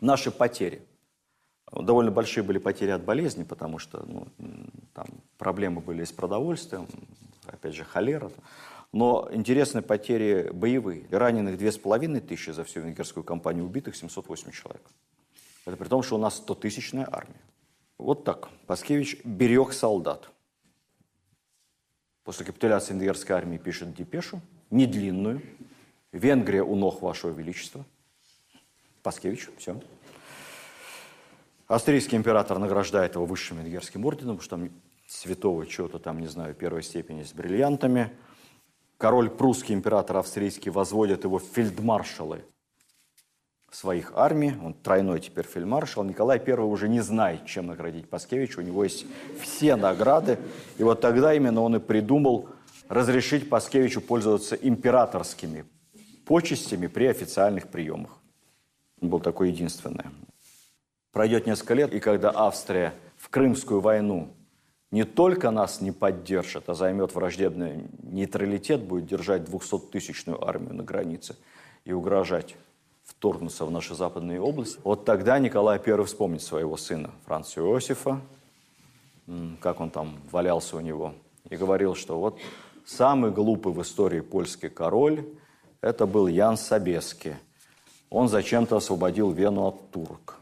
Наши 0.00 0.30
потери– 0.30 0.82
Довольно 1.72 2.10
большие 2.10 2.44
были 2.44 2.58
потери 2.58 2.90
от 2.90 3.02
болезни, 3.04 3.42
потому 3.42 3.78
что 3.78 4.04
ну, 4.06 4.28
там 4.92 5.06
проблемы 5.38 5.80
были 5.80 6.04
с 6.04 6.12
продовольствием, 6.12 6.86
опять 7.46 7.74
же, 7.74 7.84
холера. 7.84 8.30
Но 8.92 9.28
интересные 9.32 9.82
потери 9.82 10.50
боевые. 10.52 11.06
Раненых 11.10 11.58
две 11.58 11.72
с 11.72 11.78
половиной 11.78 12.20
тысячи 12.20 12.50
за 12.50 12.62
всю 12.62 12.80
венгерскую 12.80 13.24
кампанию, 13.24 13.64
убитых 13.64 13.96
708 13.96 14.52
человек. 14.52 14.82
Это 15.66 15.76
при 15.76 15.88
том, 15.88 16.02
что 16.02 16.14
у 16.14 16.18
нас 16.18 16.40
100-тысячная 16.46 17.08
армия. 17.10 17.40
Вот 17.98 18.24
так. 18.24 18.48
Паскевич 18.66 19.20
берег 19.24 19.72
солдат. 19.72 20.30
После 22.24 22.46
капитуляции 22.46 22.94
венгерской 22.94 23.36
армии 23.36 23.58
пишет 23.58 23.94
депешу, 23.94 24.40
не 24.70 24.86
длинную. 24.86 25.42
Венгрия 26.12 26.62
у 26.62 26.74
ног 26.74 27.02
вашего 27.02 27.30
величества. 27.30 27.84
Паскевич, 29.02 29.48
все. 29.58 29.80
Австрийский 31.66 32.16
император 32.16 32.58
награждает 32.58 33.14
его 33.14 33.26
высшим 33.26 33.58
венгерским 33.58 34.04
орденом, 34.06 34.40
что 34.40 34.56
там 34.56 34.70
святого 35.06 35.66
чего-то 35.66 35.98
там, 35.98 36.20
не 36.20 36.26
знаю, 36.26 36.54
первой 36.54 36.82
степени 36.82 37.22
с 37.22 37.32
бриллиантами. 37.32 38.16
король 38.96 39.28
прусский, 39.28 39.74
император 39.74 40.18
австрийский 40.18 40.70
возводят 40.70 41.24
его 41.24 41.38
в 41.38 41.44
фельдмаршалы 41.44 42.44
своих 43.74 44.12
армий. 44.14 44.54
Он 44.62 44.72
тройной 44.72 45.20
теперь 45.20 45.46
фельдмаршал. 45.46 46.04
Николай 46.04 46.40
I 46.44 46.54
уже 46.60 46.88
не 46.88 47.00
знает, 47.00 47.44
чем 47.46 47.66
наградить 47.66 48.08
Паскевича. 48.08 48.60
У 48.60 48.62
него 48.62 48.84
есть 48.84 49.04
все 49.40 49.76
награды. 49.76 50.38
И 50.78 50.84
вот 50.84 51.00
тогда 51.00 51.34
именно 51.34 51.60
он 51.60 51.76
и 51.76 51.80
придумал 51.80 52.48
разрешить 52.88 53.50
Паскевичу 53.50 54.00
пользоваться 54.00 54.54
императорскими 54.54 55.64
почестями 56.24 56.86
при 56.86 57.06
официальных 57.06 57.68
приемах. 57.68 58.18
Он 59.00 59.08
был 59.08 59.20
такой 59.20 59.50
единственный. 59.50 60.04
Пройдет 61.12 61.46
несколько 61.46 61.74
лет, 61.74 61.92
и 61.92 62.00
когда 62.00 62.30
Австрия 62.34 62.94
в 63.16 63.28
Крымскую 63.28 63.80
войну 63.80 64.34
не 64.90 65.04
только 65.04 65.50
нас 65.50 65.80
не 65.80 65.90
поддержит, 65.90 66.68
а 66.68 66.74
займет 66.74 67.14
враждебный 67.14 67.84
нейтралитет, 68.02 68.82
будет 68.82 69.06
держать 69.06 69.42
200-тысячную 69.42 70.46
армию 70.46 70.74
на 70.74 70.84
границе 70.84 71.36
и 71.84 71.92
угрожать 71.92 72.54
вторгнуться 73.04 73.64
в 73.64 73.70
наши 73.70 73.94
западные 73.94 74.40
области. 74.40 74.80
Вот 74.84 75.04
тогда 75.04 75.38
Николай 75.38 75.80
I 75.84 76.04
вспомнит 76.04 76.42
своего 76.42 76.76
сына 76.76 77.10
Франца 77.26 77.60
Иосифа, 77.60 78.20
как 79.60 79.80
он 79.80 79.90
там 79.90 80.16
валялся 80.30 80.76
у 80.76 80.80
него, 80.80 81.14
и 81.48 81.56
говорил, 81.56 81.94
что 81.94 82.18
вот 82.18 82.38
самый 82.84 83.30
глупый 83.30 83.72
в 83.72 83.82
истории 83.82 84.20
польский 84.20 84.68
король– 84.68 85.24
это 85.80 86.06
был 86.06 86.26
Ян 86.26 86.56
Собеский. 86.56 87.34
Он 88.10 88.28
зачем-то 88.28 88.76
освободил 88.76 89.30
Вену 89.30 89.66
от 89.66 89.90
турок. 89.90 90.36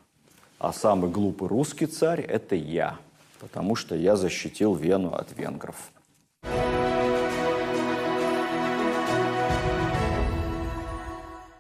А 0.59 0.73
самый 0.73 1.11
глупый 1.11 1.49
русский 1.49 1.87
царь– 1.87 2.21
это 2.29 2.55
я, 2.55 2.99
потому 3.41 3.75
что 3.75 3.97
я 3.97 4.15
защитил 4.15 4.75
Вену 4.75 5.15
от 5.15 5.37
венгров. 5.37 5.91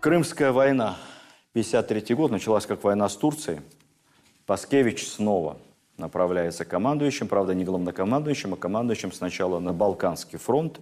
Крымская 0.02 0.50
война, 0.50 0.96
53 1.52 2.16
год, 2.16 2.32
началась 2.32 2.66
как 2.66 2.82
война 2.82 3.08
с 3.08 3.14
Турцией. 3.14 3.60
Паскевич 4.46 5.06
снова 5.06 5.58
направляется 5.96 6.64
командующим, 6.64 7.28
правда, 7.28 7.54
не 7.54 7.64
главнокомандующим, 7.64 8.54
а 8.54 8.56
командующим 8.56 9.12
сначала 9.12 9.60
на 9.60 9.72
Балканский 9.72 10.40
фронт. 10.40 10.80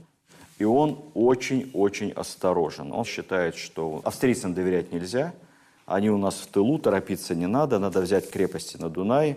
И 0.58 0.64
он 0.64 1.04
очень-очень 1.12 2.12
осторожен. 2.12 2.94
Он 2.94 3.04
считает, 3.04 3.56
что 3.56 4.00
австрийцам 4.04 4.54
доверять 4.54 4.90
нельзя, 4.90 5.34
они 5.84 6.08
у 6.08 6.16
нас 6.16 6.36
в 6.36 6.46
тылу, 6.46 6.78
торопиться 6.78 7.34
не 7.34 7.46
надо, 7.46 7.78
надо 7.78 8.00
взять 8.00 8.30
крепости 8.30 8.78
на 8.78 8.88
Дунае. 8.88 9.36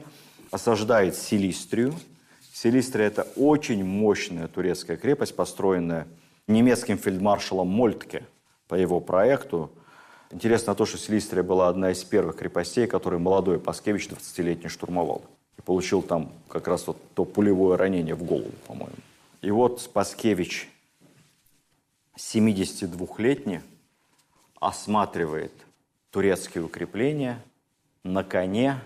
Осаждает 0.49 1.17
Силистрию. 1.17 1.93
Силистрия– 2.53 3.07
это 3.07 3.27
очень 3.36 3.84
мощная 3.84 4.47
турецкая 4.47 4.95
крепость, 4.95 5.36
построенная 5.36 6.07
немецким 6.47 6.97
фельдмаршалом 6.97 7.67
Мольтке– 7.67 8.25
по 8.68 8.76
его 8.76 8.99
проекту. 8.99 9.72
Интересно 10.32 10.76
то, 10.76 10.86
что 10.86 10.97
Силистрия 10.97 11.43
была 11.43 11.70
одна 11.70 11.91
из 11.91 12.03
первых 12.03 12.38
крепостей, 12.38 12.88
которую 12.88 13.20
молодой 13.20 13.59
Паскевич 13.59 14.07
20-летний 14.07 14.70
штурмовал. 14.70 15.24
И 15.57 15.61
получил 15.61 16.01
там 16.01 16.32
как 16.49 16.68
раз 16.68 16.88
вот 16.88 16.97
то 17.14 17.26
пулевое 17.26 17.78
ранение 17.78 18.16
в 18.16 18.24
голову, 18.24 18.51
по-моему. 18.68 18.95
И 19.41 19.51
вот 19.51 19.89
Паскевич, 19.93 20.70
72-летний, 22.18 23.61
осматривает 24.59 25.51
турецкие 26.11 26.64
укрепления 26.64 27.39
на 28.03 28.24
коне, 28.24 28.80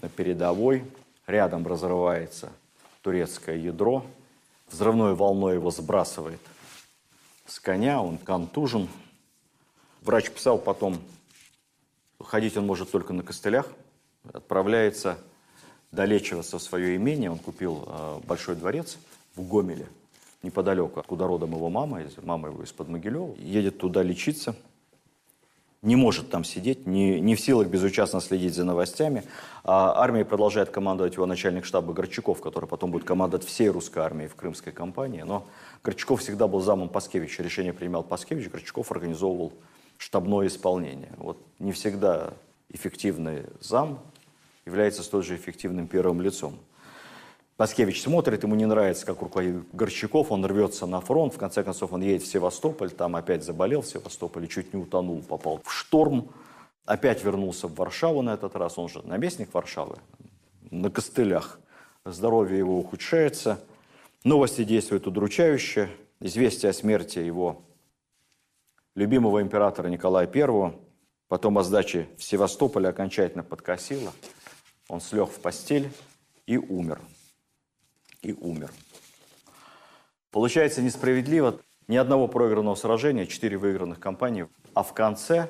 на 0.00 0.08
передовой. 0.08 0.84
Рядом 1.26 1.66
разрывается 1.66 2.50
турецкое 3.00 3.56
ядро, 3.56 4.04
взрывной 4.70 5.14
волной 5.14 5.54
его 5.54 5.70
сбрасывает 5.70 6.40
с 7.52 7.60
коня, 7.60 8.02
он 8.02 8.16
контужен. 8.16 8.88
Врач 10.00 10.30
писал 10.30 10.56
потом, 10.56 10.98
ходить 12.18 12.56
он 12.56 12.66
может 12.66 12.90
только 12.90 13.12
на 13.12 13.22
костылях, 13.22 13.68
отправляется 14.32 15.18
долечиваться 15.90 16.58
в 16.58 16.62
свое 16.62 16.96
имение. 16.96 17.30
Он 17.30 17.38
купил 17.38 17.84
э, 17.86 18.20
большой 18.24 18.56
дворец 18.56 18.96
в 19.36 19.46
Гомеле, 19.46 19.86
неподалеку, 20.42 20.98
откуда 20.98 21.26
родом 21.26 21.52
его 21.52 21.68
мама, 21.68 22.02
мама 22.22 22.48
его 22.48 22.62
из-под 22.62 22.88
Могилева. 22.88 23.34
Едет 23.36 23.78
туда 23.78 24.02
лечиться– 24.02 24.56
не 25.82 25.96
может 25.96 26.30
там 26.30 26.44
сидеть, 26.44 26.86
не, 26.86 27.20
не 27.20 27.34
в 27.34 27.40
силах 27.40 27.66
безучастно 27.66 28.20
следить 28.20 28.54
за 28.54 28.64
новостями. 28.64 29.24
А 29.64 30.00
армией 30.00 30.24
продолжает 30.24 30.70
командовать 30.70 31.14
его 31.14 31.26
начальник 31.26 31.64
штаба 31.64 31.92
Горчаков, 31.92 32.40
который 32.40 32.66
потом 32.66 32.92
будет 32.92 33.04
командовать 33.04 33.44
всей 33.44 33.68
русской 33.68 33.98
армией 33.98 34.28
в 34.28 34.36
крымской 34.36 34.72
кампании. 34.72 35.22
Но 35.22 35.44
Горчаков 35.84 36.20
всегда 36.20 36.46
был 36.46 36.60
замом 36.60 36.88
Паскевича. 36.88 37.42
Решение 37.42 37.72
принимал 37.72 38.04
Паскевич, 38.04 38.48
Горчаков 38.48 38.92
организовывал 38.92 39.52
штабное 39.98 40.46
исполнение. 40.46 41.12
Вот 41.16 41.38
не 41.58 41.72
всегда 41.72 42.34
эффективный 42.68 43.46
зам 43.60 44.00
является 44.64 45.02
столь 45.02 45.24
же 45.24 45.36
эффективным 45.36 45.88
первым 45.88 46.20
лицом. 46.20 46.58
Паскевич 47.56 48.02
смотрит, 48.02 48.42
ему 48.42 48.54
не 48.54 48.66
нравится, 48.66 49.04
как 49.04 49.20
руководит 49.20 49.64
Горчаков, 49.72 50.32
он 50.32 50.44
рвется 50.44 50.86
на 50.86 51.00
фронт, 51.00 51.34
в 51.34 51.38
конце 51.38 51.62
концов 51.62 51.92
он 51.92 52.00
едет 52.00 52.22
в 52.22 52.26
Севастополь, 52.26 52.90
там 52.90 53.14
опять 53.14 53.44
заболел 53.44 53.82
в 53.82 53.86
Севастополе, 53.86 54.48
чуть 54.48 54.72
не 54.72 54.80
утонул, 54.80 55.22
попал 55.22 55.60
в 55.62 55.70
шторм, 55.70 56.30
опять 56.86 57.22
вернулся 57.22 57.68
в 57.68 57.74
Варшаву 57.74 58.22
на 58.22 58.34
этот 58.34 58.56
раз, 58.56 58.78
он 58.78 58.88
же 58.88 59.02
наместник 59.06 59.52
Варшавы, 59.52 59.98
на 60.70 60.90
костылях. 60.90 61.60
Здоровье 62.04 62.58
его 62.58 62.78
ухудшается, 62.78 63.60
новости 64.24 64.64
действуют 64.64 65.06
удручающе, 65.06 65.90
известие 66.20 66.70
о 66.70 66.72
смерти 66.72 67.18
его 67.18 67.64
любимого 68.94 69.42
императора 69.42 69.88
Николая 69.88 70.30
I, 70.32 70.72
потом 71.28 71.58
о 71.58 71.62
сдаче 71.62 72.08
в 72.18 72.22
Севастополе 72.22 72.88
окончательно 72.88 73.42
подкосило, 73.42 74.12
он 74.88 75.00
слег 75.00 75.30
в 75.30 75.40
постель 75.40 75.90
и 76.46 76.56
умер 76.56 77.00
и 78.22 78.32
умер. 78.32 78.70
Получается 80.30 80.82
несправедливо. 80.82 81.60
Ни 81.88 81.96
одного 81.96 82.28
проигранного 82.28 82.76
сражения, 82.76 83.26
четыре 83.26 83.58
выигранных 83.58 83.98
кампании. 83.98 84.48
А 84.72 84.82
в 84.82 84.94
конце 84.94 85.48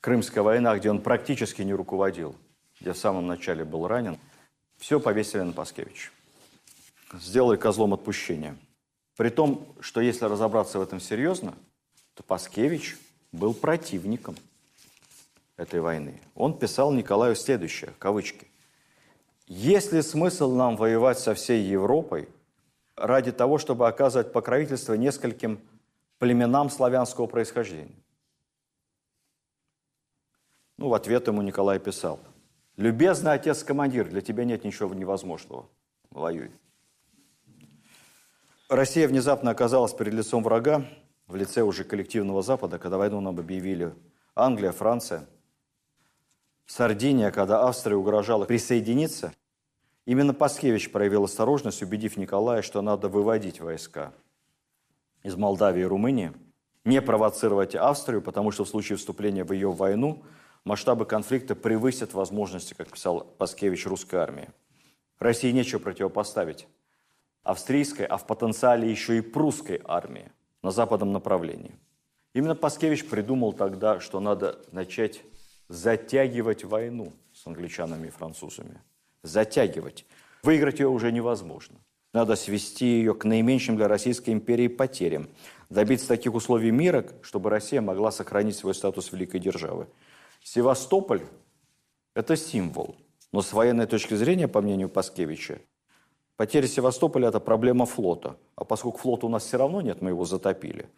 Крымская 0.00 0.44
война, 0.44 0.76
где 0.76 0.90
он 0.90 1.00
практически 1.00 1.62
не 1.62 1.74
руководил, 1.74 2.36
где 2.80 2.92
в 2.92 2.98
самом 2.98 3.26
начале 3.26 3.64
был 3.64 3.88
ранен, 3.88 4.18
все 4.78 5.00
повесили 5.00 5.40
на 5.40 5.52
Паскевича. 5.52 6.10
Сделали 7.20 7.56
козлом 7.56 7.94
отпущения. 7.94 8.56
При 9.16 9.30
том, 9.30 9.74
что 9.80 10.00
если 10.00 10.24
разобраться 10.24 10.78
в 10.78 10.82
этом 10.82 11.00
серьезно, 11.00 11.54
то 12.14 12.22
Паскевич 12.22 12.96
был 13.32 13.54
противником 13.54 14.36
этой 15.56 15.80
войны. 15.80 16.20
Он 16.34 16.56
писал 16.58 16.92
Николаю 16.92 17.36
следующее, 17.36 17.92
кавычки. 17.98 18.48
Есть 19.46 19.92
ли 19.92 20.02
смысл 20.02 20.52
нам 20.52 20.76
воевать 20.76 21.18
со 21.18 21.34
всей 21.34 21.62
Европой 21.62 22.28
ради 22.96 23.30
того, 23.30 23.58
чтобы 23.58 23.86
оказывать 23.86 24.32
покровительство 24.32 24.94
нескольким 24.94 25.60
племенам 26.18 26.70
славянского 26.70 27.26
происхождения? 27.26 27.94
Ну, 30.78 30.88
в 30.88 30.94
ответ 30.94 31.26
ему 31.28 31.42
Николай 31.42 31.78
писал, 31.78 32.18
«Любезный 32.76 33.32
отец-командир, 33.32 34.08
для 34.08 34.20
тебя 34.20 34.44
нет 34.44 34.64
ничего 34.64 34.92
невозможного. 34.92 35.68
Воюй». 36.10 36.50
Россия 38.68 39.08
внезапно 39.08 39.50
оказалась 39.50 39.92
перед 39.92 40.14
лицом 40.14 40.42
врага 40.42 40.84
в 41.26 41.36
лице 41.36 41.62
уже 41.62 41.84
коллективного 41.84 42.42
Запада, 42.42 42.78
когда 42.78 42.98
войну 42.98 43.20
нам 43.20 43.38
объявили 43.38 43.94
Англия, 44.34 44.72
Франция– 44.72 45.26
Сардиния, 46.66 47.30
когда 47.30 47.66
Австрия 47.66 47.96
угрожала 47.96 48.46
присоединиться, 48.46 49.34
именно 50.06 50.32
Паскевич 50.32 50.90
проявил 50.90 51.24
осторожность, 51.24 51.82
убедив 51.82 52.16
Николая, 52.16 52.62
что 52.62 52.80
надо 52.80 53.08
выводить 53.08 53.60
войска 53.60 54.12
из 55.22 55.36
Молдавии 55.36 55.82
и 55.82 55.86
Румынии, 55.86 56.32
не 56.84 57.00
провоцировать 57.02 57.74
Австрию, 57.74 58.22
потому 58.22 58.50
что 58.50 58.64
в 58.64 58.68
случае 58.68 58.96
вступления 58.96 59.44
в 59.44 59.52
ее 59.52 59.70
войну 59.70 60.24
масштабы 60.64 61.04
конфликта 61.04 61.54
превысят 61.54 62.14
возможности, 62.14 62.74
как 62.74 62.90
писал 62.90 63.24
Паскевич, 63.38 63.86
русской 63.86 64.16
армии. 64.16 64.50
России 65.18 65.50
нечего 65.50 65.78
противопоставить 65.78 66.66
австрийской, 67.44 68.06
а 68.06 68.16
в 68.16 68.26
потенциале 68.26 68.90
еще 68.90 69.18
и 69.18 69.20
прусской 69.20 69.80
армии 69.84 70.32
на 70.62 70.70
западном 70.70 71.12
направлении. 71.12 71.76
Именно 72.32 72.56
Паскевич 72.56 73.06
придумал 73.06 73.52
тогда, 73.52 74.00
что 74.00 74.18
надо 74.18 74.58
начать 74.72 75.22
затягивать 75.68 76.64
войну 76.64 77.12
с 77.32 77.46
англичанами 77.46 78.08
и 78.08 78.10
французами. 78.10 78.80
Затягивать. 79.22 80.04
Выиграть 80.42 80.80
ее 80.80 80.88
уже 80.88 81.12
невозможно. 81.12 81.76
Надо 82.12 82.36
свести 82.36 82.86
ее 82.86 83.14
к 83.14 83.24
наименьшим 83.24 83.76
для 83.76 83.88
Российской 83.88 84.30
империи 84.30 84.68
потерям. 84.68 85.28
Добиться 85.70 86.08
таких 86.08 86.34
условий 86.34 86.70
мира, 86.70 87.06
чтобы 87.22 87.50
Россия 87.50 87.80
могла 87.80 88.10
сохранить 88.10 88.56
свой 88.56 88.74
статус 88.74 89.12
великой 89.12 89.40
державы. 89.40 89.88
Севастополь– 90.42 91.22
это 92.14 92.36
символ. 92.36 92.96
Но 93.32 93.42
с 93.42 93.52
военной 93.52 93.86
точки 93.86 94.14
зрения, 94.14 94.46
по 94.46 94.60
мнению 94.60 94.88
Паскевича, 94.88 95.60
Потеря 96.36 96.66
Севастополя– 96.66 97.28
это 97.30 97.40
проблема 97.40 97.86
флота. 97.86 98.36
А 98.56 98.64
поскольку 98.64 98.98
флота 98.98 99.26
у 99.26 99.28
нас 99.28 99.44
все 99.44 99.56
равно 99.56 99.80
нет, 99.80 100.02
мы 100.02 100.10
его 100.10 100.24
затопили, 100.24 100.88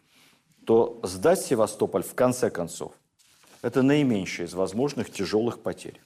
то 0.65 0.99
сдать 1.03 1.41
Севастополь 1.41 2.03
в 2.03 2.15
конце 2.15 2.49
концов– 2.49 2.93
это 3.61 3.83
наименьшая 3.83 4.47
из 4.47 4.53
возможных 4.53 5.11
тяжелых 5.11 5.61
потерь. 5.61 6.01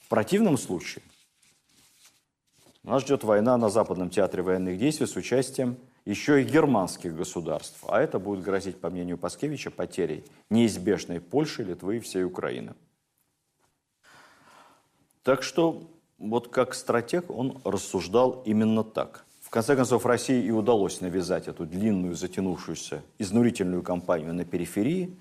В 0.00 0.08
противном 0.08 0.58
случае 0.58 1.02
нас 2.84 3.02
ждет 3.02 3.24
война 3.24 3.56
на 3.56 3.68
Западном 3.68 4.10
театре 4.10 4.42
военных 4.42 4.78
действий 4.78 5.06
с 5.06 5.16
участием 5.16 5.76
еще 6.04 6.42
и 6.42 6.44
германских 6.44 7.14
государств. 7.14 7.78
А 7.86 8.00
это 8.00 8.18
будет 8.18 8.44
грозить, 8.44 8.80
по 8.80 8.90
мнению 8.90 9.18
Паскевича, 9.18 9.70
потерей 9.70 10.24
неизбежной 10.50 11.20
Польши, 11.20 11.62
Литвы 11.62 11.96
и 11.96 12.00
всей 12.00 12.24
Украины. 12.24 12.74
Так 15.22 15.44
что 15.44 15.88
вот 16.22 16.48
как 16.48 16.74
стратег 16.74 17.30
он 17.30 17.60
рассуждал 17.64 18.42
именно 18.46 18.84
так. 18.84 19.24
В 19.40 19.50
конце 19.50 19.74
концов, 19.76 20.06
России 20.06 20.42
и 20.42 20.50
удалось 20.50 21.00
навязать 21.00 21.48
эту 21.48 21.66
длинную, 21.66 22.14
затянувшуюся, 22.14 23.02
изнурительную 23.18 23.82
кампанию 23.82 24.32
на 24.32 24.44
периферии 24.44 25.18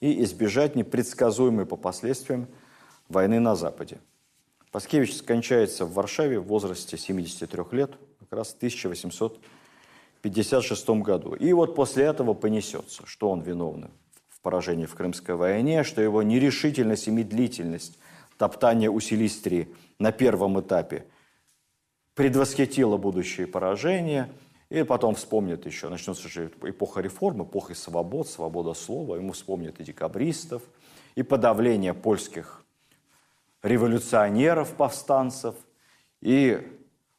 и 0.00 0.24
избежать 0.24 0.74
непредсказуемой 0.74 1.66
по 1.66 1.76
последствиям 1.76 2.48
войны 3.08 3.40
на 3.40 3.54
Западе. 3.54 3.98
Паскевич 4.72 5.16
скончается 5.16 5.84
в 5.84 5.92
Варшаве 5.92 6.40
в 6.40 6.46
возрасте 6.46 6.98
73 6.98 7.62
лет, 7.72 7.92
как 8.18 8.32
раз 8.32 8.52
в 8.52 8.56
1856 8.56 10.88
году. 10.88 11.34
И 11.34 11.52
вот 11.52 11.74
после 11.74 12.04
этого 12.04 12.32
понесется, 12.34 13.02
что 13.06 13.30
он 13.30 13.42
виновный 13.42 13.90
в 14.28 14.40
поражении 14.40 14.86
в 14.86 14.94
Крымской 14.94 15.34
войне, 15.34 15.84
что 15.84 16.02
его 16.02 16.22
нерешительность 16.22 17.08
и 17.08 17.10
медлительность, 17.10 17.98
топтание 18.38 18.88
у 18.88 19.00
Силистрии– 19.00 19.68
на 19.98 20.12
первом 20.12 20.60
этапе 20.60 21.06
предвосхитила 22.14 22.96
будущее 22.96 23.46
поражение, 23.46 24.30
и 24.70 24.82
потом 24.82 25.14
вспомнит 25.14 25.66
еще, 25.66 25.88
начнется 25.88 26.28
же 26.28 26.50
эпоха 26.62 27.00
реформ, 27.00 27.42
эпоха 27.42 27.74
свобод, 27.74 28.28
свобода 28.28 28.74
слова, 28.74 29.16
ему 29.16 29.32
вспомнят 29.32 29.80
и 29.80 29.84
декабристов, 29.84 30.62
и 31.14 31.22
подавление 31.22 31.94
польских 31.94 32.64
революционеров, 33.62 34.74
повстанцев, 34.74 35.54
и 36.20 36.60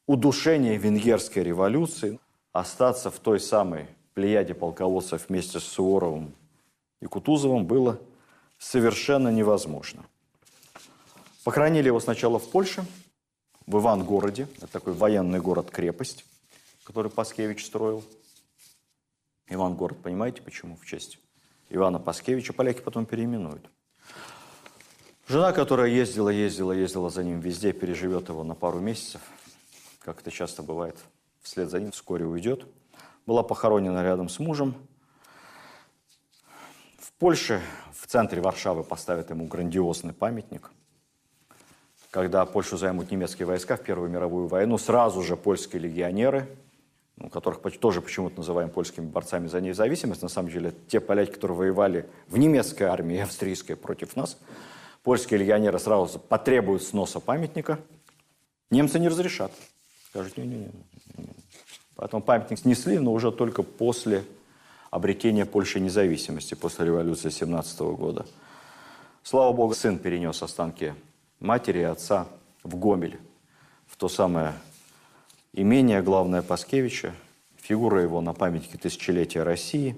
удушение 0.05 0.77
венгерской 0.77 1.43
революции, 1.43 2.19
остаться 2.51 3.09
в 3.09 3.19
той 3.19 3.39
самой 3.39 3.87
плеяде 4.13 4.53
полководцев 4.53 5.29
вместе 5.29 5.59
с 5.59 5.63
Суворовым 5.63 6.33
и 7.01 7.05
Кутузовым 7.05 7.65
было 7.65 7.99
совершенно 8.57 9.29
невозможно. 9.29 10.03
Похоронили 11.49 11.87
его 11.87 11.99
сначала 11.99 12.37
в 12.37 12.47
Польше, 12.51 12.85
в 13.65 13.79
Ивангороде. 13.79 14.47
Это 14.57 14.67
такой 14.67 14.93
военный 14.93 15.39
город-крепость, 15.39 16.23
который 16.83 17.09
Паскевич 17.09 17.65
строил. 17.65 18.03
Ивангород, 19.47 19.99
понимаете, 19.99 20.43
почему 20.43 20.75
в 20.75 20.85
честь 20.85 21.17
Ивана 21.71 21.97
Паскевича? 21.97 22.53
Поляки 22.53 22.81
потом 22.81 23.07
переименуют. 23.07 23.67
Жена, 25.27 25.51
которая 25.51 25.87
ездила, 25.87 26.29
ездила, 26.29 26.71
ездила 26.71 27.09
за 27.09 27.23
ним 27.23 27.39
везде, 27.39 27.73
переживет 27.73 28.29
его 28.29 28.43
на 28.43 28.53
пару 28.53 28.79
месяцев, 28.79 29.21
как 30.01 30.21
это 30.21 30.29
часто 30.29 30.61
бывает, 30.61 30.97
вслед 31.41 31.71
за 31.71 31.79
ним 31.79 31.93
вскоре 31.93 32.27
уйдет, 32.27 32.67
была 33.25 33.41
похоронена 33.41 34.03
рядом 34.03 34.29
с 34.29 34.37
мужем. 34.37 34.75
В 36.99 37.11
Польше, 37.13 37.59
в 37.91 38.05
центре 38.05 38.39
Варшавы, 38.39 38.83
поставят 38.83 39.31
ему 39.31 39.47
грандиозный 39.47 40.13
памятник– 40.13 40.69
когда 42.11 42.45
Польшу 42.45 42.77
займут 42.77 43.11
немецкие 43.11 43.45
войска 43.45 43.77
в 43.77 43.81
Первую 43.81 44.09
мировую 44.09 44.47
войну, 44.47 44.77
сразу 44.77 45.21
же 45.21 45.35
польские 45.35 45.81
легионеры, 45.81 46.47
ну, 47.17 47.29
которых 47.29 47.61
тоже 47.79 48.01
почему-то 48.01 48.37
называем 48.37 48.69
польскими 48.69 49.05
борцами 49.05 49.47
за 49.47 49.61
независимость, 49.61 50.21
на 50.21 50.29
самом 50.29 50.49
деле 50.49 50.73
те 50.87 50.99
поляки, 50.99 51.31
которые 51.31 51.57
воевали 51.57 52.09
в 52.27 52.37
немецкой 52.37 52.83
армии 52.83 53.19
австрийской 53.19 53.75
против 53.75 54.15
нас, 54.15 54.37
польские 55.03 55.39
легионеры 55.39 55.77
сразу 55.79 56.17
потребуют 56.17 56.83
сноса 56.83 57.19
памятника, 57.19 57.79
немцы 58.71 58.99
не 58.99 59.09
разрешат. 59.09 59.51
Скажут, 60.09 60.37
не-не-не. 60.37 60.71
Поэтому 61.95 62.23
памятник 62.23 62.59
снесли, 62.59 62.97
но 62.97 63.11
уже 63.11 63.31
только 63.31 63.61
после 63.61 64.23
обретения 64.89 65.45
Польши 65.45 65.79
независимости, 65.79 66.55
после 66.55 66.85
революции 66.85 67.29
17 67.29 67.79
года. 67.81 68.25
Слава 69.21 69.53
богу, 69.53 69.75
сын 69.75 69.99
перенес 69.99 70.41
останки 70.41 70.95
матери 71.39 71.79
и 71.79 71.83
отца 71.83 72.27
в 72.63 72.75
Гомель, 72.75 73.19
в 73.87 73.97
то 73.97 74.09
самое 74.09 74.53
имение, 75.53 76.01
главное, 76.01 76.41
Паскевича, 76.41 77.13
фигура 77.57 78.01
его 78.01 78.21
на 78.21 78.33
памятнике 78.33 78.77
тысячелетия 78.77 79.43
России. 79.43 79.95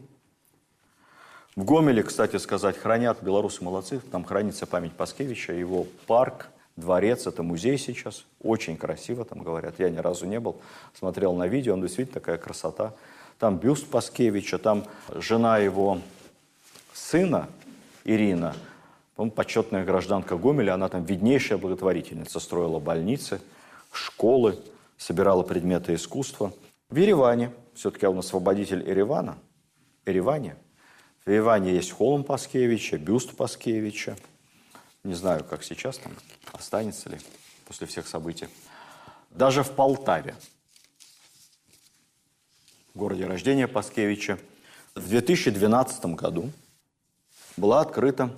В 1.56 1.64
Гомеле, 1.66 2.04
кстати 2.04 2.38
сказать, 2.38 2.78
хранят, 2.78 3.22
белорусы 3.22 3.64
молодцы, 3.64 4.00
там 4.00 4.24
хранится 4.24 4.66
память 4.66 4.94
Паскевича, 4.94 5.54
его 5.54 5.86
парк, 6.08 6.50
дворец, 6.78 7.28
это 7.28 7.44
музей 7.44 7.78
сейчас, 7.78 8.26
очень 8.42 8.78
красиво 8.78 9.26
там 9.26 9.44
говорят, 9.44 9.76
я 9.80 9.90
ни 9.90 9.98
разу 9.98 10.26
не 10.26 10.40
был, 10.40 10.58
смотрел 10.98 11.34
на 11.34 11.48
видео, 11.48 11.74
он 11.74 11.82
действительно 11.82 12.20
такая 12.20 12.38
красота. 12.38 12.94
Там 13.38 13.58
бюст 13.58 13.88
Паскевича, 13.88 14.60
там 14.60 14.86
жена 15.14 15.58
его 15.58 16.00
сына, 16.94 17.50
Ирина, 18.04 18.56
почетная 19.16 19.86
гражданка 19.86 20.38
Гомеля, 20.38 20.74
она 20.74 20.90
там 20.90 21.04
виднейшая 21.04 21.58
благотворительница, 21.58 22.40
строила 22.40 22.80
больницы, 22.80 23.42
школы, 23.92 24.60
собирала 24.98 25.44
предметы 25.44 25.94
искусства. 25.96 26.54
В 26.90 26.96
Ереване, 26.96 27.52
все-таки 27.74 28.06
он 28.06 28.20
освободитель 28.20 28.88
Еревана, 28.88 29.38
Ереване. 30.06 30.56
В 31.26 31.30
Ереване 31.30 31.74
есть 31.74 31.92
холм 31.92 32.24
Паскевича, 32.24 32.98
бюст 32.98 33.36
Паскевича. 33.36 34.18
Не 35.04 35.14
знаю, 35.14 35.44
как 35.44 35.64
сейчас 35.64 35.98
там, 35.98 36.14
останется 36.52 37.10
ли 37.10 37.20
после 37.66 37.88
всех 37.88 38.08
событий. 38.08 38.48
Даже 39.30 39.64
в 39.64 39.72
Полтаве, 39.72 40.36
в 42.94 42.98
городе 43.00 43.26
рождения 43.26 43.68
Паскевича, 43.68 44.38
в 44.96 45.08
2012 45.08 46.06
году 46.16 46.52
была 47.56 47.82
открыта 47.82 48.38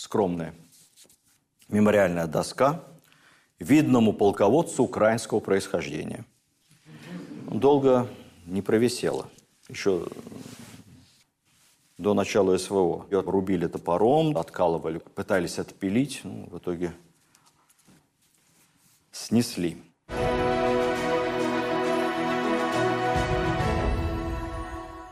скромная 0.00 0.54
мемориальная 1.68 2.26
доска 2.26 2.82
видному 3.58 4.14
полководцу 4.14 4.84
украинского 4.84 5.40
происхождения. 5.40 6.24
Долго 7.50 8.08
не 8.46 8.62
провисела. 8.62 9.28
Еще 9.68 10.08
до 11.98 12.14
начала 12.14 12.56
СВО. 12.56 13.06
Ее 13.10 13.20
рубили 13.20 13.66
топором, 13.66 14.38
откалывали, 14.38 14.98
пытались 14.98 15.58
отпилить. 15.58 16.22
Ну, 16.24 16.48
в 16.50 16.56
итоге 16.56 16.94
снесли. 19.12 19.76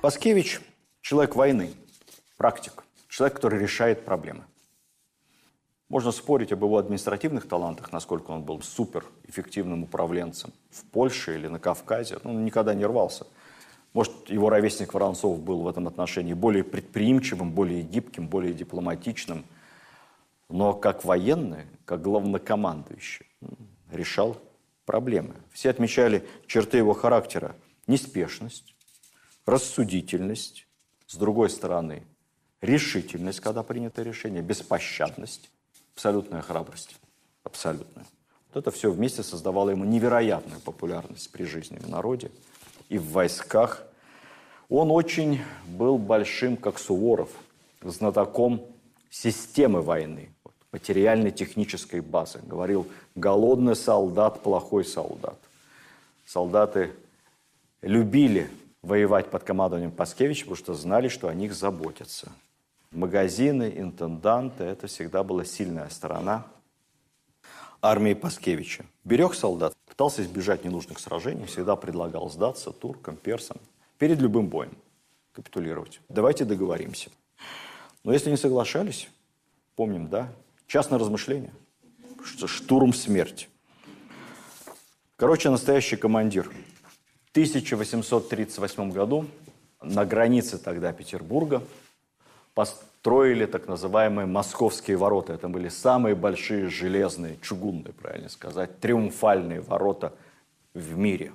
Паскевич– 0.00 0.60
человек 1.02 1.36
войны, 1.36 1.74
практик, 2.38 2.84
человек, 3.08 3.36
который 3.36 3.58
решает 3.60 4.06
проблемы– 4.06 4.44
можно 5.88 6.12
спорить 6.12 6.52
об 6.52 6.62
его 6.62 6.76
административных 6.78 7.48
талантах, 7.48 7.92
насколько 7.92 8.30
он 8.30 8.42
был 8.42 8.60
суперэффективным 8.60 9.84
управленцем 9.84 10.52
в 10.70 10.84
Польше 10.84 11.34
или 11.36 11.48
на 11.48 11.58
Кавказе. 11.58 12.18
Ну, 12.24 12.30
он 12.30 12.44
никогда 12.44 12.74
не 12.74 12.84
рвался. 12.84 13.26
Может, 13.94 14.28
его 14.28 14.50
ровесник 14.50 14.92
Воронцов 14.92 15.40
был 15.40 15.62
в 15.62 15.68
этом 15.68 15.88
отношении 15.88 16.34
более 16.34 16.62
предприимчивым, 16.62 17.52
более 17.52 17.82
гибким, 17.82 18.28
более 18.28 18.52
дипломатичным. 18.52 19.46
Но 20.50 20.74
как 20.74 21.04
военный, 21.04 21.64
как 21.86 22.02
главнокомандующий, 22.02 23.26
решал 23.90 24.36
проблемы. 24.84 25.36
Все 25.52 25.70
отмечали 25.70 26.26
черты 26.46 26.76
его 26.76 26.92
характера. 26.92 27.56
Неспешность, 27.86 28.74
рассудительность, 29.46 30.66
с 31.06 31.16
другой 31.16 31.48
стороны, 31.48 32.04
решительность, 32.60 33.40
когда 33.40 33.62
принято 33.62 34.02
решение, 34.02 34.42
беспощадность 34.42 35.50
абсолютная 35.98 36.42
храбрость. 36.42 36.96
Абсолютная. 37.42 38.06
Вот 38.52 38.60
это 38.60 38.70
все 38.70 38.92
вместе 38.92 39.24
создавало 39.24 39.70
ему 39.70 39.84
невероятную 39.84 40.60
популярность 40.60 41.32
при 41.32 41.42
жизни 41.42 41.76
в 41.78 41.88
народе 41.88 42.30
и 42.88 42.98
в 42.98 43.10
войсках. 43.10 43.82
Он 44.68 44.92
очень 44.92 45.40
был 45.66 45.98
большим, 45.98 46.56
как 46.56 46.78
Суворов, 46.78 47.30
знатоком 47.82 48.64
системы 49.10 49.82
войны, 49.82 50.30
материальной 50.70 51.32
технической 51.32 52.00
базы. 52.00 52.38
Говорил, 52.44 52.86
голодный 53.16 53.74
солдат, 53.74 54.40
плохой 54.40 54.84
солдат. 54.84 55.38
Солдаты 56.24 56.92
любили 57.82 58.48
воевать 58.82 59.32
под 59.32 59.42
командованием 59.42 59.90
Паскевича, 59.90 60.44
потому 60.44 60.56
что 60.56 60.74
знали, 60.74 61.08
что 61.08 61.26
о 61.26 61.34
них 61.34 61.54
заботятся 61.54 62.30
магазины, 62.90 63.72
интенданты– 63.76 64.64
это 64.64 64.86
всегда 64.86 65.22
была 65.22 65.44
сильная 65.44 65.88
сторона 65.88 66.46
армии 67.80 68.14
Паскевича. 68.14 68.84
Берег 69.04 69.34
солдат, 69.34 69.74
Пытался 69.98 70.22
избежать 70.22 70.64
ненужных 70.64 71.00
сражений, 71.00 71.44
всегда 71.46 71.74
предлагал 71.74 72.30
сдаться 72.30 72.70
туркам, 72.70 73.16
персам 73.16 73.56
перед 73.98 74.20
любым 74.20 74.46
боем, 74.46 74.70
капитулировать. 75.32 76.00
Давайте 76.08 76.44
договоримся. 76.44 77.10
Но 78.04 78.12
если 78.12 78.30
не 78.30 78.36
соглашались, 78.36 79.08
помним, 79.74 80.08
да, 80.08 80.32
частное 80.68 81.00
размышление, 81.00 81.52
что 82.22 82.46
штурм 82.46 82.94
смерти. 82.94 83.48
Короче, 85.16 85.50
настоящий 85.50 85.96
командир. 85.96 86.44
В 87.24 87.30
1838 87.32 88.92
году 88.92 89.26
на 89.82 90.04
границе 90.04 90.58
тогда 90.58 90.92
Петербурга 90.92 91.60
построили 92.58 93.46
так 93.46 93.68
называемые 93.68 94.26
московские 94.26 94.96
ворота. 94.96 95.32
Это 95.32 95.48
были 95.48 95.68
самые 95.68 96.16
большие 96.16 96.68
железные, 96.68 97.38
чугунные, 97.40 97.92
правильно 97.92 98.28
сказать, 98.28 98.80
триумфальные 98.80 99.60
ворота 99.60 100.12
в 100.74 100.98
мире. 100.98 101.32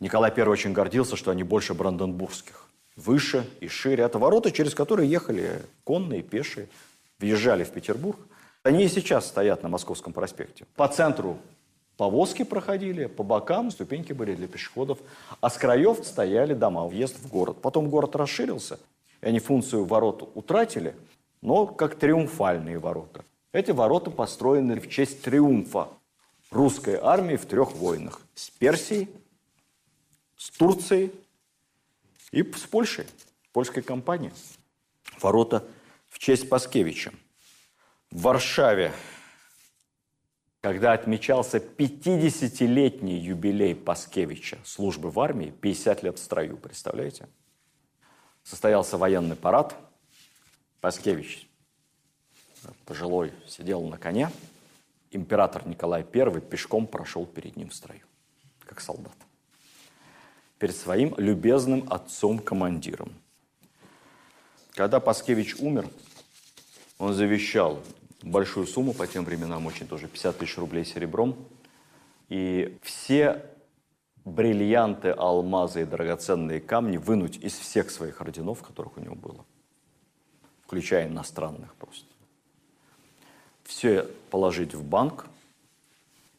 Николай 0.00 0.32
I 0.36 0.48
очень 0.48 0.72
гордился, 0.72 1.14
что 1.14 1.30
они 1.30 1.44
больше 1.44 1.72
бранденбургских. 1.72 2.64
Выше 2.96 3.48
и 3.60 3.68
шире. 3.68 4.02
Это 4.02 4.18
ворота, 4.18 4.50
через 4.50 4.74
которые 4.74 5.08
ехали 5.08 5.62
конные, 5.84 6.22
пешие, 6.22 6.68
въезжали 7.20 7.62
в 7.62 7.70
Петербург. 7.70 8.18
Они 8.64 8.86
и 8.86 8.88
сейчас 8.88 9.24
стоят 9.28 9.62
на 9.62 9.68
Московском 9.68 10.12
проспекте. 10.12 10.66
По 10.74 10.88
центру 10.88 11.38
повозки 11.96 12.42
проходили, 12.42 13.06
по 13.06 13.22
бокам 13.22 13.70
ступеньки 13.70 14.12
были 14.12 14.34
для 14.34 14.48
пешеходов, 14.48 14.98
а 15.40 15.48
с 15.48 15.56
краев 15.56 15.98
стояли 16.02 16.54
дома, 16.54 16.88
въезд 16.88 17.16
в 17.20 17.28
город. 17.28 17.58
Потом 17.62 17.88
город 17.88 18.16
расширился, 18.16 18.80
и 19.20 19.26
они 19.26 19.38
функцию 19.38 19.84
ворот 19.84 20.30
утратили, 20.34 20.94
но 21.40 21.66
как 21.66 21.96
триумфальные 21.96 22.78
ворота. 22.78 23.24
Эти 23.52 23.70
ворота 23.70 24.10
построены 24.10 24.80
в 24.80 24.88
честь 24.88 25.22
триумфа 25.22 25.88
русской 26.50 26.98
армии 27.00 27.36
в 27.36 27.46
трех 27.46 27.72
войнах. 27.72 28.20
С 28.34 28.50
Персией, 28.50 29.08
с 30.36 30.50
Турцией 30.50 31.12
и 32.30 32.42
с 32.42 32.66
Польшей, 32.66 33.06
польской 33.52 33.82
компанией. 33.82 34.32
Ворота 35.20 35.64
в 36.08 36.18
честь 36.18 36.48
Паскевича. 36.48 37.12
В 38.10 38.22
Варшаве, 38.22 38.92
когда 40.60 40.92
отмечался 40.92 41.58
50-летний 41.58 43.18
юбилей 43.18 43.74
Паскевича 43.74 44.58
службы 44.64 45.10
в 45.10 45.20
армии, 45.20 45.52
50 45.60 46.02
лет 46.02 46.18
в 46.18 46.22
строю, 46.22 46.56
представляете? 46.56 47.28
Состоялся 48.48 48.96
военный 48.96 49.36
парад. 49.36 49.76
Паскевич, 50.80 51.46
пожилой, 52.86 53.30
сидел 53.46 53.82
на 53.82 53.98
коне. 53.98 54.30
Император 55.10 55.68
Николай 55.68 56.00
I 56.00 56.40
пешком 56.40 56.86
прошел 56.86 57.26
перед 57.26 57.56
ним 57.56 57.68
в 57.68 57.74
строю, 57.74 58.00
как 58.60 58.80
солдат. 58.80 59.12
Перед 60.58 60.74
своим 60.74 61.14
любезным 61.18 61.92
отцом-командиром. 61.92 63.12
Когда 64.70 64.98
Паскевич 64.98 65.56
умер, 65.56 65.86
он 66.96 67.12
завещал 67.12 67.82
большую 68.22 68.66
сумму, 68.66 68.94
по 68.94 69.06
тем 69.06 69.26
временам 69.26 69.66
очень 69.66 69.86
тоже, 69.86 70.08
50 70.08 70.38
тысяч 70.38 70.56
рублей 70.56 70.86
серебром. 70.86 71.36
И 72.30 72.78
все 72.80 73.44
бриллианты, 74.28 75.10
алмазы 75.10 75.82
и 75.82 75.84
драгоценные 75.84 76.60
камни 76.60 76.96
вынуть 76.96 77.36
из 77.38 77.58
всех 77.58 77.90
своих 77.90 78.20
орденов, 78.20 78.62
которых 78.62 78.96
у 78.96 79.00
него 79.00 79.14
было, 79.14 79.44
включая 80.64 81.08
иностранных 81.08 81.74
просто. 81.74 82.06
Все 83.64 84.04
положить 84.30 84.74
в 84.74 84.84
банк 84.84 85.26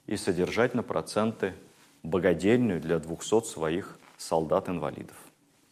и 0.08 0.18
содержать 0.18 0.74
на 0.74 0.84
проценты 0.84 1.54
богадельную 2.04 2.82
для 2.82 3.00
200 3.00 3.44
своих 3.46 4.00
солдат-инвалидов. 4.18 5.16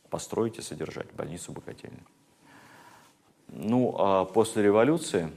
Построить 0.10 0.57
и 0.57 0.61
содержать 0.61 1.11
больницу 1.14 1.52
богадельную. 1.52 2.06
Ну, 3.48 3.95
а 3.98 4.26
после 4.26 4.64
революции 4.64 5.31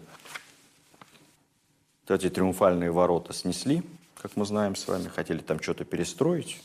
эти 2.09 2.29
триумфальные 2.29 2.91
ворота 2.91 3.33
снесли, 3.33 3.83
как 4.23 4.37
мы 4.37 4.45
знаем 4.45 4.77
с 4.77 4.87
вами, 4.87 5.09
хотели 5.09 5.39
там 5.39 5.63
что-то 5.63 5.85
перестроить. 5.85 6.61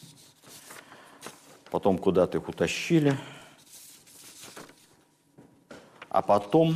Потом 1.71 1.97
куда-то 1.97 2.37
их 2.37 2.49
утащили. 2.49 3.17
А 6.09 6.21
потом, 6.21 6.73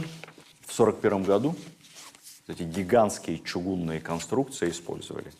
в 0.61 0.79
1941 0.79 1.23
году, 1.23 1.55
эти 2.47 2.63
гигантские 2.63 3.39
чугунные 3.39 3.99
конструкции 3.99 4.69
использовали. 4.69 5.31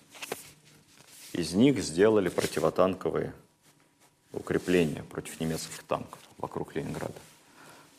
Из 1.31 1.53
них 1.53 1.81
сделали 1.81 2.27
противотанковые 2.27 3.33
укрепления 4.33 5.03
против 5.03 5.39
немецких 5.39 5.83
танков 5.83 6.19
вокруг 6.37 6.75
Ленинграда. 6.75 7.13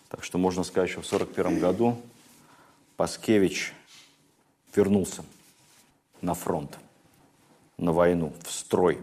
Так 0.08 0.24
что 0.24 0.36
можно 0.36 0.62
сказать, 0.62 0.90
что 0.90 1.00
в 1.00 1.06
1941 1.06 1.60
году 1.60 2.00
Паскевич 2.96 3.72
вернулся 4.74 5.24
на 6.20 6.34
фронт, 6.34 6.78
на 7.80 7.92
войну, 7.92 8.32
в 8.44 8.52
строй. 8.52 8.98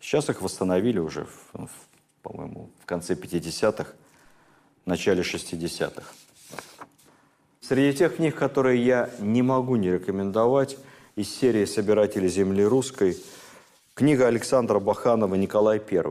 Сейчас 0.00 0.28
их 0.30 0.40
восстановили 0.40 0.98
уже, 0.98 1.26
по-моему, 2.22 2.70
в 2.82 2.86
конце 2.86 3.14
50-х, 3.14 3.92
начале 4.86 5.22
60-х. 5.22 6.02
Среди 7.60 7.98
тех 7.98 8.16
книг, 8.16 8.36
которые 8.36 8.84
я 8.84 9.10
не 9.20 9.42
могу 9.42 9.76
не 9.76 9.90
рекомендовать, 9.90 10.78
из 11.14 11.32
серии 11.32 11.66
«Собиратели 11.66 12.26
земли 12.28 12.64
русской», 12.64 13.16
книга 13.94 14.26
Александра 14.26 14.80
Баханова 14.80 15.34
«Николай 15.34 15.78
I». 15.78 16.02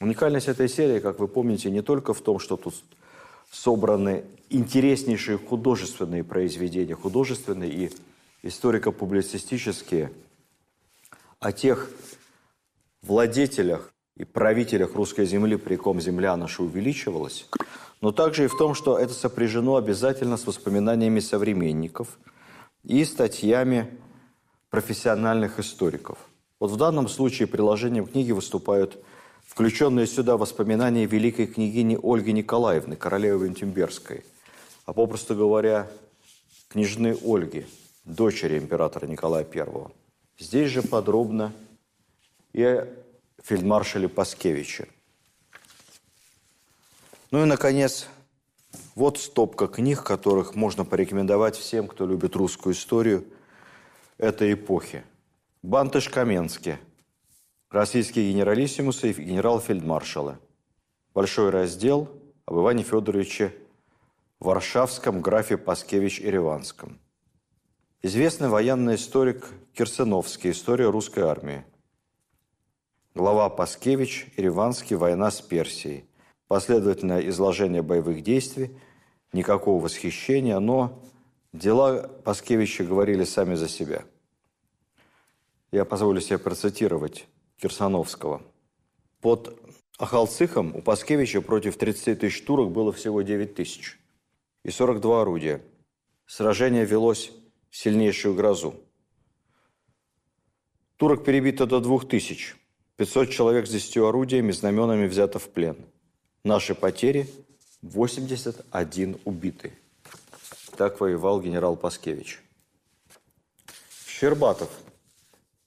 Уникальность 0.00 0.48
этой 0.48 0.68
серии, 0.68 1.00
как 1.00 1.18
вы 1.18 1.26
помните, 1.26 1.70
не 1.70 1.82
только 1.82 2.12
в 2.12 2.20
том, 2.20 2.38
что 2.38 2.56
тут 2.56 2.74
собраны 3.50 4.24
интереснейшие 4.50 5.38
художественные 5.38 6.22
произведения, 6.22 6.94
художественные 6.94 7.70
и 7.70 7.92
историко-публицистические, 8.48 10.12
о 11.38 11.52
тех 11.52 11.90
владетелях 13.02 13.92
и 14.16 14.24
правителях 14.24 14.94
русской 14.94 15.24
земли, 15.24 15.56
при 15.56 15.76
ком 15.76 16.00
земля 16.00 16.36
наша 16.36 16.62
увеличивалась, 16.62 17.48
но 18.00 18.10
также 18.12 18.44
и 18.44 18.48
в 18.48 18.56
том, 18.56 18.74
что 18.74 18.98
это 18.98 19.12
сопряжено 19.12 19.76
обязательно 19.76 20.36
с 20.36 20.46
воспоминаниями 20.46 21.20
современников 21.20 22.18
и 22.82 23.04
статьями 23.04 23.98
профессиональных 24.70 25.58
историков. 25.58 26.18
Вот 26.58 26.70
в 26.70 26.76
данном 26.76 27.08
случае 27.08 27.46
приложением 27.46 28.06
книги 28.06 28.32
выступают 28.32 28.98
включенные 29.46 30.06
сюда 30.06 30.36
воспоминания 30.36 31.06
великой 31.06 31.46
княгини 31.46 31.98
Ольги 32.02 32.32
Николаевны, 32.32 32.96
королевы 32.96 33.46
Вентимберской, 33.46 34.24
а 34.84 34.92
попросту 34.92 35.34
говоря, 35.36 35.88
княжны 36.68 37.16
Ольги, 37.24 37.66
дочери 38.08 38.58
императора 38.58 39.06
Николая 39.06 39.44
I. 39.44 39.86
Здесь 40.38 40.70
же 40.70 40.82
подробно 40.82 41.52
и 42.52 42.62
о 42.62 42.88
фельдмаршале 43.42 44.08
Паскевиче. 44.08 44.88
Ну 47.30 47.42
и, 47.42 47.46
наконец, 47.46 48.08
вот 48.94 49.18
стопка 49.18 49.68
книг, 49.68 50.02
которых 50.02 50.54
можно 50.54 50.84
порекомендовать 50.84 51.56
всем, 51.56 51.86
кто 51.86 52.06
любит 52.06 52.34
русскую 52.36 52.74
историю 52.74 53.24
этой 54.16 54.54
эпохи. 54.54 55.04
Бантыш 55.62 56.08
Каменский– 56.08 56.76
российские 57.70 58.32
генералиссимусы 58.32 59.10
и 59.10 59.22
генерал-фельдмаршалы. 59.22 60.38
Большой 61.14 61.50
раздел 61.50 62.08
об 62.46 62.56
Иване 62.56 62.82
Федоровиче 62.82 63.54
Варшавском, 64.40 65.20
графе 65.20 65.58
Паскевич 65.58 66.20
Ереванском. 66.20 66.98
Известный 68.00 68.48
военный 68.48 68.94
историк 68.94 69.48
Кирсеновский 69.74 70.52
«История 70.52 70.88
русской 70.88 71.24
армии». 71.24 71.64
Глава 73.12 73.50
Паскевич, 73.50 74.28
Ереванский, 74.36 74.94
война 74.94 75.32
с 75.32 75.40
Персией. 75.40 76.04
Последовательное 76.46 77.28
изложение 77.28 77.82
боевых 77.82 78.22
действий, 78.22 78.70
никакого 79.32 79.82
восхищения, 79.82 80.60
но 80.60 81.02
дела 81.52 82.06
Паскевича 82.24 82.84
говорили 82.84 83.24
сами 83.24 83.56
за 83.56 83.68
себя. 83.68 84.04
Я 85.72 85.84
позволю 85.84 86.20
себе 86.20 86.38
процитировать 86.38 87.26
Кирсановского. 87.56 88.42
Под 89.20 89.60
Ахалцихом 89.98 90.76
у 90.76 90.82
Паскевича 90.82 91.40
против 91.40 91.76
30 91.76 92.20
тысяч 92.20 92.44
турок 92.44 92.70
было 92.70 92.92
всего 92.92 93.22
9 93.22 93.56
тысяч 93.56 93.98
и 94.62 94.70
42 94.70 95.20
орудия. 95.20 95.60
Сражение 96.26 96.84
велось 96.84 97.32
сильнейшую 97.70 98.34
грозу. 98.34 98.74
Турок 100.96 101.24
перебито 101.24 101.66
до 101.66 101.80
2 101.80 102.00
тысяч. 102.00 102.56
500 102.96 103.30
человек 103.30 103.66
с 103.66 103.70
10 103.70 103.98
орудиями, 103.98 104.52
знаменами 104.52 105.06
взято 105.06 105.38
в 105.38 105.48
плен. 105.48 105.76
Наши 106.44 106.74
потери– 106.74 107.28
81 107.82 109.20
убитый. 109.24 109.72
Так 110.76 111.00
воевал 111.00 111.40
генерал 111.40 111.76
Паскевич. 111.76 112.42
Щербатов– 114.06 114.70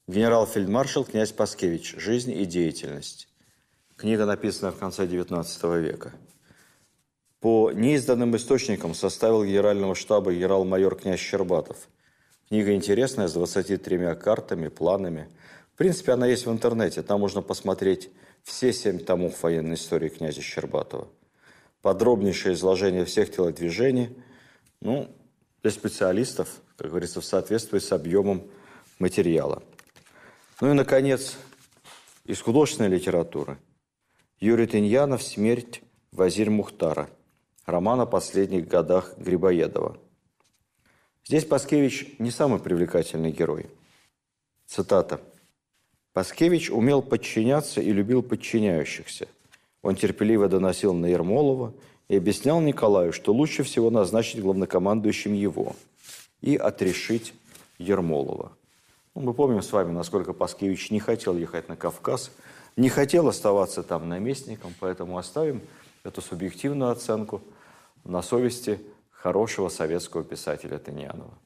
Генерал-фельдмаршал 0.08 1.04
князь 1.04 1.30
Паскевич. 1.30 1.94
Жизнь 1.96 2.32
и 2.32 2.44
деятельность. 2.44 3.28
Книга 3.96 4.26
написана 4.26 4.72
в 4.72 4.78
конце 4.78 5.06
XIX 5.06 5.80
века. 5.80 6.12
По 7.42 7.72
неизданным 7.72 8.36
источникам 8.36 8.94
составил 8.94 9.44
генерального 9.44 9.96
штаба 9.96 10.32
генерал-майор 10.32 10.94
князь 10.94 11.18
Щербатов. 11.18 11.76
Книга 12.46 12.72
интересная, 12.72 13.26
с 13.26 13.32
23 13.32 14.14
картами, 14.14 14.68
планами. 14.68 15.28
В 15.74 15.76
принципе, 15.76 16.12
она 16.12 16.28
есть 16.28 16.46
в 16.46 16.52
интернете. 16.52 17.02
Там 17.02 17.18
можно 17.18 17.42
посмотреть 17.42 18.10
все 18.44 18.72
семь 18.72 19.00
томов 19.00 19.42
военной 19.42 19.74
истории 19.74 20.08
князя 20.08 20.40
Щербатова. 20.40 21.08
Подробнейшее 21.80 22.54
изложение 22.54 23.04
всех 23.04 23.32
телодвижений. 23.32 24.16
Ну, 24.80 25.08
для 25.62 25.72
специалистов, 25.72 26.48
как 26.76 26.90
говорится, 26.90 27.20
в 27.20 27.24
соответствии 27.24 27.80
с 27.80 27.90
объемом 27.90 28.44
материала. 29.00 29.64
Ну 30.60 30.70
и, 30.70 30.74
наконец, 30.74 31.36
из 32.24 32.40
художественной 32.40 32.90
литературы. 32.90 33.58
Юрий 34.38 34.68
Тыньянов 34.68 35.24
«Смерть 35.24 35.82
Вазирь 36.12 36.50
Мухтара». 36.50 37.10
Роман 37.66 38.00
о 38.00 38.06
последних 38.06 38.66
годах 38.66 39.14
Грибоедова. 39.18 39.96
Здесь 41.24 41.44
Паскевич 41.44 42.16
не 42.18 42.32
самый 42.32 42.58
привлекательный 42.58 43.30
герой. 43.30 43.66
Цитата. 44.66 45.20
«Паскевич 46.12 46.70
умел 46.70 47.02
подчиняться 47.02 47.80
и 47.80 47.92
любил 47.92 48.22
подчиняющихся. 48.22 49.28
Он 49.80 49.94
терпеливо 49.94 50.48
доносил 50.48 50.92
на 50.92 51.06
Ермолова 51.06 51.72
и 52.08 52.16
объяснял 52.16 52.60
Николаю, 52.60 53.12
что 53.12 53.32
лучше 53.32 53.62
всего 53.62 53.90
назначить 53.90 54.42
главнокомандующим 54.42 55.32
его 55.32 55.76
и 56.40 56.56
отрешить 56.56 57.32
Ермолова. 57.78 58.52
Ну, 59.14 59.22
мы 59.22 59.34
помним 59.34 59.62
с 59.62 59.72
вами, 59.72 59.92
насколько 59.92 60.32
Паскевич 60.32 60.90
не 60.90 60.98
хотел 60.98 61.36
ехать 61.36 61.68
на 61.68 61.76
Кавказ, 61.76 62.32
не 62.76 62.88
хотел 62.88 63.28
оставаться 63.28 63.82
там 63.82 64.08
наместником, 64.08 64.74
поэтому 64.80 65.16
оставим 65.16 65.62
эту 66.04 66.20
субъективную 66.20 66.90
оценку 66.90 67.42
на 68.04 68.22
совести 68.22 68.80
хорошего 69.10 69.68
советского 69.68 70.24
писателя 70.24 70.78
Тыньянова. 70.78 71.38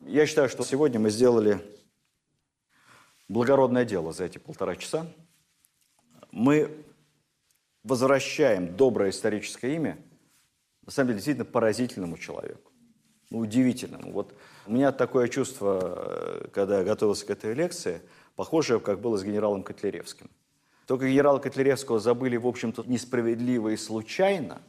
Я 0.00 0.26
считаю, 0.26 0.48
что 0.48 0.64
сегодня 0.64 0.98
мы 0.98 1.10
сделали 1.10 1.60
благородное 3.28 3.84
дело 3.84 4.12
за 4.12 4.24
эти 4.24 4.38
полтора 4.38 4.76
часа. 4.76 5.06
Мы 6.32 6.84
возвращаем 7.84 8.76
доброе 8.76 9.10
историческое 9.10 9.76
имя, 9.76 9.98
на 10.84 10.90
самом 10.90 11.08
деле, 11.08 11.18
действительно 11.18 11.44
поразительному 11.44 12.18
человеку 12.18 12.70
ну, 13.30 13.38
удивительному. 13.38 14.12
Вот 14.12 14.34
у 14.66 14.72
меня 14.72 14.92
такое 14.92 15.28
чувство, 15.28 15.80
э, 15.82 16.48
когда 16.52 16.78
я 16.78 16.84
готовился 16.84 17.26
к 17.26 17.30
этой 17.30 17.54
лекции, 17.54 18.02
похожее, 18.36 18.80
как 18.80 19.00
было 19.00 19.16
с 19.16 19.24
генералом 19.24 19.62
Котляревским. 19.62 20.28
Только 20.86 21.08
генерала 21.08 21.38
Котляревского 21.38 22.00
забыли, 22.00 22.36
в 22.36 22.46
общем-то, 22.46 22.84
несправедливо 22.86 23.70
и 23.70 23.76
случайно, 23.76 24.60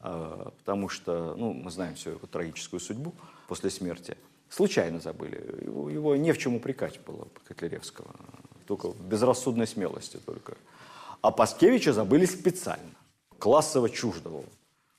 э, 0.00 0.50
потому 0.58 0.88
что, 0.88 1.34
ну, 1.36 1.52
мы 1.52 1.70
знаем 1.70 1.94
всю 1.96 2.10
его 2.10 2.26
трагическую 2.26 2.80
судьбу 2.80 3.12
после 3.48 3.70
смерти. 3.70 4.16
Случайно 4.48 5.00
забыли. 5.00 5.64
Его, 5.64 5.90
его 5.90 6.16
не 6.16 6.32
в 6.32 6.38
чем 6.38 6.54
упрекать 6.54 7.00
было 7.06 7.28
Котляревского. 7.46 8.14
Только 8.66 8.90
в 8.90 9.00
безрассудной 9.00 9.66
смелости 9.66 10.18
только. 10.24 10.56
А 11.20 11.30
Паскевича 11.30 11.92
забыли 11.92 12.24
специально. 12.24 12.94
Классово 13.38 13.90
чуждого. 13.90 14.44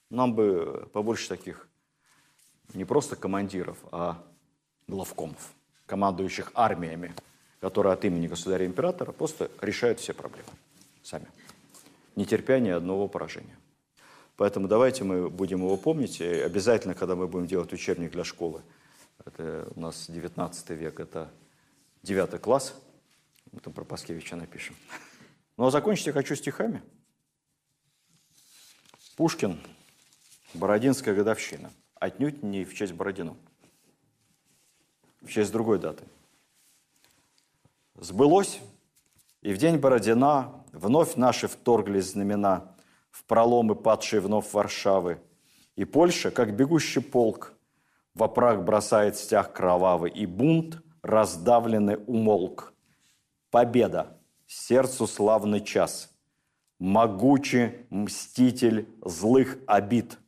Нам 0.10 0.36
бы 0.36 0.88
побольше 0.94 1.30
таких 1.30 1.68
не 2.74 2.86
просто 2.86 3.16
командиров, 3.16 3.78
а 3.92 4.24
главкомов, 4.88 5.54
командующих 5.86 6.52
армиями, 6.54 7.14
которые 7.66 7.94
от 7.94 8.06
имени 8.06 8.28
государя-императора 8.28 9.12
просто 9.12 9.50
решают 9.60 10.00
все 10.00 10.14
проблемы 10.14 10.50
сами, 11.02 11.26
не 12.16 12.24
терпя 12.24 12.60
ни 12.60 12.70
одного 12.70 13.08
поражения. 13.08 13.58
Поэтому 14.36 14.68
давайте 14.68 15.04
мы 15.04 15.32
будем 15.32 15.62
его 15.62 15.76
помнить. 15.76 16.22
И 16.22 16.26
обязательно, 16.26 16.94
когда 16.94 17.16
мы 17.16 17.28
будем 17.28 17.48
делать 17.48 17.74
учебник 17.74 18.12
для 18.12 18.24
школы, 18.24 18.62
это 19.26 19.68
у 19.76 19.80
нас 19.80 20.06
19 20.08 20.70
век, 20.70 21.00
это 21.00 21.32
9 22.04 22.40
класс, 22.40 22.80
мы 23.52 23.60
там 23.62 23.74
про 23.74 23.84
Паскевича 23.84 24.36
напишем. 24.36 24.76
Ну 25.58 25.66
а 25.66 25.72
закончить 25.72 26.06
я 26.06 26.14
хочу 26.14 26.36
стихами. 26.36 26.84
Пушкин, 29.18 29.60
Бородинская 30.54 31.16
годовщина– 31.16 31.72
отнюдь 31.96 32.44
не 32.44 32.64
в 32.64 32.76
честь 32.76 32.94
Бородину, 32.94 33.36
в 35.22 35.30
честь 35.32 35.52
другой 35.52 35.80
даты. 35.80 36.04
Сбылось, 37.96 38.60
и 39.42 39.54
в 39.54 39.58
день 39.58 39.78
Бородина 39.78 40.66
вновь 40.72 41.16
наши 41.16 41.48
вторглись 41.48 42.12
знамена 42.12 42.76
в 43.10 43.24
проломы 43.24 43.76
падшие 43.76 44.20
вновь 44.20 44.52
Варшавы, 44.54 45.20
и 45.76 45.86
Польша, 45.86 46.32
как 46.32 46.56
бегущий 46.56 47.02
полк, 47.02 47.54
в 48.14 48.28
прах 48.28 48.64
бросает 48.64 49.18
стяг 49.18 49.54
кровавый, 49.54 50.12
и 50.12 50.26
бунт 50.26 50.82
раздавленный 51.02 51.98
умолк. 52.08 52.74
Победа, 53.52 54.18
сердцу 54.48 55.08
славный 55.08 55.62
час, 55.62 56.10
могучий 56.80 57.86
мститель 57.90 58.90
злых 59.04 59.58
обид– 59.68 60.20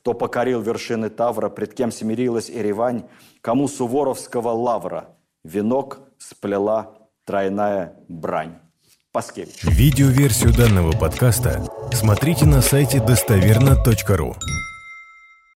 кто 0.00 0.14
покорил 0.14 0.62
вершины 0.62 1.10
Тавра, 1.10 1.50
пред 1.50 1.74
кем 1.74 1.92
смирилась 1.92 2.48
Еревань, 2.48 3.04
кому 3.42 3.68
Суворовского 3.68 4.48
лавра 4.48 5.14
венок 5.44 6.00
сплела 6.16 6.99
тройная 7.30 7.92
брань. 8.08 8.58
Паскевич. 9.12 9.62
Видеоверсию 9.62 10.52
данного 10.52 10.92
подкаста 10.92 11.64
смотрите 11.92 12.44
на 12.44 12.60
сайте 12.60 13.00
достоверно.ру. 13.00 14.34